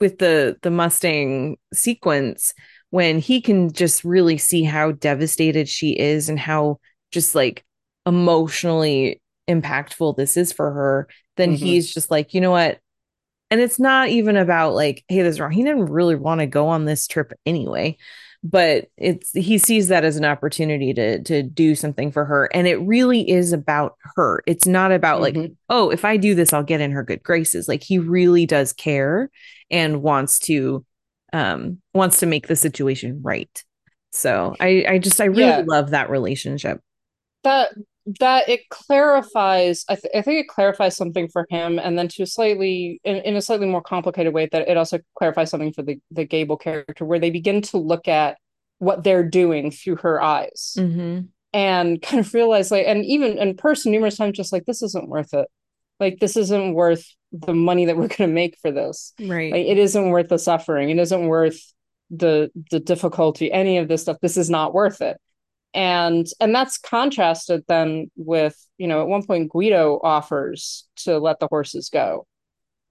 with 0.00 0.18
the 0.18 0.56
the 0.62 0.70
mustang 0.70 1.56
sequence 1.72 2.54
when 2.90 3.18
he 3.18 3.40
can 3.40 3.72
just 3.72 4.04
really 4.04 4.38
see 4.38 4.62
how 4.64 4.92
devastated 4.92 5.68
she 5.68 5.90
is 5.98 6.28
and 6.28 6.38
how 6.38 6.78
just 7.10 7.34
like 7.34 7.64
emotionally 8.06 9.20
impactful 9.48 10.16
this 10.16 10.36
is 10.36 10.52
for 10.52 10.70
her 10.70 11.08
then 11.36 11.52
Mhm. 11.52 11.56
he's 11.58 11.92
just 11.92 12.10
like 12.10 12.34
you 12.34 12.40
know 12.40 12.50
what? 12.50 12.78
And 13.50 13.60
it's 13.60 13.78
not 13.80 14.08
even 14.08 14.36
about 14.36 14.74
like 14.74 15.04
hey 15.08 15.22
this 15.22 15.32
is 15.36 15.40
wrong. 15.40 15.52
He 15.52 15.62
didn't 15.64 15.86
really 15.86 16.16
want 16.16 16.40
to 16.40 16.46
go 16.46 16.68
on 16.68 16.84
this 16.84 17.06
trip 17.06 17.32
anyway 17.46 17.96
but 18.44 18.88
it's 18.96 19.32
he 19.32 19.58
sees 19.58 19.88
that 19.88 20.04
as 20.04 20.16
an 20.16 20.24
opportunity 20.24 20.94
to 20.94 21.22
to 21.24 21.42
do 21.42 21.74
something 21.74 22.12
for 22.12 22.24
her. 22.24 22.48
And 22.54 22.66
it 22.68 22.76
really 22.76 23.28
is 23.28 23.52
about 23.52 23.96
her. 24.14 24.42
It's 24.46 24.66
not 24.66 24.92
about 24.92 25.20
like 25.20 25.34
Mhm. 25.34 25.56
oh 25.68 25.90
if 25.90 26.04
i 26.04 26.16
do 26.16 26.34
this 26.34 26.52
i'll 26.52 26.62
get 26.62 26.80
in 26.80 26.92
her 26.92 27.02
good 27.02 27.22
graces. 27.22 27.68
Like 27.68 27.82
he 27.82 27.98
really 27.98 28.46
does 28.46 28.72
care 28.72 29.30
and 29.70 30.02
wants 30.02 30.38
to 30.40 30.84
um 31.32 31.80
wants 31.94 32.20
to 32.20 32.26
make 32.26 32.46
the 32.46 32.56
situation 32.56 33.20
right. 33.22 33.64
So 34.12 34.54
i 34.60 34.84
i 34.88 34.98
just 34.98 35.20
i 35.20 35.24
really 35.24 35.48
Yeah. 35.50 35.64
love 35.66 35.90
that 35.90 36.08
relationship. 36.10 36.80
That 37.44 37.70
that 38.20 38.48
it 38.48 38.68
clarifies 38.70 39.84
I, 39.88 39.96
th- 39.96 40.12
I 40.14 40.22
think 40.22 40.40
it 40.40 40.48
clarifies 40.48 40.96
something 40.96 41.28
for 41.28 41.46
him 41.50 41.78
and 41.78 41.98
then 41.98 42.08
to 42.08 42.22
a 42.22 42.26
slightly 42.26 43.00
in, 43.04 43.16
in 43.16 43.36
a 43.36 43.42
slightly 43.42 43.66
more 43.66 43.82
complicated 43.82 44.32
way 44.32 44.48
that 44.50 44.66
it 44.66 44.76
also 44.76 44.98
clarifies 45.16 45.50
something 45.50 45.72
for 45.72 45.82
the 45.82 46.00
the 46.10 46.24
gable 46.24 46.56
character 46.56 47.04
where 47.04 47.18
they 47.18 47.30
begin 47.30 47.60
to 47.62 47.76
look 47.76 48.08
at 48.08 48.38
what 48.78 49.04
they're 49.04 49.28
doing 49.28 49.70
through 49.70 49.96
her 49.96 50.22
eyes. 50.22 50.74
Mm-hmm. 50.78 51.26
and 51.52 52.02
kind 52.02 52.20
of 52.20 52.32
realize 52.32 52.70
like 52.70 52.86
and 52.86 53.04
even 53.04 53.36
in 53.36 53.56
person 53.56 53.92
numerous 53.92 54.16
times 54.16 54.36
just 54.36 54.52
like 54.52 54.64
this 54.64 54.82
isn't 54.82 55.08
worth 55.08 55.34
it. 55.34 55.48
Like 56.00 56.18
this 56.20 56.36
isn't 56.36 56.74
worth 56.74 57.04
the 57.32 57.54
money 57.54 57.86
that 57.86 57.96
we're 57.96 58.08
going 58.16 58.28
to 58.30 58.34
make 58.34 58.56
for 58.62 58.70
this. 58.70 59.12
Right. 59.20 59.52
Like 59.52 59.66
it 59.66 59.78
isn't 59.78 60.10
worth 60.10 60.28
the 60.28 60.38
suffering. 60.38 60.88
It 60.88 60.98
isn't 60.98 61.26
worth 61.26 61.60
the 62.10 62.50
the 62.70 62.80
difficulty 62.80 63.52
any 63.52 63.76
of 63.76 63.88
this 63.88 64.02
stuff. 64.02 64.16
This 64.22 64.38
is 64.38 64.48
not 64.48 64.72
worth 64.72 65.02
it 65.02 65.20
and 65.74 66.26
and 66.40 66.54
that's 66.54 66.78
contrasted 66.78 67.62
then 67.68 68.10
with 68.16 68.56
you 68.78 68.86
know 68.88 69.00
at 69.02 69.08
one 69.08 69.24
point 69.24 69.50
guido 69.50 70.00
offers 70.02 70.86
to 70.96 71.18
let 71.18 71.38
the 71.40 71.48
horses 71.48 71.88
go. 71.90 72.26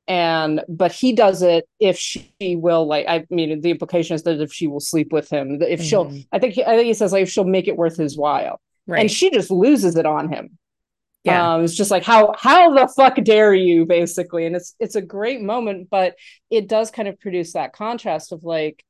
And 0.10 0.64
but 0.70 0.94
he 0.94 1.12
does 1.12 1.42
it 1.42 1.68
if 1.82 1.98
she 1.98 2.32
will 2.56 2.86
like 2.88 3.06
i 3.10 3.26
mean 3.30 3.60
the 3.60 3.72
implication 3.72 4.16
is 4.16 4.24
that 4.24 4.40
if 4.40 4.54
she 4.54 4.68
will 4.68 4.80
sleep 4.80 5.12
with 5.12 5.30
him 5.30 5.62
if 5.62 5.82
she'll 5.82 6.06
Mhm. 6.06 6.26
i 6.32 6.40
think 6.40 6.54
he, 6.54 6.64
i 6.64 6.76
think 6.78 6.86
he 6.86 6.94
says 6.94 7.12
like 7.12 7.24
if 7.24 7.30
she'll 7.30 7.44
make 7.44 7.68
it 7.68 7.76
worth 7.76 7.98
his 7.98 8.18
while. 8.18 8.62
Right. 8.86 9.02
And 9.02 9.12
she 9.12 9.30
just 9.32 9.52
loses 9.52 9.98
it 9.98 10.06
on 10.06 10.32
him. 10.32 10.58
Yeah. 11.26 11.56
Um, 11.56 11.66
it's 11.66 11.76
just 11.76 11.92
like 11.92 12.06
how 12.06 12.34
how 12.40 12.74
the 12.74 12.88
fuck 12.96 13.22
dare 13.22 13.54
you 13.54 13.86
basically. 13.86 14.46
And 14.46 14.56
it's 14.56 14.76
it's 14.80 14.96
a 14.96 15.02
great 15.02 15.42
moment 15.42 15.90
but 15.90 16.16
it 16.50 16.70
does 16.70 16.90
kind 16.90 17.10
of 17.10 17.20
produce 17.20 17.52
that 17.54 17.74
contrast 17.74 18.32
of 18.32 18.46
like 18.46 18.86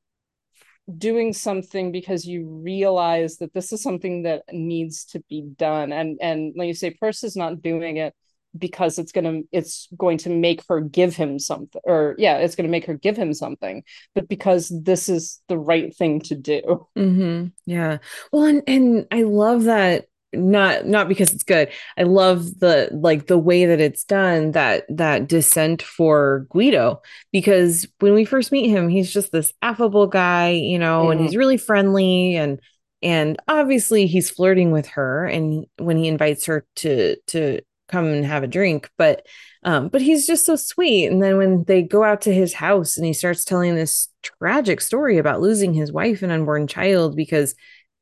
doing 0.97 1.33
something 1.33 1.91
because 1.91 2.25
you 2.25 2.45
realize 2.45 3.37
that 3.37 3.53
this 3.53 3.73
is 3.73 3.81
something 3.81 4.23
that 4.23 4.43
needs 4.51 5.05
to 5.05 5.21
be 5.29 5.41
done 5.41 5.91
and 5.91 6.17
and 6.21 6.53
like 6.55 6.67
you 6.67 6.73
say 6.73 6.91
Perce 6.91 7.23
is 7.23 7.35
not 7.35 7.61
doing 7.61 7.97
it 7.97 8.13
because 8.57 8.97
it's 8.97 9.11
gonna 9.11 9.41
it's 9.51 9.89
going 9.97 10.17
to 10.19 10.29
make 10.29 10.63
her 10.69 10.79
give 10.79 11.15
him 11.15 11.39
something 11.39 11.81
or 11.83 12.15
yeah 12.17 12.37
it's 12.37 12.55
gonna 12.55 12.69
make 12.69 12.85
her 12.85 12.93
give 12.93 13.17
him 13.17 13.33
something 13.33 13.83
but 14.15 14.29
because 14.29 14.71
this 14.83 15.09
is 15.09 15.41
the 15.49 15.57
right 15.57 15.95
thing 15.95 16.21
to 16.21 16.35
do 16.35 16.87
Mm-hmm. 16.97 17.47
Yeah. 17.65 17.97
Well, 18.31 18.45
and, 18.45 18.63
and 18.67 19.07
I 19.11 19.23
love 19.23 19.65
that 19.65 20.05
not 20.33 20.85
not 20.85 21.07
because 21.07 21.33
it's 21.33 21.43
good. 21.43 21.69
I 21.97 22.03
love 22.03 22.59
the 22.59 22.89
like 22.91 23.27
the 23.27 23.37
way 23.37 23.65
that 23.65 23.79
it's 23.79 24.03
done 24.03 24.51
that 24.51 24.85
that 24.89 25.27
descent 25.27 25.81
for 25.81 26.45
Guido 26.49 27.01
because 27.31 27.87
when 27.99 28.13
we 28.13 28.25
first 28.25 28.51
meet 28.51 28.69
him, 28.69 28.89
he's 28.89 29.11
just 29.11 29.31
this 29.31 29.53
affable 29.61 30.07
guy, 30.07 30.49
you 30.51 30.79
know, 30.79 31.11
and 31.11 31.19
Mhm. 31.19 31.23
he's 31.23 31.35
really 31.37 31.57
friendly 31.57 32.35
and 32.35 32.59
and 33.01 33.37
obviously 33.47 34.07
he's 34.07 34.29
flirting 34.29 34.71
with 34.71 34.87
her 34.87 35.25
and 35.25 35.65
when 35.77 35.97
he 35.97 36.07
invites 36.07 36.45
her 36.45 36.65
to 36.77 37.15
to 37.27 37.61
come 37.87 38.05
and 38.05 38.25
have 38.25 38.43
a 38.43 38.47
drink, 38.47 38.89
but 38.97 39.25
um 39.63 39.87
but 39.87 40.01
he's 40.01 40.27
just 40.27 40.45
so 40.45 40.55
sweet 40.55 41.07
and 41.07 41.21
then 41.23 41.37
when 41.37 41.63
they 41.65 41.81
go 41.81 42.03
out 42.03 42.21
to 42.21 42.33
his 42.33 42.53
house 42.53 42.97
and 42.97 43.05
he 43.05 43.13
starts 43.13 43.45
telling 43.45 43.75
this 43.75 44.09
tragic 44.21 44.81
story 44.81 45.17
about 45.17 45.41
losing 45.41 45.73
his 45.73 45.91
wife 45.91 46.21
and 46.21 46.31
unborn 46.31 46.67
child 46.67 47.15
because 47.15 47.55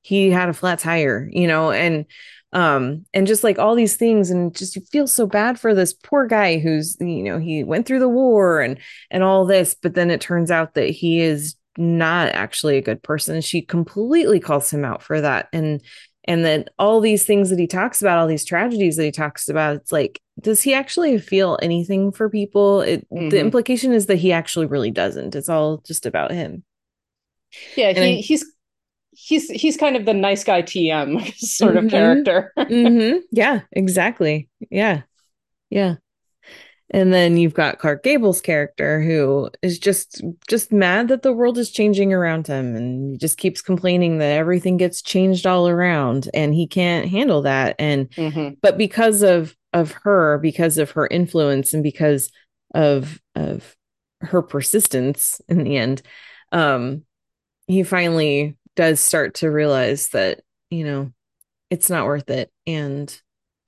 he 0.06 0.30
had 0.30 0.50
a 0.50 0.54
flat 0.54 0.80
tire 0.80 1.30
you 1.32 1.48
know 1.48 1.72
and 1.72 2.06
um 2.54 3.06
and 3.14 3.28
just 3.28 3.44
like 3.44 3.60
all 3.60 3.76
these 3.76 3.96
things 3.96 4.30
and 4.30 4.56
just 4.56 4.76
you 4.76 4.82
feel 4.92 5.08
so 5.08 5.26
bad 5.26 5.60
for 5.60 5.74
this 5.74 5.94
poor 5.94 6.26
guy 6.28 6.58
who's 6.60 6.96
you 7.00 7.24
know 7.24 7.38
he 7.40 7.64
went 7.64 7.86
through 7.86 8.00
the 8.00 8.10
war 8.10 8.62
and 8.62 8.78
and 9.12 9.24
all 9.24 9.46
this 9.46 9.76
but 9.82 9.94
then 9.96 10.10
it 10.12 10.22
turns 10.22 10.52
out 10.52 10.74
that 10.76 10.90
he 10.90 11.20
is 11.22 11.56
not 11.78 12.30
actually 12.30 12.78
a 12.78 12.82
good 12.82 13.04
person. 13.04 13.42
She 13.42 13.62
completely 13.62 14.40
calls 14.40 14.72
him 14.72 14.86
out 14.86 15.04
for 15.04 15.20
that 15.20 15.50
and 15.52 15.82
and 16.28 16.44
then 16.46 16.66
all 16.80 17.02
these 17.02 17.26
things 17.26 17.50
that 17.50 17.60
he 17.60 17.68
talks 17.68 18.02
about 18.02 18.18
all 18.18 18.28
these 18.28 18.46
tragedies 18.46 18.96
that 18.96 19.04
he 19.04 19.12
talks 19.12 19.50
about 19.50 19.76
it's 19.76 19.92
like 19.92 20.22
does 20.40 20.62
he 20.62 20.74
actually 20.74 21.18
feel 21.18 21.58
anything 21.62 22.12
for 22.12 22.30
people? 22.30 22.82
It 22.82 23.06
the 23.12 23.18
Mhm. 23.18 23.40
implication 23.40 23.94
is 23.94 24.06
that 24.08 24.18
he 24.18 24.32
actually 24.32 24.66
really 24.66 24.92
doesn't. 24.92 25.36
It's 25.36 25.50
all 25.50 25.78
just 25.86 26.06
about 26.06 26.32
him. 26.32 26.64
Yeah 27.76 27.94
And 27.94 28.04
he 28.06 28.22
he's 28.22 28.46
he's 29.16 29.50
he's 29.50 29.78
kind 29.78 29.96
of 29.96 30.06
the 30.06 30.14
nice 30.14 30.44
guy 30.44 30.62
tm 30.62 31.34
sort 31.38 31.78
of 31.78 31.86
Mhm. 31.86 31.92
character 31.92 32.54
hmm 32.56 33.18
Yeah, 33.32 33.62
exactly. 33.72 34.50
Yeah. 34.70 35.04
Yeah. 35.70 35.96
And 36.92 37.12
then 37.12 37.36
you've 37.36 37.56
got 37.56 37.80
Clark 37.80 38.04
Gable's 38.04 38.42
character 38.42 39.02
who 39.02 39.50
is 39.64 39.80
just 39.80 40.24
just 40.48 40.72
mad 40.72 41.08
that 41.08 41.24
the 41.24 41.34
world 41.34 41.58
is 41.58 41.72
changing 41.72 42.14
around 42.14 42.46
him 42.46 42.76
and 42.76 43.12
he 43.12 43.18
just 43.18 43.38
keeps 43.40 43.62
complaining 43.62 44.20
that 44.20 44.32
everything 44.38 44.78
gets 44.78 45.02
changed 45.02 45.48
all 45.48 45.68
around 45.68 46.30
and 46.34 46.54
he 46.54 46.68
can't 46.68 47.08
handle 47.10 47.42
that 47.42 47.76
and 47.80 48.10
Mhm. 48.16 48.58
but 48.62 48.78
because 48.78 49.24
of 49.24 49.56
of 49.74 49.92
her 50.04 50.38
because 50.38 50.78
of 50.78 50.92
her 50.92 51.08
influence 51.08 51.74
and 51.74 51.82
because 51.82 52.32
of 52.76 53.20
of 53.34 53.76
her 54.22 54.42
persistence 54.44 55.42
in 55.50 55.64
the 55.64 55.78
end 55.78 56.02
um 56.52 57.04
he 57.68 57.84
finally 57.84 58.56
does 58.76 59.00
start 59.00 59.36
to 59.36 59.50
realize 59.52 60.10
that 60.10 60.42
you 60.70 60.84
know 60.86 61.12
it's 61.70 61.90
not 61.90 62.06
worth 62.06 62.30
it. 62.30 62.52
And 62.68 63.16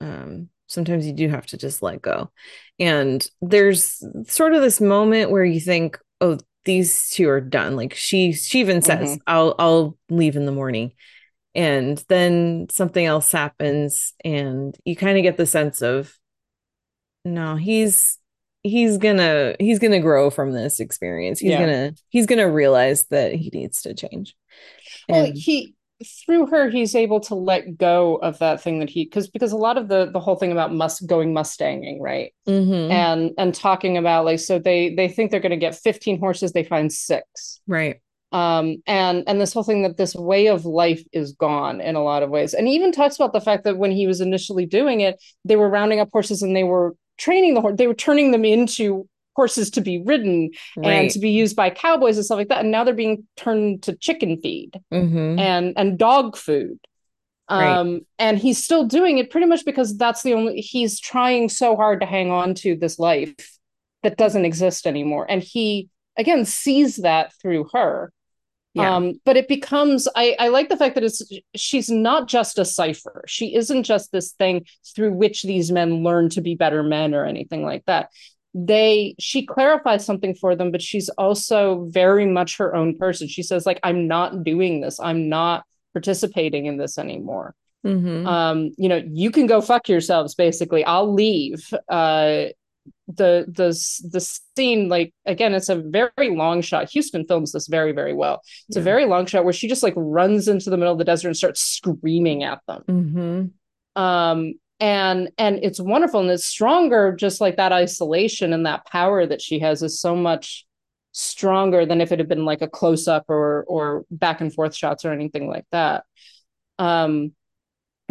um 0.00 0.48
sometimes 0.66 1.06
you 1.06 1.12
do 1.12 1.28
have 1.28 1.46
to 1.46 1.56
just 1.56 1.82
let 1.82 2.02
go. 2.02 2.30
And 2.78 3.28
there's 3.40 4.02
sort 4.26 4.54
of 4.54 4.62
this 4.62 4.80
moment 4.80 5.30
where 5.30 5.44
you 5.44 5.60
think 5.60 5.98
oh 6.20 6.38
these 6.64 7.10
two 7.10 7.28
are 7.28 7.40
done. 7.40 7.76
Like 7.76 7.94
she 7.94 8.32
she 8.32 8.60
even 8.60 8.82
says 8.82 9.16
Mhm. 9.16 9.20
i'll 9.26 9.54
i'll 9.58 9.98
leave 10.10 10.36
in 10.36 10.46
the 10.46 10.52
morning. 10.52 10.92
And 11.54 12.02
then 12.08 12.68
something 12.70 13.04
else 13.04 13.32
happens 13.32 14.14
and 14.24 14.76
you 14.84 14.94
kind 14.94 15.18
of 15.18 15.22
get 15.22 15.36
the 15.36 15.46
sense 15.46 15.82
of 15.82 16.14
no 17.24 17.56
he's 17.56 18.18
he's 18.62 18.98
gonna 18.98 19.54
he's 19.58 19.78
gonna 19.78 20.00
grow 20.00 20.30
from 20.30 20.52
this 20.52 20.80
experience. 20.80 21.40
He's 21.40 21.50
Yeah. 21.50 21.60
gonna 21.60 21.94
he's 22.08 22.26
gonna 22.26 22.50
realize 22.50 23.06
that 23.06 23.32
he 23.34 23.50
needs 23.52 23.82
to 23.82 23.94
change 23.94 24.34
well 25.08 25.30
he 25.34 25.74
through 26.24 26.46
her 26.46 26.70
he's 26.70 26.94
able 26.94 27.18
to 27.18 27.34
let 27.34 27.76
go 27.76 28.16
of 28.16 28.38
that 28.38 28.60
thing 28.62 28.78
that 28.78 28.88
he 28.88 29.04
because 29.04 29.28
because 29.28 29.50
a 29.50 29.56
lot 29.56 29.76
of 29.76 29.88
the 29.88 30.08
the 30.12 30.20
whole 30.20 30.36
thing 30.36 30.52
about 30.52 30.72
must 30.72 31.06
going 31.08 31.34
mustanging 31.34 31.98
right? 32.00 32.32
Mhm. 32.46 32.90
and 32.90 33.32
and 33.36 33.54
talking 33.54 33.96
about 33.96 34.24
like 34.24 34.38
so 34.38 34.58
they 34.60 34.94
they 34.94 35.08
think 35.08 35.30
they're 35.30 35.40
going 35.40 35.50
to 35.50 35.56
get 35.56 35.74
15 35.74 36.20
horses 36.20 36.52
they 36.52 36.62
find 36.62 36.92
six. 36.92 37.60
Right. 37.66 37.96
Um 38.30 38.76
and 38.86 39.24
and 39.26 39.40
this 39.40 39.52
whole 39.52 39.64
thing 39.64 39.82
that 39.82 39.96
this 39.96 40.14
way 40.14 40.46
of 40.46 40.64
life 40.64 41.02
is 41.12 41.32
gone 41.32 41.80
in 41.80 41.96
a 41.96 42.02
lot 42.04 42.22
of 42.22 42.30
ways. 42.30 42.54
And 42.54 42.68
he 42.68 42.74
even 42.74 42.92
talks 42.92 43.16
about 43.16 43.32
the 43.32 43.40
fact 43.40 43.64
that 43.64 43.78
when 43.78 43.90
he 43.90 44.06
was 44.06 44.20
initially 44.20 44.66
doing 44.66 45.00
it 45.00 45.20
they 45.44 45.56
were 45.56 45.68
rounding 45.68 45.98
up 45.98 46.10
horses 46.12 46.42
and 46.42 46.54
they 46.54 46.64
were 46.64 46.94
training 47.16 47.54
the 47.54 47.60
horse 47.60 47.74
they 47.76 47.88
were 47.88 47.94
turning 47.94 48.30
them 48.30 48.44
into 48.44 49.08
horses 49.38 49.70
to 49.70 49.80
be 49.80 50.02
ridden 50.10 50.50
and 50.76 51.10
to 51.12 51.18
be 51.20 51.30
used 51.30 51.54
by 51.56 51.70
cowboys 51.70 52.16
and 52.16 52.24
stuff 52.26 52.38
like 52.38 52.48
that. 52.48 52.60
And 52.62 52.72
now 52.72 52.82
they're 52.84 52.94
being 53.06 53.26
turned 53.36 53.84
to 53.84 53.96
chicken 53.96 54.40
feed 54.42 54.72
Mm-hmm. 54.92 55.38
and 55.38 55.66
and 55.80 55.98
dog 55.98 56.36
food. 56.36 56.78
Right. 57.50 57.72
um 57.78 58.00
and 58.18 58.36
he's 58.44 58.62
still 58.62 58.84
doing 58.84 59.16
it 59.18 59.30
pretty 59.30 59.46
much 59.46 59.64
because 59.64 59.96
that's 59.96 60.22
the 60.22 60.34
only 60.34 60.60
he's 60.60 61.00
trying 61.00 61.48
so 61.48 61.76
hard 61.76 62.00
to 62.00 62.06
hang 62.06 62.30
on 62.30 62.54
to 62.62 62.76
this 62.76 62.98
life 62.98 63.34
that 64.02 64.18
doesn't 64.18 64.44
exist 64.44 64.86
anymore. 64.86 65.24
And 65.32 65.42
he 65.42 65.88
again 66.22 66.44
sees 66.44 66.96
that 67.08 67.32
through 67.40 67.64
her. 67.76 68.12
Yeah. 68.74 68.94
um 68.96 69.04
but 69.24 69.36
it 69.40 69.48
becomes 69.48 70.06
i 70.14 70.36
i 70.44 70.48
like 70.56 70.68
the 70.68 70.76
fact 70.76 70.94
that 70.96 71.04
it's 71.08 71.22
she's 71.66 71.88
not 71.88 72.28
just 72.36 72.58
a 72.58 72.66
cipher. 72.66 73.24
She 73.26 73.46
isn't 73.60 73.84
just 73.92 74.12
this 74.12 74.28
thing 74.40 74.56
through 74.94 75.12
which 75.22 75.38
these 75.42 75.72
men 75.78 75.90
learn 76.08 76.28
to 76.34 76.42
be 76.48 76.54
better 76.64 76.82
men 76.96 77.14
or 77.18 77.24
anything 77.24 77.62
like 77.70 77.84
that 77.86 78.04
they 78.54 79.14
she 79.18 79.44
clarifies 79.44 80.04
something 80.04 80.34
for 80.34 80.56
them 80.56 80.70
but 80.72 80.82
she's 80.82 81.08
also 81.10 81.86
very 81.90 82.26
much 82.26 82.56
her 82.56 82.74
own 82.74 82.96
person. 82.96 83.28
She 83.28 83.42
says 83.42 83.66
like 83.66 83.80
i'm 83.82 84.08
not 84.08 84.44
doing 84.44 84.80
this. 84.80 84.98
I'm 85.00 85.28
not 85.28 85.64
participating 85.92 86.66
in 86.66 86.76
this 86.76 86.98
anymore. 86.98 87.54
Mm-hmm. 87.86 88.26
um 88.26 88.70
you 88.76 88.88
know 88.88 89.02
you 89.06 89.30
can 89.30 89.46
go 89.46 89.60
fuck 89.60 89.88
yourselves 89.88 90.34
basically. 90.34 90.84
I'll 90.84 91.12
leave. 91.12 91.72
Uh 91.88 92.46
the 93.06 93.46
the 93.48 93.68
the 94.10 94.20
scene 94.20 94.88
like 94.88 95.14
again 95.26 95.54
it's 95.54 95.68
a 95.68 95.76
very 95.76 96.30
long 96.30 96.60
shot. 96.62 96.90
Huston 96.92 97.26
films 97.26 97.52
this 97.52 97.66
very 97.66 97.92
very 97.92 98.14
well. 98.14 98.42
It's 98.68 98.76
a 98.76 98.82
very 98.82 99.06
long 99.06 99.26
shot 99.26 99.44
where 99.44 99.52
she 99.52 99.68
just 99.68 99.82
like 99.82 99.94
runs 99.96 100.48
into 100.48 100.70
the 100.70 100.76
middle 100.76 100.92
of 100.92 100.98
the 100.98 101.04
desert 101.04 101.28
and 101.28 101.36
starts 101.36 101.60
screaming 101.60 102.44
at 102.44 102.60
them. 102.66 102.84
Mm-hmm. 102.88 104.02
um 104.02 104.54
and 104.80 105.30
and 105.38 105.58
it's 105.62 105.80
wonderful 105.80 106.20
and 106.20 106.30
it's 106.30 106.44
stronger 106.44 107.12
just 107.12 107.40
like 107.40 107.56
that 107.56 107.72
isolation 107.72 108.52
and 108.52 108.66
that 108.66 108.86
power 108.86 109.26
that 109.26 109.42
she 109.42 109.58
has 109.58 109.82
is 109.82 110.00
so 110.00 110.14
much 110.14 110.64
stronger 111.12 111.84
than 111.84 112.00
if 112.00 112.12
it 112.12 112.18
had 112.18 112.28
been 112.28 112.44
like 112.44 112.62
a 112.62 112.68
close 112.68 113.08
up 113.08 113.24
or 113.28 113.64
or 113.66 114.04
back 114.10 114.40
and 114.40 114.54
forth 114.54 114.74
shots 114.74 115.04
or 115.04 115.12
anything 115.12 115.48
like 115.48 115.64
that. 115.72 116.04
Um 116.78 117.32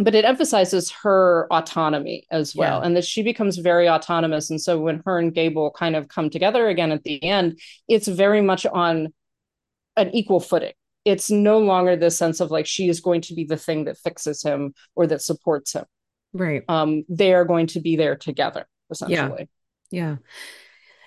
but 0.00 0.14
it 0.14 0.24
emphasizes 0.24 0.92
her 1.02 1.48
autonomy 1.50 2.24
as 2.30 2.54
well 2.54 2.80
Yeah. 2.80 2.86
and 2.86 2.96
that 2.96 3.04
she 3.04 3.22
becomes 3.22 3.56
very 3.56 3.88
autonomous. 3.88 4.48
And 4.50 4.60
so 4.60 4.78
when 4.78 5.02
her 5.06 5.18
and 5.18 5.34
gable 5.34 5.72
kind 5.72 5.96
of 5.96 6.06
come 6.08 6.30
together 6.30 6.68
again 6.68 6.92
at 6.92 7.02
the 7.02 7.22
end 7.24 7.58
it's 7.88 8.08
very 8.08 8.42
much 8.42 8.66
on 8.66 9.12
an 9.96 10.14
equal 10.14 10.40
footing. 10.40 10.72
It's 11.04 11.30
no 11.30 11.58
longer 11.58 11.96
this 11.96 12.18
sense 12.18 12.40
of 12.40 12.50
like 12.50 12.66
she 12.66 12.88
is 12.88 13.00
going 13.00 13.22
to 13.22 13.34
be 13.34 13.44
the 13.44 13.56
thing 13.56 13.84
that 13.86 13.98
fixes 13.98 14.42
him 14.42 14.74
or 14.94 15.06
that 15.06 15.22
supports 15.22 15.72
him 15.72 15.84
Right. 16.38 16.62
um 16.68 17.04
they 17.08 17.32
are 17.34 17.44
going 17.44 17.66
to 17.68 17.80
be 17.80 17.96
there 17.96 18.16
together 18.16 18.66
essentially 18.90 19.48
Yeah. 19.90 20.16
yeah. 20.16 20.16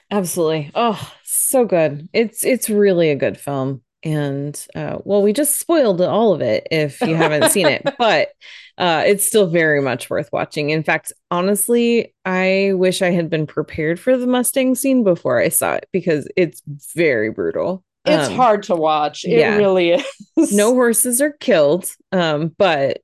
Absolutely. 0.10 0.72
Oh, 0.76 1.14
so 1.24 1.66
good. 1.66 2.10
It's 2.14 2.44
it's 2.44 2.70
really 2.70 3.10
a 3.12 3.16
good 3.16 3.38
film. 3.38 3.82
And 4.04 4.60
uh 4.76 4.98
well, 5.04 5.22
we 5.22 5.32
just 5.32 5.58
spoiled 5.60 6.02
all 6.02 6.34
of 6.34 6.42
it 6.42 6.68
if 6.72 7.00
you 7.02 7.16
haven't 7.16 7.52
seen 7.52 7.68
it, 7.68 7.84
but 8.00 8.30
uh 8.78 9.04
it's 9.06 9.26
still 9.26 9.48
very 9.48 9.82
much 9.82 10.10
worth 10.10 10.30
watching. 10.34 10.72
In 10.72 10.84
fact, 10.84 11.14
honestly, 11.30 12.14
I 12.26 12.72
wish 12.76 13.02
I 13.02 13.12
had 13.12 13.30
been 13.30 13.48
prepared 13.48 14.00
for 14.00 14.18
the 14.18 14.28
Mustang 14.28 14.76
scene 14.76 15.04
before 15.04 15.40
I 15.40 15.50
saw 15.50 15.76
it 15.76 15.88
because 15.94 16.28
it's 16.36 16.62
very 16.96 17.30
brutal. 17.32 17.84
it's 18.06 18.28
Um, 18.30 18.36
hard 18.36 18.64
to 18.64 18.76
watch 18.76 19.24
it 19.24 19.32
yeah. 19.40 19.56
really 19.56 19.92
is 20.38 20.52
No 20.52 20.74
horses 20.74 21.22
are 21.22 21.32
killed. 21.32 21.90
Um, 22.12 22.50
but 22.58 23.00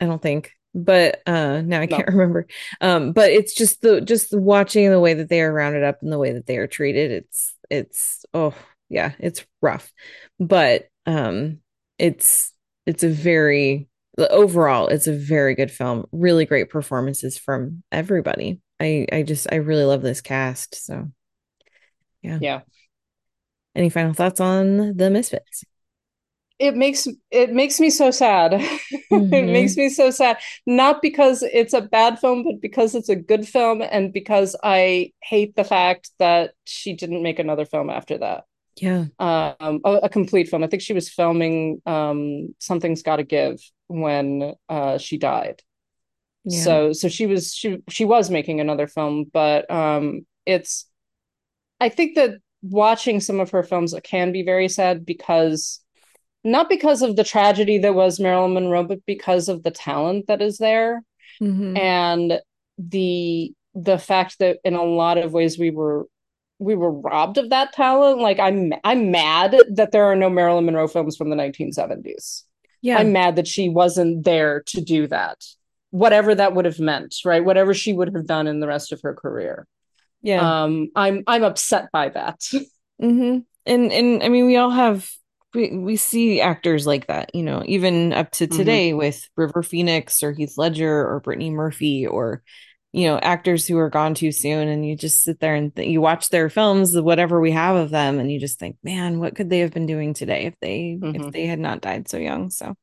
I 0.00 0.06
don't 0.06 0.20
think. 0.22 0.50
But 0.74 1.22
uh 1.26 1.62
now 1.62 1.80
I 1.80 1.86
can't 1.86 2.08
remember. 2.12 2.46
Um, 2.80 3.12
but 3.12 3.30
it's 3.30 3.54
just 3.54 3.80
the 3.82 4.00
just 4.00 4.36
watching 4.36 4.90
the 4.90 5.00
way 5.00 5.14
that 5.14 5.28
they 5.28 5.40
are 5.40 5.52
rounded 5.52 5.84
up 5.84 6.02
and 6.02 6.12
the 6.12 6.18
way 6.18 6.32
that 6.32 6.46
they 6.46 6.58
are 6.58 6.66
treated. 6.66 7.10
It's 7.10 7.54
it's 7.70 8.24
oh 8.34 8.54
yeah, 8.88 9.12
it's 9.18 9.44
rough. 9.62 9.92
But 10.40 10.88
um 11.06 11.58
it's 11.98 12.52
it's 12.86 13.04
a 13.04 13.08
very 13.08 13.88
overall 14.18 14.88
it's 14.88 15.06
a 15.06 15.16
very 15.16 15.54
good 15.54 15.70
film. 15.70 16.06
Really 16.12 16.44
great 16.44 16.70
performances 16.70 17.38
from 17.38 17.82
everybody. 17.92 18.60
I 18.80 19.06
I 19.12 19.22
just 19.22 19.46
I 19.52 19.56
really 19.56 19.84
love 19.84 20.02
this 20.02 20.20
cast. 20.20 20.84
So 20.84 21.08
yeah. 22.22 22.38
Yeah. 22.40 22.60
Any 23.76 23.90
final 23.90 24.14
thoughts 24.14 24.40
on 24.40 24.96
the 24.96 25.10
Misfits? 25.10 25.64
it 26.58 26.76
makes 26.76 27.08
it 27.30 27.52
makes 27.52 27.80
me 27.80 27.90
so 27.90 28.10
sad 28.10 28.52
it 29.32 29.46
Mhm. 29.46 29.52
makes 29.52 29.76
me 29.76 29.88
so 29.88 30.10
sad 30.10 30.38
not 30.66 31.02
because 31.02 31.42
it's 31.42 31.72
a 31.74 31.80
bad 31.80 32.18
film 32.18 32.44
but 32.44 32.60
because 32.60 32.94
it's 32.94 33.08
a 33.08 33.16
good 33.16 33.46
film 33.48 33.82
and 33.82 34.12
because 34.12 34.56
i 34.62 35.12
hate 35.22 35.54
the 35.56 35.64
fact 35.64 36.10
that 36.18 36.52
she 36.64 36.94
didn't 36.94 37.22
make 37.22 37.38
another 37.38 37.64
film 37.64 37.90
after 37.90 38.18
that 38.18 38.44
Yeah. 38.76 39.06
um 39.18 39.80
a, 39.84 39.92
a 40.04 40.08
complete 40.08 40.48
film 40.48 40.64
i 40.64 40.66
think 40.66 40.82
she 40.82 40.92
was 40.94 41.08
filming 41.08 41.80
um 41.86 42.54
something's 42.58 43.02
gotta 43.02 43.24
give 43.24 43.60
when 43.88 44.54
uh 44.68 44.98
she 44.98 45.18
died 45.18 45.62
Yeah. 46.44 46.60
so 46.60 46.92
so 46.92 47.08
she 47.08 47.26
was 47.26 47.54
she 47.54 47.78
she 47.88 48.04
was 48.04 48.30
making 48.30 48.60
another 48.60 48.86
film 48.86 49.24
but 49.32 49.70
um 49.70 50.26
it's 50.46 50.86
i 51.80 51.88
think 51.88 52.16
that 52.16 52.32
watching 52.62 53.20
some 53.20 53.40
of 53.40 53.50
her 53.50 53.62
films 53.62 53.94
can 54.04 54.32
be 54.32 54.42
very 54.42 54.68
sad 54.68 55.04
because 55.06 55.80
not 56.44 56.68
because 56.68 57.02
of 57.02 57.16
the 57.16 57.24
tragedy 57.24 57.78
that 57.78 57.94
was 57.94 58.20
Marilyn 58.20 58.54
Monroe 58.54 58.84
but 58.84 59.04
because 59.06 59.48
of 59.48 59.62
the 59.62 59.70
talent 59.70 60.26
that 60.28 60.42
is 60.42 60.58
there 60.58 61.02
Mhm. 61.40 61.76
and 61.78 62.40
the 62.78 63.52
the 63.74 63.98
fact 63.98 64.38
that 64.38 64.58
in 64.64 64.74
a 64.74 64.84
lot 64.84 65.18
of 65.18 65.32
ways 65.32 65.58
we 65.58 65.70
were 65.70 66.06
we 66.60 66.74
were 66.76 66.92
robbed 66.92 67.38
of 67.38 67.50
that 67.50 67.72
talent 67.72 68.20
like 68.20 68.38
i'm 68.38 68.72
i'm 68.84 69.10
mad 69.10 69.56
that 69.72 69.90
there 69.90 70.04
are 70.04 70.14
no 70.14 70.30
Marilyn 70.30 70.64
Monroe 70.66 70.86
films 70.86 71.16
from 71.16 71.28
the 71.30 71.36
1970s 71.36 72.44
Yeah. 72.82 72.98
I'm 72.98 73.12
mad 73.12 73.36
that 73.36 73.48
she 73.48 73.68
wasn't 73.68 74.24
there 74.24 74.62
to 74.66 74.80
do 74.80 75.06
that. 75.08 75.38
Whatever 75.90 76.34
that 76.34 76.54
would 76.54 76.66
have 76.66 76.78
meant, 76.78 77.14
right? 77.24 77.44
Whatever 77.44 77.72
she 77.72 77.92
would 77.92 78.14
have 78.14 78.26
done 78.26 78.46
in 78.46 78.60
the 78.60 78.66
rest 78.66 78.92
of 78.92 79.00
her 79.02 79.14
career. 79.14 79.66
yeah. 80.22 80.42
Um, 80.64 80.90
I'm 80.94 81.22
I'm 81.26 81.42
upset 81.44 81.88
by 81.92 82.10
that. 82.10 82.40
hmm 83.00 83.38
And 83.66 83.92
and 83.92 84.22
I 84.22 84.28
mean, 84.28 84.46
we 84.46 84.56
all 84.56 84.70
have 84.70 85.08
we 85.54 85.76
we 85.76 85.96
see 85.96 86.40
actors 86.40 86.86
like 86.86 87.06
that, 87.08 87.34
you 87.34 87.42
know, 87.42 87.62
even 87.66 88.12
up 88.12 88.30
to 88.32 88.46
Mhm. 88.48 88.78
today 88.78 88.92
with 88.94 89.28
River 89.36 89.62
Phoenix 89.62 90.22
or 90.22 90.32
Heath 90.32 90.54
Ledger 90.56 91.06
or 91.08 91.20
Brittany 91.20 91.50
Murphy 91.50 92.06
or 92.06 92.42
you 92.92 93.06
know 93.08 93.18
actors 93.18 93.66
who 93.66 93.78
are 93.78 93.90
gone 93.90 94.14
too 94.14 94.32
soon, 94.32 94.68
and 94.68 94.86
you 94.86 94.96
just 94.96 95.22
sit 95.22 95.40
there 95.40 95.54
and 95.54 95.74
th- 95.74 95.88
you 95.88 96.00
watch 96.00 96.30
their 96.30 96.48
films, 96.50 96.98
whatever 97.00 97.40
we 97.40 97.50
have 97.52 97.76
of 97.76 97.90
them, 97.90 98.18
and 98.20 98.30
you 98.32 98.38
just 98.40 98.58
think, 98.58 98.76
man, 98.82 99.18
what 99.20 99.34
could 99.36 99.50
they 99.50 99.60
have 99.60 99.72
been 99.72 99.86
doing 99.86 100.14
today 100.14 100.46
if 100.46 100.54
they 100.60 101.00
if 101.12 101.22
Mhm. 101.22 101.32
they 101.32 101.46
had 101.46 101.58
not 101.58 101.80
died 101.80 102.08
so 102.08 102.18
young? 102.18 102.50
So, 102.50 102.74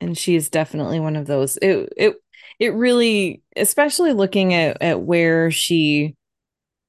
and 0.00 0.16
she 0.16 0.34
is 0.36 0.48
definitely 0.50 1.00
one 1.00 1.16
of 1.16 1.26
those. 1.26 1.56
It 1.58 1.92
it 1.96 2.16
it 2.58 2.74
really, 2.74 3.42
especially 3.56 4.12
looking 4.12 4.54
at 4.54 4.80
at 4.82 5.00
where 5.00 5.50
she 5.50 6.16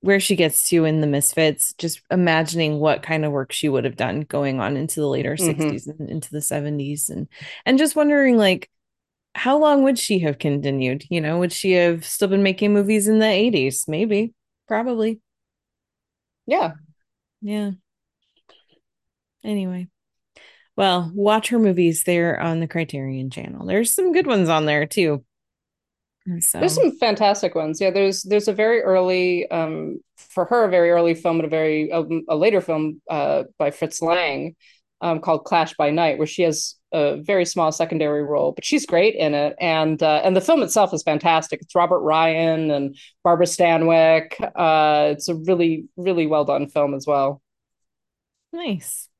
where 0.01 0.19
she 0.19 0.35
gets 0.35 0.67
to 0.69 0.83
in 0.85 0.99
the 0.99 1.07
misfits 1.07 1.73
just 1.77 2.01
imagining 2.11 2.79
what 2.79 3.03
kind 3.03 3.23
of 3.23 3.31
work 3.31 3.51
she 3.51 3.69
would 3.69 3.85
have 3.85 3.95
done 3.95 4.21
going 4.21 4.59
on 4.59 4.75
into 4.75 4.99
the 4.99 5.07
later 5.07 5.35
Mhm. 5.35 5.45
60s 5.45 5.87
and 5.87 6.09
into 6.09 6.29
the 6.31 6.41
70s 6.41 7.09
and 7.09 7.27
and 7.65 7.77
just 7.77 7.95
wondering 7.95 8.37
like 8.37 8.69
how 9.33 9.57
long 9.57 9.83
would 9.83 9.97
she 9.97 10.19
have 10.19 10.39
continued? 10.39 11.05
You 11.09 11.21
know 11.21 11.39
would 11.39 11.53
she 11.53 11.71
have 11.73 12.03
still 12.03 12.27
been 12.27 12.43
making 12.43 12.73
movies 12.73 13.07
in 13.07 13.19
the 13.19 13.25
80s 13.27 13.87
maybe. 13.87 14.33
Probably. 14.67 15.21
Yeah. 16.47 16.73
yeah. 17.41 17.71
Anyway. 19.43 19.87
Well 20.77 21.11
watch 21.13 21.49
her 21.49 21.59
movies. 21.59 22.03
There 22.05 22.39
on 22.39 22.59
the 22.59 22.67
criterion 22.67 23.29
channel. 23.29 23.65
There's 23.65 23.93
some 23.93 24.13
good 24.13 24.27
ones 24.27 24.49
on 24.49 24.65
there 24.65 24.85
too 24.85 25.23
And 26.27 26.43
so 26.43 26.59
There's 26.59 26.75
some 26.75 26.97
fantastic 26.99 27.55
ones. 27.55 27.81
Yeah, 27.81 27.89
there's 27.91 28.23
there's 28.23 28.47
a 28.47 28.53
very 28.53 28.81
early 28.81 29.49
um 29.49 29.99
for 30.17 30.45
her 30.45 30.65
a 30.65 30.69
very 30.69 30.91
early 30.91 31.15
film 31.15 31.37
and 31.37 31.45
a 31.45 31.49
very 31.49 31.89
a, 31.89 32.03
a 32.29 32.35
later 32.35 32.61
film 32.61 33.01
uh 33.09 33.43
by 33.57 33.71
Fritz 33.71 34.01
Lang 34.01 34.55
um 35.01 35.19
called 35.19 35.45
Clash 35.45 35.73
by 35.75 35.89
Night 35.89 36.17
where 36.19 36.27
she 36.27 36.43
has 36.43 36.75
a 36.93 37.17
very 37.17 37.45
small 37.45 37.71
secondary 37.71 38.21
role, 38.23 38.51
but 38.51 38.65
she's 38.65 38.85
great 38.85 39.15
in 39.15 39.33
it 39.33 39.55
and 39.59 40.01
uh 40.03 40.21
and 40.23 40.35
the 40.35 40.41
film 40.41 40.61
itself 40.61 40.93
is 40.93 41.01
fantastic. 41.03 41.61
It's 41.61 41.73
Robert 41.75 42.01
Ryan 42.01 42.69
and 42.69 42.95
Barbara 43.23 43.47
Stanwyck. 43.47 44.33
Uh 44.55 45.11
it's 45.13 45.27
a 45.27 45.35
really 45.35 45.85
really 45.97 46.27
well 46.27 46.45
done 46.45 46.67
film 46.67 46.93
as 46.93 47.07
well. 47.07 47.41
Nice. 48.53 49.10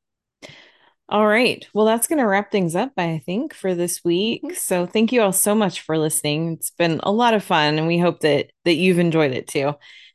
All 1.12 1.26
right. 1.26 1.66
Well, 1.74 1.84
that's 1.84 2.06
going 2.08 2.20
to 2.20 2.26
wrap 2.26 2.50
things 2.50 2.74
up, 2.74 2.92
I 2.96 3.18
think, 3.26 3.52
for 3.52 3.74
this 3.74 4.02
week. 4.02 4.42
Mhm. 4.44 4.56
So 4.56 4.86
thank 4.86 5.12
you 5.12 5.20
all 5.20 5.32
so 5.32 5.54
much 5.54 5.82
for 5.82 5.98
listening. 5.98 6.54
It's 6.54 6.70
been 6.70 7.00
a 7.02 7.12
lot 7.12 7.34
of 7.34 7.44
fun, 7.44 7.76
and 7.78 7.86
we 7.86 7.98
hope 7.98 8.20
that 8.20 8.50
that 8.64 8.74
you've 8.76 8.98
enjoyed 8.98 9.32
it 9.32 9.46
too. 9.46 9.74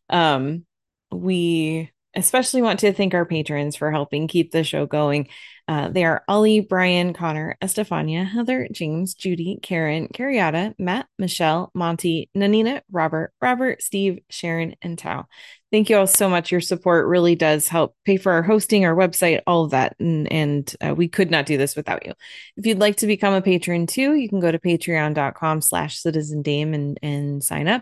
Um, 0.10 0.66
we 1.12 1.92
especially 2.18 2.62
want 2.62 2.80
to 2.80 2.92
thank 2.92 3.14
our 3.14 3.26
patrons 3.26 3.76
for 3.76 3.92
helping 3.92 4.28
keep 4.28 4.52
the 4.52 4.64
show 4.64 4.86
going. 4.86 5.30
Uh, 5.70 5.90
they 5.90 6.06
are 6.06 6.24
Ollie, 6.30 6.62
Brian, 6.62 7.14
Connor, 7.14 7.58
Estefania, 7.62 8.24
Heather, 8.24 8.70
James, 8.72 9.14
Judy, 9.14 9.60
Karen, 9.62 10.08
Carriata, 10.08 10.74
Matt, 10.80 11.08
Michelle, 11.20 11.72
Monty, 11.74 12.30
Nanina, 12.36 12.82
Robert, 12.90 13.34
Robert, 13.42 13.82
Steve, 13.82 14.20
Sharon, 14.30 14.76
and 14.82 14.98
Tao. 14.98 15.28
Thank 15.70 15.90
you 15.90 15.98
all 15.98 16.08
so 16.08 16.30
much. 16.30 16.54
Your 16.54 16.62
support 16.62 17.08
really 17.08 17.36
does 17.36 17.68
help 17.68 17.96
pay 18.06 18.16
for 18.16 18.32
our 18.32 18.44
hosting, 18.44 18.86
our 18.86 18.96
website, 18.96 19.42
all 19.46 19.66
of 19.66 19.72
that. 19.72 19.98
And, 20.00 20.32
and 20.32 20.76
uh, 20.80 20.96
we 20.96 21.10
could 21.10 21.30
not 21.30 21.46
do 21.46 21.58
this 21.58 21.76
without 21.76 22.06
you. 22.06 22.14
If 22.56 22.66
you'd 22.66 22.80
like 22.80 22.98
to 22.98 23.08
become 23.08 23.34
a 23.34 23.42
patron 23.42 23.88
too, 23.88 24.16
you 24.16 24.30
can 24.30 24.40
go 24.40 24.50
to 24.50 24.60
patreon.com 24.60 25.60
slash 25.60 26.00
citizen 26.00 26.42
dame 26.42 26.74
and, 26.74 26.98
and 27.04 27.44
sign 27.44 27.68
up. 27.68 27.82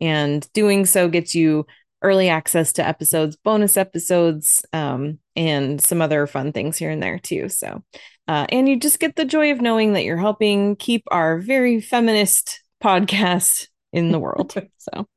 And 0.00 0.50
doing 0.54 0.86
so 0.86 1.08
gets 1.08 1.34
you 1.34 1.66
early 2.06 2.28
access 2.28 2.72
to 2.74 2.86
episodes, 2.86 3.36
bonus 3.36 3.76
episodes, 3.76 4.64
um, 4.72 5.18
and 5.34 5.82
some 5.82 6.00
other 6.00 6.26
fun 6.26 6.52
things 6.52 6.76
here 6.76 6.90
and 6.90 7.02
there 7.02 7.18
too. 7.18 7.48
So, 7.48 7.82
uh, 8.28 8.46
and 8.48 8.68
you 8.68 8.78
just 8.78 9.00
get 9.00 9.16
the 9.16 9.24
joy 9.24 9.50
of 9.50 9.60
knowing 9.60 9.94
that 9.94 10.04
you're 10.04 10.16
helping 10.16 10.76
keep 10.76 11.02
our 11.10 11.38
very 11.38 11.80
feminist 11.80 12.62
podcast 12.82 13.68
in 13.92 14.12
the 14.12 14.20
world. 14.20 14.54
so, 14.78 15.08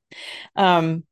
um, 0.55 1.03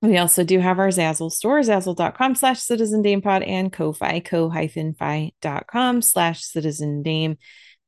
we 0.00 0.18
also 0.18 0.42
do 0.42 0.58
have 0.58 0.78
our 0.78 0.88
Zazzle 0.88 1.30
store, 1.30 1.60
zazzle.com 1.60 2.34
slash 2.34 2.60
citizen 2.60 3.02
dame 3.02 3.22
pod 3.22 3.42
and 3.42 3.72
ko-fi, 3.72 4.18
ko-fi.com 4.18 6.02
slash 6.02 6.42
citizen 6.42 7.02
dame. 7.02 7.38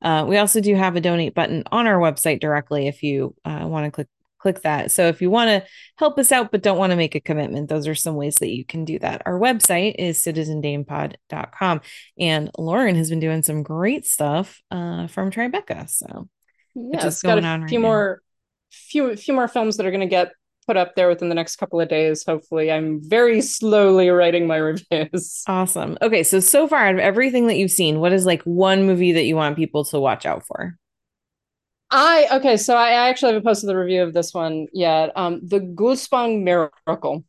Uh, 0.01 0.25
we 0.29 0.37
also 0.37 0.61
do 0.61 0.75
have 0.77 0.95
a 0.95 1.01
donate 1.01 1.35
button 1.35 1.65
on 1.73 1.87
our 1.87 1.99
website 1.99 2.39
directly 2.39 2.87
if 2.87 3.03
you 3.03 3.35
uh, 3.45 3.65
want 3.67 3.87
to 3.87 3.91
click 3.91 4.07
click 4.45 4.61
that. 4.61 4.91
So 4.91 5.07
if 5.07 5.23
you 5.23 5.31
want 5.31 5.49
to 5.49 5.69
help 5.97 6.19
us 6.19 6.31
out 6.31 6.53
but 6.53 6.63
don't 6.63 6.77
want 6.77 6.91
to 6.91 6.97
make 6.97 7.15
a 7.15 7.21
commitment, 7.21 7.71
those 7.71 7.89
are 7.89 7.95
some 7.95 8.15
ways 8.15 8.41
that 8.41 8.51
you 8.51 8.63
can 8.63 8.85
do 8.85 8.99
that. 8.99 9.23
Our 9.25 9.41
website 9.41 9.95
is 9.99 10.23
citizendamepod.com 10.23 11.81
and 12.19 12.51
Lauren 12.59 12.95
has 12.97 13.09
been 13.09 13.21
doing 13.21 13.43
some 13.43 13.63
great 13.63 14.05
stuff 14.05 14.61
uh, 14.71 15.07
from 15.07 15.31
Tribeca. 15.31 15.89
So 15.89 16.29
yeah, 16.75 17.07
it's 17.07 17.23
got 17.23 17.39
a 17.39 17.67
few 17.67 17.79
right 17.79 17.81
more 17.81 18.21
now. 18.21 18.37
few 18.71 19.17
few 19.17 19.33
more 19.33 19.49
films 19.49 19.79
that 19.79 19.87
are 19.87 19.91
going 19.91 20.03
to 20.03 20.07
get 20.07 20.33
put 20.67 20.77
up 20.77 20.95
there 20.95 21.09
within 21.09 21.31
the 21.31 21.35
next 21.35 21.57
couple 21.57 21.81
of 21.81 21.89
days. 21.89 22.23
Hopefully, 22.27 22.71
I'm 22.71 23.01
very 23.03 23.41
slowly 23.41 24.11
writing 24.11 24.47
my 24.47 24.57
reviews. 24.93 25.43
Awesome. 25.49 25.97
Okay, 26.03 26.23
so 26.23 26.39
so 26.39 26.69
far 26.69 26.85
out 26.85 26.95
of 26.95 27.01
everything 27.01 27.47
that 27.47 27.57
you've 27.57 27.71
seen, 27.71 27.99
what 27.99 28.13
is 28.13 28.27
like 28.27 28.43
one 28.43 28.85
movie 28.85 29.13
that 29.13 29.25
you 29.25 29.37
want 29.37 29.57
people 29.57 29.87
to 29.87 29.99
watch 29.99 30.27
out 30.27 30.45
for? 30.47 30.77
I 31.97 32.27
okay, 32.33 32.57
so 32.57 32.77
I 32.77 32.91
actually 33.09 33.35
haven't 33.35 33.45
posted 33.45 33.69
the 33.69 33.79
review 33.79 34.03
of 34.03 34.13
this 34.13 34.35
one 34.35 34.67
yet. 34.73 35.13
Um, 35.17 35.41
the 35.45 35.61
Gullspång 35.61 36.43
Miracle. 36.43 37.25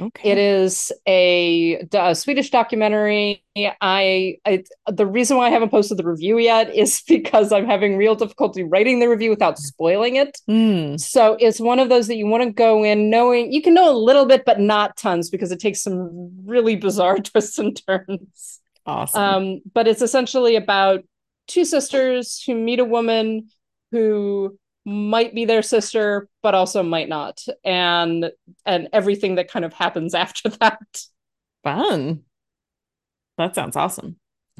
Okay. 0.00 0.30
It 0.30 0.38
is 0.38 0.92
a, 1.06 1.86
a, 1.92 2.14
Swedish 2.14 2.50
documentary. 2.50 3.44
I, 3.56 4.38
I 4.44 4.64
the 4.86 5.06
reason 5.06 5.36
why 5.36 5.46
I 5.46 5.50
haven't 5.50 5.70
posted 5.70 5.98
the 5.98 6.06
review 6.06 6.38
yet 6.38 6.74
is 6.74 7.02
because 7.08 7.52
I'm 7.52 7.66
having 7.66 7.96
real 7.96 8.14
difficulty 8.14 8.62
writing 8.62 9.00
the 9.00 9.08
review 9.08 9.30
without 9.30 9.58
spoiling 9.58 10.14
it. 10.16 10.40
Mm. 10.48 11.00
So 11.00 11.36
it's 11.40 11.58
one 11.58 11.80
of 11.80 11.88
those 11.88 12.06
that 12.06 12.16
you 12.16 12.26
want 12.26 12.44
to 12.44 12.52
go 12.52 12.84
in 12.84 13.10
knowing 13.10 13.52
you 13.52 13.62
can 13.62 13.74
know 13.74 13.90
a 13.90 13.98
little 13.98 14.26
bit, 14.26 14.44
but 14.44 14.60
not 14.60 14.96
tons 14.96 15.28
because 15.28 15.50
it 15.50 15.58
takes 15.58 15.82
some 15.82 16.30
really 16.44 16.76
bizarre 16.76 17.18
twists 17.20 17.58
and 17.58 17.80
turns. 17.84 18.60
Awesome. 18.86 19.20
Um, 19.20 19.60
but 19.72 19.88
it's 19.88 20.02
essentially 20.02 20.54
about 20.54 21.04
two 21.48 21.64
sisters 21.64 22.42
who 22.42 22.54
meet 22.54 22.78
a 22.78 22.84
woman 22.84 23.48
who 23.94 24.58
might 24.84 25.34
be 25.34 25.44
their 25.44 25.62
sister 25.62 26.28
but 26.42 26.54
also 26.54 26.82
might 26.82 27.08
not. 27.08 27.42
And 27.64 28.30
and 28.66 28.88
everything 28.92 29.36
that 29.36 29.50
kind 29.50 29.64
of 29.64 29.72
happens 29.72 30.14
after 30.24 30.48
that. 30.48 30.80
Fun. 31.62 32.22
That 33.38 33.54
sounds 33.54 33.76
awesome. 33.76 34.16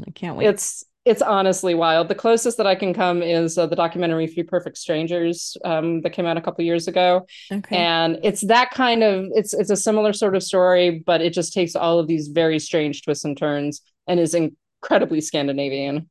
I 0.06 0.10
can't 0.12 0.36
wait. 0.36 0.46
It's 0.46 0.84
it's 1.04 1.20
honestly 1.20 1.74
wild. 1.74 2.08
The 2.08 2.14
closest 2.14 2.56
that 2.56 2.66
i 2.66 2.74
can 2.74 2.94
come 2.94 3.22
is 3.22 3.58
uh, 3.58 3.66
the 3.66 3.76
documentary 3.76 4.26
three 4.26 4.44
perfect 4.44 4.78
strangers 4.78 5.56
um, 5.64 6.00
that 6.00 6.10
came 6.10 6.26
out 6.26 6.38
a 6.38 6.40
couple 6.40 6.64
years 6.64 6.88
ago. 6.88 7.26
Okay. 7.52 7.76
and 7.76 8.18
it's 8.22 8.46
that 8.46 8.70
kind 8.70 9.02
of 9.02 9.26
it's 9.34 9.52
it's 9.52 9.70
a 9.70 9.76
similar 9.76 10.12
sort 10.12 10.36
of 10.36 10.42
story 10.42 11.02
but 11.04 11.20
it 11.20 11.32
just 11.32 11.52
takes 11.52 11.74
all 11.76 11.98
of 11.98 12.06
these 12.06 12.28
very 12.28 12.58
strange 12.58 13.02
twists 13.02 13.24
and 13.24 13.36
turns 13.36 13.82
and 14.06 14.20
is 14.20 14.34
incredibly 14.34 15.20
scandinavian. 15.20 16.08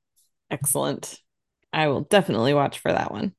Excellent 0.51 1.22
I 1.74 1.88
will 1.88 2.01
definitely 2.01 2.53
watch 2.53 2.80
for 2.80 2.91
that 2.91 3.11
one. 3.11 3.34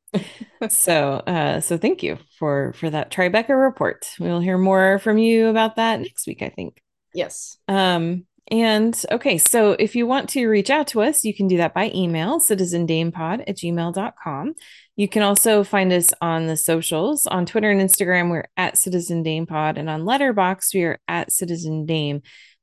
so, 0.68 1.22
uh, 1.26 1.61
so 1.61 1.78
thank 1.78 2.03
you 2.03 2.18
for 2.39 2.72
for 2.74 2.91
that 2.91 3.11
Tribeca 3.11 3.51
report. 3.51 4.07
We'll 4.18 4.41
hear 4.41 4.59
more 4.59 4.99
from 4.99 5.18
you 5.18 5.49
about 5.49 5.76
that 5.76 6.01
next 6.01 6.26
week, 6.26 6.43
I 6.43 6.49
think. 6.49 6.82
Yes. 7.14 7.57
Um, 7.68 8.26
and 8.51 9.01
okay, 9.11 9.39
so 9.39 9.72
if 9.72 9.97
you 9.97 10.07
want 10.07 10.28
to 10.30 10.47
reach 10.49 10.68
out 10.68 10.89
to 10.89 11.01
us, 11.01 11.24
you 11.24 11.32
can 11.32 11.49
do 11.49 11.57
that 11.57 11.72
by 11.72 11.91
email, 11.95 12.41
citizendamepod 12.41 13.45
at 13.47 13.57
gmail.com. 13.57 14.55
You 14.97 15.09
can 15.09 15.22
also 15.22 15.64
find 15.64 15.93
us 15.93 16.12
on 16.20 16.47
the 16.47 16.57
socials. 16.57 17.26
On 17.26 17.47
Twitter 17.47 17.70
and 17.70 17.80
Instagram, 17.80 18.30
we're 18.30 18.49
at 18.57 18.76
Citizen 18.76 19.22
Dame 19.22 19.47
Pod, 19.47 19.78
and 19.78 19.89
on 19.89 20.03
Letterboxd, 20.03 20.74
we 20.74 20.85
are 20.85 20.99
at 21.09 21.32
Citizen 21.32 21.87
Dame. 21.87 22.20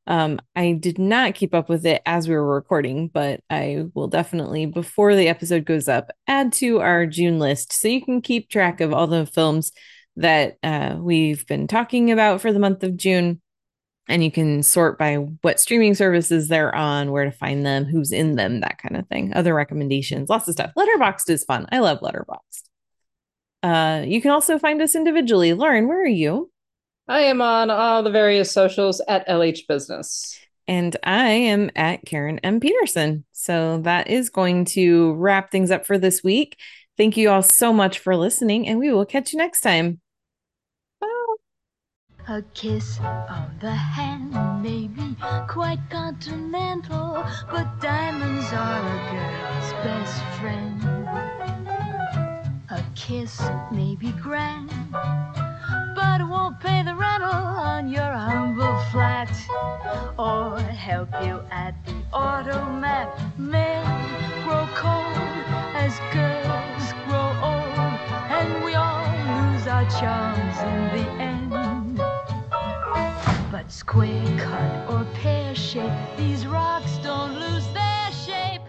Um, 0.07 0.39
I 0.55 0.73
did 0.73 0.97
not 0.97 1.35
keep 1.35 1.53
up 1.53 1.69
with 1.69 1.85
it 1.85 2.01
as 2.05 2.27
we 2.27 2.35
were 2.35 2.55
recording, 2.55 3.07
but 3.07 3.41
I 3.49 3.85
will 3.93 4.07
definitely, 4.07 4.65
before 4.65 5.15
the 5.15 5.27
episode 5.27 5.65
goes 5.65 5.87
up, 5.87 6.11
add 6.27 6.53
to 6.53 6.79
our 6.79 7.05
June 7.05 7.39
list 7.39 7.71
so 7.71 7.87
you 7.87 8.03
can 8.03 8.21
keep 8.21 8.49
track 8.49 8.81
of 8.81 8.93
all 8.93 9.07
the 9.07 9.25
films 9.25 9.71
that 10.15 10.57
uh, 10.63 10.97
we've 10.99 11.45
been 11.45 11.67
talking 11.67 12.11
about 12.11 12.41
for 12.41 12.51
the 12.51 12.59
month 12.59 12.83
of 12.83 12.97
June. 12.97 13.41
And 14.07 14.23
you 14.23 14.31
can 14.31 14.63
sort 14.63 14.97
by 14.97 15.15
what 15.15 15.59
streaming 15.59 15.93
services 15.93 16.47
they're 16.47 16.75
on, 16.75 17.11
where 17.11 17.25
to 17.25 17.31
find 17.31 17.65
them, 17.65 17.85
who's 17.85 18.11
in 18.11 18.35
them, 18.35 18.61
that 18.61 18.79
kind 18.79 18.97
of 18.97 19.07
thing. 19.07 19.33
Other 19.33 19.53
recommendations, 19.53 20.27
lots 20.27 20.47
of 20.47 20.55
stuff. 20.55 20.71
Letterboxd 20.77 21.29
is 21.29 21.45
fun. 21.45 21.67
I 21.71 21.79
love 21.79 21.99
Letterboxd. 22.01 22.63
Uh, 23.63 24.03
you 24.05 24.21
can 24.21 24.31
also 24.31 24.57
find 24.57 24.81
us 24.81 24.95
individually. 24.95 25.53
Lauren, 25.53 25.87
where 25.87 26.01
are 26.01 26.07
you? 26.07 26.51
I 27.07 27.21
am 27.21 27.41
on 27.41 27.69
all 27.69 28.03
the 28.03 28.11
various 28.11 28.51
socials 28.51 29.01
at 29.07 29.27
LH 29.27 29.67
Business. 29.67 30.39
And 30.67 30.95
I 31.03 31.29
am 31.29 31.71
at 31.75 32.05
Karen 32.05 32.39
M. 32.39 32.59
Peterson. 32.59 33.25
So 33.31 33.79
that 33.79 34.07
is 34.07 34.29
going 34.29 34.65
to 34.65 35.13
wrap 35.13 35.51
things 35.51 35.71
up 35.71 35.85
for 35.85 35.97
this 35.97 36.23
week. 36.23 36.57
Thank 36.97 37.17
you 37.17 37.29
all 37.29 37.41
so 37.41 37.73
much 37.73 37.99
for 37.99 38.15
listening, 38.15 38.67
and 38.67 38.79
we 38.79 38.93
will 38.93 39.05
catch 39.05 39.33
you 39.33 39.37
next 39.39 39.61
time. 39.61 39.99
Bye. 40.99 41.07
A 42.27 42.41
kiss 42.53 42.99
on 42.99 43.57
the 43.59 43.71
hand 43.71 44.31
may 44.61 44.87
be 44.87 45.15
quite 45.47 45.79
continental, 45.89 47.25
but 47.49 47.79
diamonds 47.81 48.53
are 48.53 48.79
a 48.79 48.99
girl's 49.11 49.73
best 49.83 50.23
friend. 50.39 50.83
A 52.69 52.85
kiss 52.95 53.41
may 53.71 53.95
be 53.95 54.11
grand 54.13 54.71
but 56.01 56.27
won't 56.27 56.59
pay 56.59 56.81
the 56.83 56.95
rental 56.95 57.43
on 57.73 57.87
your 57.87 58.11
humble 58.27 58.77
flat 58.91 59.31
or 60.17 60.59
help 60.59 61.09
you 61.25 61.35
at 61.51 61.73
the 61.85 61.97
automat. 62.11 63.07
Men 63.37 63.83
grow 64.43 64.67
cold 64.83 65.45
as 65.83 65.93
girls 66.17 66.85
grow 67.05 67.29
old, 67.51 67.97
and 68.37 68.49
we 68.65 68.73
all 68.73 69.05
lose 69.31 69.65
our 69.75 69.87
charms 69.99 70.57
in 70.71 70.79
the 70.95 71.05
end. 71.33 71.97
But 73.51 73.71
square 73.71 74.25
cut 74.39 74.71
or 74.91 75.05
pear 75.21 75.53
shape, 75.53 75.99
these 76.17 76.47
rocks 76.47 76.97
don't 77.03 77.33
lose 77.43 77.67
their 77.79 78.11
shape. 78.25 78.61